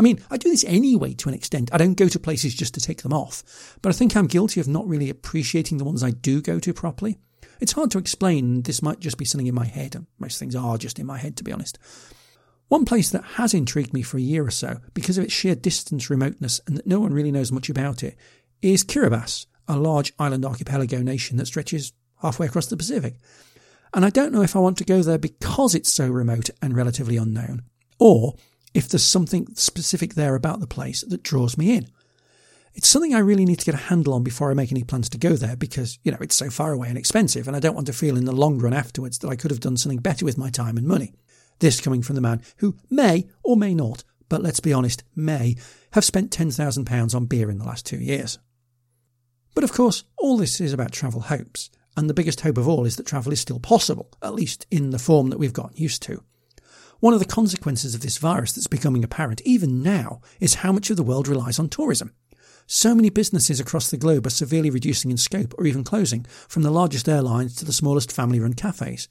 I 0.00 0.02
mean, 0.02 0.18
I 0.30 0.38
do 0.38 0.48
this 0.48 0.64
anyway 0.64 1.12
to 1.12 1.28
an 1.28 1.34
extent. 1.34 1.68
I 1.74 1.76
don't 1.76 1.92
go 1.92 2.08
to 2.08 2.18
places 2.18 2.54
just 2.54 2.72
to 2.72 2.80
take 2.80 3.02
them 3.02 3.12
off, 3.12 3.76
but 3.82 3.90
I 3.90 3.92
think 3.92 4.16
I'm 4.16 4.28
guilty 4.28 4.58
of 4.58 4.66
not 4.66 4.88
really 4.88 5.10
appreciating 5.10 5.76
the 5.76 5.84
ones 5.84 6.02
I 6.02 6.10
do 6.10 6.40
go 6.40 6.58
to 6.58 6.72
properly. 6.72 7.18
It's 7.60 7.72
hard 7.72 7.90
to 7.90 7.98
explain. 7.98 8.62
This 8.62 8.80
might 8.80 9.00
just 9.00 9.18
be 9.18 9.26
something 9.26 9.46
in 9.46 9.54
my 9.54 9.66
head. 9.66 10.02
Most 10.18 10.38
things 10.38 10.56
are 10.56 10.78
just 10.78 10.98
in 10.98 11.04
my 11.04 11.18
head, 11.18 11.36
to 11.36 11.44
be 11.44 11.52
honest. 11.52 11.78
One 12.68 12.86
place 12.86 13.10
that 13.10 13.24
has 13.34 13.52
intrigued 13.52 13.92
me 13.92 14.00
for 14.00 14.16
a 14.16 14.22
year 14.22 14.42
or 14.42 14.50
so, 14.50 14.80
because 14.94 15.18
of 15.18 15.24
its 15.24 15.34
sheer 15.34 15.54
distance 15.54 16.08
remoteness 16.08 16.62
and 16.66 16.78
that 16.78 16.86
no 16.86 16.98
one 16.98 17.12
really 17.12 17.30
knows 17.30 17.52
much 17.52 17.68
about 17.68 18.02
it, 18.02 18.16
is 18.62 18.82
Kiribati, 18.82 19.44
a 19.68 19.76
large 19.76 20.14
island 20.18 20.46
archipelago 20.46 21.02
nation 21.02 21.36
that 21.36 21.46
stretches 21.46 21.92
halfway 22.22 22.46
across 22.46 22.68
the 22.68 22.76
Pacific. 22.78 23.16
And 23.92 24.06
I 24.06 24.08
don't 24.08 24.32
know 24.32 24.40
if 24.40 24.56
I 24.56 24.60
want 24.60 24.78
to 24.78 24.84
go 24.84 25.02
there 25.02 25.18
because 25.18 25.74
it's 25.74 25.92
so 25.92 26.08
remote 26.08 26.48
and 26.62 26.74
relatively 26.74 27.18
unknown, 27.18 27.64
or 27.98 28.36
if 28.74 28.88
there's 28.88 29.04
something 29.04 29.48
specific 29.54 30.14
there 30.14 30.34
about 30.34 30.60
the 30.60 30.66
place 30.66 31.02
that 31.02 31.22
draws 31.22 31.58
me 31.58 31.74
in. 31.74 31.88
It's 32.74 32.88
something 32.88 33.14
I 33.14 33.18
really 33.18 33.44
need 33.44 33.58
to 33.58 33.64
get 33.64 33.74
a 33.74 33.88
handle 33.88 34.14
on 34.14 34.22
before 34.22 34.50
I 34.50 34.54
make 34.54 34.70
any 34.70 34.84
plans 34.84 35.08
to 35.10 35.18
go 35.18 35.32
there 35.34 35.56
because, 35.56 35.98
you 36.04 36.12
know, 36.12 36.18
it's 36.20 36.36
so 36.36 36.50
far 36.50 36.72
away 36.72 36.88
and 36.88 36.96
expensive, 36.96 37.48
and 37.48 37.56
I 37.56 37.60
don't 37.60 37.74
want 37.74 37.88
to 37.88 37.92
feel 37.92 38.16
in 38.16 38.26
the 38.26 38.32
long 38.32 38.58
run 38.58 38.72
afterwards 38.72 39.18
that 39.18 39.28
I 39.28 39.36
could 39.36 39.50
have 39.50 39.60
done 39.60 39.76
something 39.76 39.98
better 39.98 40.24
with 40.24 40.38
my 40.38 40.50
time 40.50 40.76
and 40.76 40.86
money. 40.86 41.12
This 41.58 41.80
coming 41.80 42.02
from 42.02 42.14
the 42.14 42.22
man 42.22 42.42
who 42.58 42.76
may 42.88 43.28
or 43.42 43.56
may 43.56 43.74
not, 43.74 44.04
but 44.28 44.42
let's 44.42 44.60
be 44.60 44.72
honest, 44.72 45.02
may 45.16 45.56
have 45.92 46.04
spent 46.04 46.30
£10,000 46.30 47.14
on 47.14 47.26
beer 47.26 47.50
in 47.50 47.58
the 47.58 47.64
last 47.64 47.84
two 47.84 47.98
years. 47.98 48.38
But 49.54 49.64
of 49.64 49.72
course, 49.72 50.04
all 50.16 50.36
this 50.36 50.60
is 50.60 50.72
about 50.72 50.92
travel 50.92 51.22
hopes, 51.22 51.70
and 51.96 52.08
the 52.08 52.14
biggest 52.14 52.42
hope 52.42 52.56
of 52.56 52.68
all 52.68 52.86
is 52.86 52.96
that 52.96 53.06
travel 53.06 53.32
is 53.32 53.40
still 53.40 53.58
possible, 53.58 54.08
at 54.22 54.34
least 54.34 54.64
in 54.70 54.90
the 54.90 54.98
form 54.98 55.30
that 55.30 55.38
we've 55.38 55.52
gotten 55.52 55.76
used 55.76 56.02
to. 56.04 56.22
One 57.00 57.14
of 57.14 57.18
the 57.18 57.24
consequences 57.24 57.94
of 57.94 58.02
this 58.02 58.18
virus 58.18 58.52
that's 58.52 58.66
becoming 58.66 59.02
apparent 59.02 59.40
even 59.46 59.82
now 59.82 60.20
is 60.38 60.56
how 60.56 60.70
much 60.70 60.90
of 60.90 60.98
the 60.98 61.02
world 61.02 61.28
relies 61.28 61.58
on 61.58 61.70
tourism. 61.70 62.12
So 62.66 62.94
many 62.94 63.08
businesses 63.08 63.58
across 63.58 63.88
the 63.88 63.96
globe 63.96 64.26
are 64.26 64.30
severely 64.30 64.68
reducing 64.68 65.10
in 65.10 65.16
scope 65.16 65.54
or 65.56 65.66
even 65.66 65.82
closing, 65.82 66.26
from 66.46 66.62
the 66.62 66.70
largest 66.70 67.08
airlines 67.08 67.56
to 67.56 67.64
the 67.64 67.72
smallest 67.72 68.12
family 68.12 68.38
run 68.38 68.52
cafes. 68.52 69.08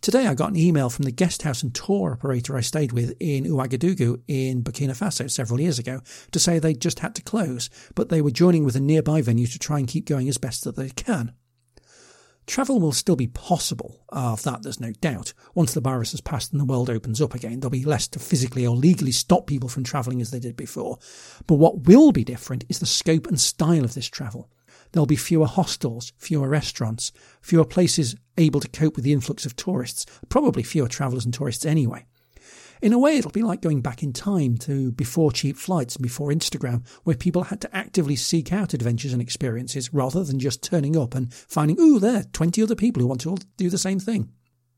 Today 0.00 0.28
I 0.28 0.34
got 0.34 0.50
an 0.50 0.56
email 0.56 0.88
from 0.88 1.04
the 1.04 1.10
guest 1.10 1.42
house 1.42 1.64
and 1.64 1.74
tour 1.74 2.12
operator 2.12 2.56
I 2.56 2.60
stayed 2.60 2.92
with 2.92 3.12
in 3.18 3.44
Ouagadougou 3.46 4.22
in 4.28 4.62
Burkina 4.62 4.96
Faso 4.96 5.28
several 5.28 5.60
years 5.60 5.80
ago 5.80 6.00
to 6.30 6.38
say 6.38 6.60
they'd 6.60 6.80
just 6.80 7.00
had 7.00 7.16
to 7.16 7.22
close, 7.22 7.70
but 7.96 8.08
they 8.08 8.22
were 8.22 8.30
joining 8.30 8.64
with 8.64 8.76
a 8.76 8.80
nearby 8.80 9.20
venue 9.20 9.48
to 9.48 9.58
try 9.58 9.80
and 9.80 9.88
keep 9.88 10.06
going 10.06 10.28
as 10.28 10.38
best 10.38 10.62
that 10.62 10.76
they 10.76 10.90
can. 10.90 11.32
Travel 12.46 12.80
will 12.80 12.92
still 12.92 13.16
be 13.16 13.28
possible, 13.28 14.04
of 14.08 14.42
that 14.42 14.62
there's 14.62 14.80
no 14.80 14.92
doubt. 15.00 15.32
Once 15.54 15.74
the 15.74 15.80
virus 15.80 16.10
has 16.10 16.20
passed 16.20 16.52
and 16.52 16.60
the 16.60 16.64
world 16.64 16.90
opens 16.90 17.20
up 17.20 17.34
again, 17.34 17.60
there'll 17.60 17.70
be 17.70 17.84
less 17.84 18.08
to 18.08 18.18
physically 18.18 18.66
or 18.66 18.74
legally 18.74 19.12
stop 19.12 19.46
people 19.46 19.68
from 19.68 19.84
travelling 19.84 20.20
as 20.20 20.30
they 20.30 20.40
did 20.40 20.56
before. 20.56 20.98
But 21.46 21.54
what 21.54 21.84
will 21.84 22.10
be 22.10 22.24
different 22.24 22.64
is 22.68 22.80
the 22.80 22.86
scope 22.86 23.26
and 23.28 23.40
style 23.40 23.84
of 23.84 23.94
this 23.94 24.08
travel. 24.08 24.50
There'll 24.90 25.06
be 25.06 25.16
fewer 25.16 25.46
hostels, 25.46 26.12
fewer 26.18 26.48
restaurants, 26.48 27.12
fewer 27.40 27.64
places 27.64 28.16
able 28.36 28.60
to 28.60 28.68
cope 28.68 28.96
with 28.96 29.04
the 29.04 29.12
influx 29.12 29.46
of 29.46 29.56
tourists, 29.56 30.04
probably 30.28 30.62
fewer 30.62 30.88
travellers 30.88 31.24
and 31.24 31.32
tourists 31.32 31.64
anyway. 31.64 32.06
In 32.82 32.92
a 32.92 32.98
way, 32.98 33.16
it'll 33.16 33.30
be 33.30 33.44
like 33.44 33.62
going 33.62 33.80
back 33.80 34.02
in 34.02 34.12
time 34.12 34.58
to 34.58 34.90
before 34.90 35.30
cheap 35.30 35.56
flights 35.56 35.94
and 35.94 36.02
before 36.02 36.30
Instagram, 36.30 36.84
where 37.04 37.14
people 37.14 37.44
had 37.44 37.60
to 37.60 37.74
actively 37.74 38.16
seek 38.16 38.52
out 38.52 38.74
adventures 38.74 39.12
and 39.12 39.22
experiences 39.22 39.94
rather 39.94 40.24
than 40.24 40.40
just 40.40 40.64
turning 40.64 40.96
up 40.96 41.14
and 41.14 41.32
finding, 41.32 41.78
ooh, 41.78 42.00
there, 42.00 42.16
are 42.18 42.24
20 42.32 42.60
other 42.60 42.74
people 42.74 43.00
who 43.00 43.06
want 43.06 43.20
to 43.20 43.30
all 43.30 43.38
do 43.56 43.70
the 43.70 43.78
same 43.78 44.00
thing. 44.00 44.32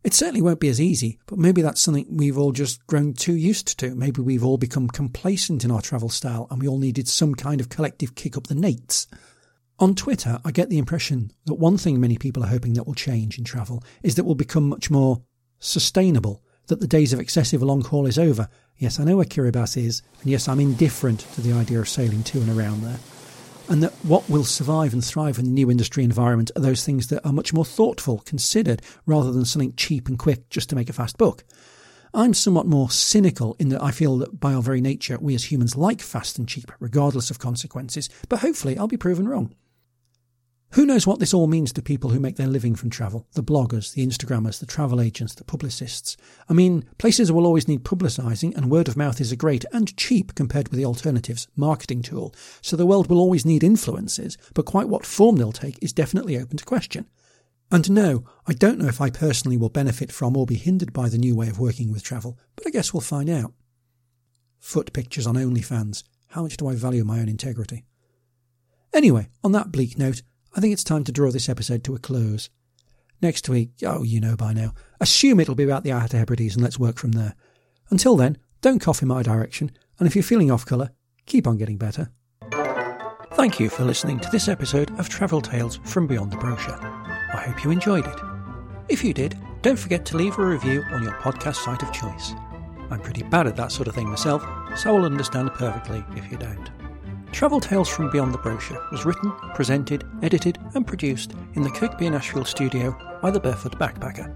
It 0.04 0.12
certainly 0.12 0.42
won't 0.42 0.60
be 0.60 0.68
as 0.68 0.82
easy, 0.82 1.18
but 1.24 1.38
maybe 1.38 1.62
that's 1.62 1.80
something 1.80 2.06
we've 2.10 2.36
all 2.36 2.52
just 2.52 2.86
grown 2.86 3.14
too 3.14 3.36
used 3.36 3.78
to. 3.78 3.94
Maybe 3.94 4.20
we've 4.20 4.44
all 4.44 4.58
become 4.58 4.88
complacent 4.88 5.64
in 5.64 5.70
our 5.70 5.80
travel 5.80 6.10
style 6.10 6.46
and 6.50 6.60
we 6.60 6.68
all 6.68 6.78
needed 6.78 7.08
some 7.08 7.34
kind 7.34 7.58
of 7.58 7.70
collective 7.70 8.14
kick 8.14 8.36
up 8.36 8.48
the 8.48 8.54
nates. 8.54 9.06
On 9.78 9.94
Twitter, 9.94 10.40
I 10.44 10.50
get 10.50 10.68
the 10.68 10.76
impression 10.76 11.30
that 11.46 11.54
one 11.54 11.78
thing 11.78 12.02
many 12.02 12.18
people 12.18 12.44
are 12.44 12.48
hoping 12.48 12.74
that 12.74 12.86
will 12.86 12.94
change 12.94 13.38
in 13.38 13.44
travel 13.44 13.82
is 14.02 14.16
that 14.16 14.24
we'll 14.24 14.34
become 14.34 14.68
much 14.68 14.90
more 14.90 15.22
sustainable 15.58 16.43
that 16.66 16.80
the 16.80 16.86
days 16.86 17.12
of 17.12 17.20
excessive 17.20 17.62
long 17.62 17.82
haul 17.82 18.06
is 18.06 18.18
over. 18.18 18.48
Yes, 18.78 18.98
I 18.98 19.04
know 19.04 19.16
where 19.16 19.24
Kiribati 19.24 19.84
is, 19.84 20.02
and 20.20 20.30
yes, 20.30 20.48
I'm 20.48 20.60
indifferent 20.60 21.20
to 21.34 21.40
the 21.40 21.52
idea 21.52 21.80
of 21.80 21.88
sailing 21.88 22.22
to 22.24 22.40
and 22.40 22.50
around 22.50 22.82
there. 22.82 22.98
and 23.68 23.82
that 23.82 23.92
what 24.02 24.28
will 24.28 24.44
survive 24.44 24.92
and 24.92 25.04
thrive 25.04 25.38
in 25.38 25.46
the 25.46 25.50
new 25.50 25.70
industry 25.70 26.04
environment 26.04 26.50
are 26.56 26.60
those 26.60 26.84
things 26.84 27.08
that 27.08 27.24
are 27.24 27.32
much 27.32 27.52
more 27.52 27.64
thoughtful, 27.64 28.18
considered, 28.20 28.82
rather 29.06 29.32
than 29.32 29.44
something 29.44 29.74
cheap 29.76 30.08
and 30.08 30.18
quick 30.18 30.48
just 30.50 30.68
to 30.68 30.76
make 30.76 30.90
a 30.90 30.92
fast 30.92 31.16
buck. 31.16 31.44
I'm 32.12 32.34
somewhat 32.34 32.66
more 32.66 32.90
cynical 32.90 33.56
in 33.58 33.70
that 33.70 33.82
I 33.82 33.90
feel 33.90 34.18
that 34.18 34.38
by 34.38 34.54
our 34.54 34.62
very 34.62 34.80
nature, 34.80 35.18
we 35.20 35.34
as 35.34 35.50
humans 35.50 35.76
like 35.76 36.00
fast 36.00 36.38
and 36.38 36.48
cheap, 36.48 36.70
regardless 36.78 37.30
of 37.30 37.38
consequences, 37.38 38.08
but 38.28 38.40
hopefully 38.40 38.78
I'll 38.78 38.86
be 38.86 38.96
proven 38.96 39.26
wrong. 39.26 39.54
Who 40.74 40.86
knows 40.86 41.06
what 41.06 41.20
this 41.20 41.32
all 41.32 41.46
means 41.46 41.72
to 41.74 41.82
people 41.82 42.10
who 42.10 42.18
make 42.18 42.34
their 42.34 42.48
living 42.48 42.74
from 42.74 42.90
travel? 42.90 43.28
The 43.34 43.44
bloggers, 43.44 43.94
the 43.94 44.04
Instagrammers, 44.04 44.58
the 44.58 44.66
travel 44.66 45.00
agents, 45.00 45.32
the 45.32 45.44
publicists. 45.44 46.16
I 46.48 46.52
mean, 46.52 46.84
places 46.98 47.30
will 47.30 47.46
always 47.46 47.68
need 47.68 47.84
publicising, 47.84 48.56
and 48.56 48.68
word 48.68 48.88
of 48.88 48.96
mouth 48.96 49.20
is 49.20 49.30
a 49.30 49.36
great 49.36 49.64
and 49.72 49.96
cheap 49.96 50.34
compared 50.34 50.70
with 50.70 50.78
the 50.78 50.84
alternatives 50.84 51.46
marketing 51.54 52.02
tool. 52.02 52.34
So 52.60 52.76
the 52.76 52.86
world 52.86 53.08
will 53.08 53.20
always 53.20 53.46
need 53.46 53.62
influences, 53.62 54.36
but 54.52 54.66
quite 54.66 54.88
what 54.88 55.06
form 55.06 55.36
they'll 55.36 55.52
take 55.52 55.80
is 55.80 55.92
definitely 55.92 56.36
open 56.36 56.56
to 56.56 56.64
question. 56.64 57.06
And 57.70 57.88
no, 57.92 58.24
I 58.48 58.52
don't 58.52 58.80
know 58.80 58.88
if 58.88 59.00
I 59.00 59.10
personally 59.10 59.56
will 59.56 59.68
benefit 59.68 60.10
from 60.10 60.36
or 60.36 60.44
be 60.44 60.56
hindered 60.56 60.92
by 60.92 61.08
the 61.08 61.18
new 61.18 61.36
way 61.36 61.48
of 61.48 61.60
working 61.60 61.92
with 61.92 62.02
travel, 62.02 62.36
but 62.56 62.66
I 62.66 62.70
guess 62.70 62.92
we'll 62.92 63.00
find 63.00 63.30
out. 63.30 63.52
Foot 64.58 64.92
pictures 64.92 65.28
on 65.28 65.36
OnlyFans. 65.36 66.02
How 66.30 66.42
much 66.42 66.56
do 66.56 66.66
I 66.66 66.74
value 66.74 67.04
my 67.04 67.20
own 67.20 67.28
integrity? 67.28 67.84
Anyway, 68.92 69.28
on 69.44 69.52
that 69.52 69.70
bleak 69.70 69.96
note, 69.96 70.22
I 70.56 70.60
think 70.60 70.72
it's 70.72 70.84
time 70.84 71.02
to 71.04 71.12
draw 71.12 71.32
this 71.32 71.48
episode 71.48 71.82
to 71.84 71.96
a 71.96 71.98
close. 71.98 72.48
Next 73.20 73.48
week, 73.48 73.70
oh, 73.84 74.04
you 74.04 74.20
know 74.20 74.36
by 74.36 74.52
now, 74.52 74.72
assume 75.00 75.40
it'll 75.40 75.56
be 75.56 75.64
about 75.64 75.82
the 75.82 75.90
Outer 75.90 76.16
Hebrides 76.16 76.54
and 76.54 76.62
let's 76.62 76.78
work 76.78 76.96
from 76.96 77.12
there. 77.12 77.34
Until 77.90 78.16
then, 78.16 78.38
don't 78.60 78.78
cough 78.78 79.02
in 79.02 79.08
my 79.08 79.22
direction, 79.22 79.72
and 79.98 80.06
if 80.06 80.14
you're 80.14 80.22
feeling 80.22 80.52
off 80.52 80.64
colour, 80.64 80.90
keep 81.26 81.48
on 81.48 81.58
getting 81.58 81.76
better. 81.76 82.10
Thank 83.32 83.58
you 83.58 83.68
for 83.68 83.84
listening 83.84 84.20
to 84.20 84.30
this 84.30 84.46
episode 84.46 84.96
of 84.96 85.08
Travel 85.08 85.40
Tales 85.40 85.80
from 85.82 86.06
Beyond 86.06 86.30
the 86.30 86.36
Brochure. 86.36 86.78
I 86.80 87.44
hope 87.48 87.64
you 87.64 87.72
enjoyed 87.72 88.06
it. 88.06 88.20
If 88.88 89.02
you 89.02 89.12
did, 89.12 89.36
don't 89.62 89.78
forget 89.78 90.04
to 90.06 90.16
leave 90.16 90.38
a 90.38 90.46
review 90.46 90.84
on 90.92 91.02
your 91.02 91.14
podcast 91.14 91.56
site 91.56 91.82
of 91.82 91.92
choice. 91.92 92.32
I'm 92.90 93.00
pretty 93.00 93.24
bad 93.24 93.48
at 93.48 93.56
that 93.56 93.72
sort 93.72 93.88
of 93.88 93.96
thing 93.96 94.08
myself, 94.08 94.46
so 94.76 94.96
I'll 94.96 95.04
understand 95.04 95.52
perfectly 95.52 96.04
if 96.16 96.30
you 96.30 96.38
don't. 96.38 96.70
Travel 97.34 97.58
Tales 97.58 97.88
from 97.88 98.10
Beyond 98.10 98.32
the 98.32 98.38
Brochure 98.38 98.80
was 98.92 99.04
written, 99.04 99.32
presented, 99.54 100.04
edited, 100.22 100.56
and 100.76 100.86
produced 100.86 101.32
in 101.54 101.62
the 101.62 101.70
Kirkby-in-Ashfield 101.70 102.46
studio 102.46 102.96
by 103.20 103.32
the 103.32 103.40
Barefoot 103.40 103.76
Backpacker. 103.76 104.32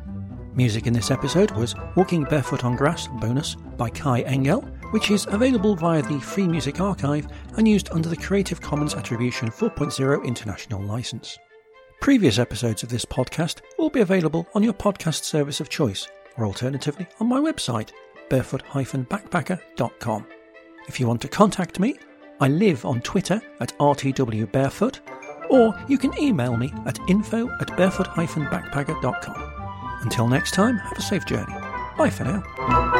Music 0.56 0.88
in 0.88 0.94
this 0.94 1.12
episode 1.12 1.52
was 1.52 1.76
Walking 1.94 2.24
Barefoot 2.24 2.64
on 2.64 2.74
Grass 2.74 3.06
bonus 3.20 3.54
by 3.54 3.88
Kai 3.88 4.22
Engel, 4.22 4.62
which 4.90 5.12
is 5.12 5.28
available 5.30 5.76
via 5.76 6.02
the 6.02 6.18
Free 6.18 6.48
Music 6.48 6.80
Archive 6.80 7.28
and 7.56 7.68
used 7.68 7.88
under 7.92 8.08
the 8.08 8.16
Creative 8.16 8.60
Commons 8.60 8.96
Attribution 8.96 9.48
4.0 9.48 10.24
International 10.24 10.82
License. 10.82 11.38
Previous 12.00 12.40
episodes 12.40 12.82
of 12.82 12.88
this 12.88 13.04
podcast 13.04 13.60
will 13.78 13.90
be 13.90 14.00
available 14.00 14.48
on 14.54 14.64
your 14.64 14.74
podcast 14.74 15.22
service 15.22 15.60
of 15.60 15.68
choice, 15.68 16.08
or 16.36 16.46
alternatively 16.46 17.06
on 17.20 17.28
my 17.28 17.38
website, 17.38 17.92
barefoot-backpacker.com. 18.28 20.26
If 20.88 20.98
you 20.98 21.06
want 21.06 21.20
to 21.22 21.28
contact 21.28 21.78
me, 21.78 21.96
I 22.40 22.48
live 22.48 22.84
on 22.84 23.00
Twitter 23.00 23.40
at 23.60 23.76
rtwbarefoot, 23.78 25.00
or 25.50 25.74
you 25.88 25.98
can 25.98 26.16
email 26.20 26.56
me 26.56 26.72
at 26.86 26.98
info 27.08 27.48
at 27.60 27.76
barefoot-backpacker.com. 27.76 29.52
Until 30.02 30.28
next 30.28 30.52
time, 30.52 30.78
have 30.78 30.98
a 30.98 31.02
safe 31.02 31.26
journey. 31.26 31.54
Bye 31.96 32.10
for 32.10 32.24
now. 32.24 32.97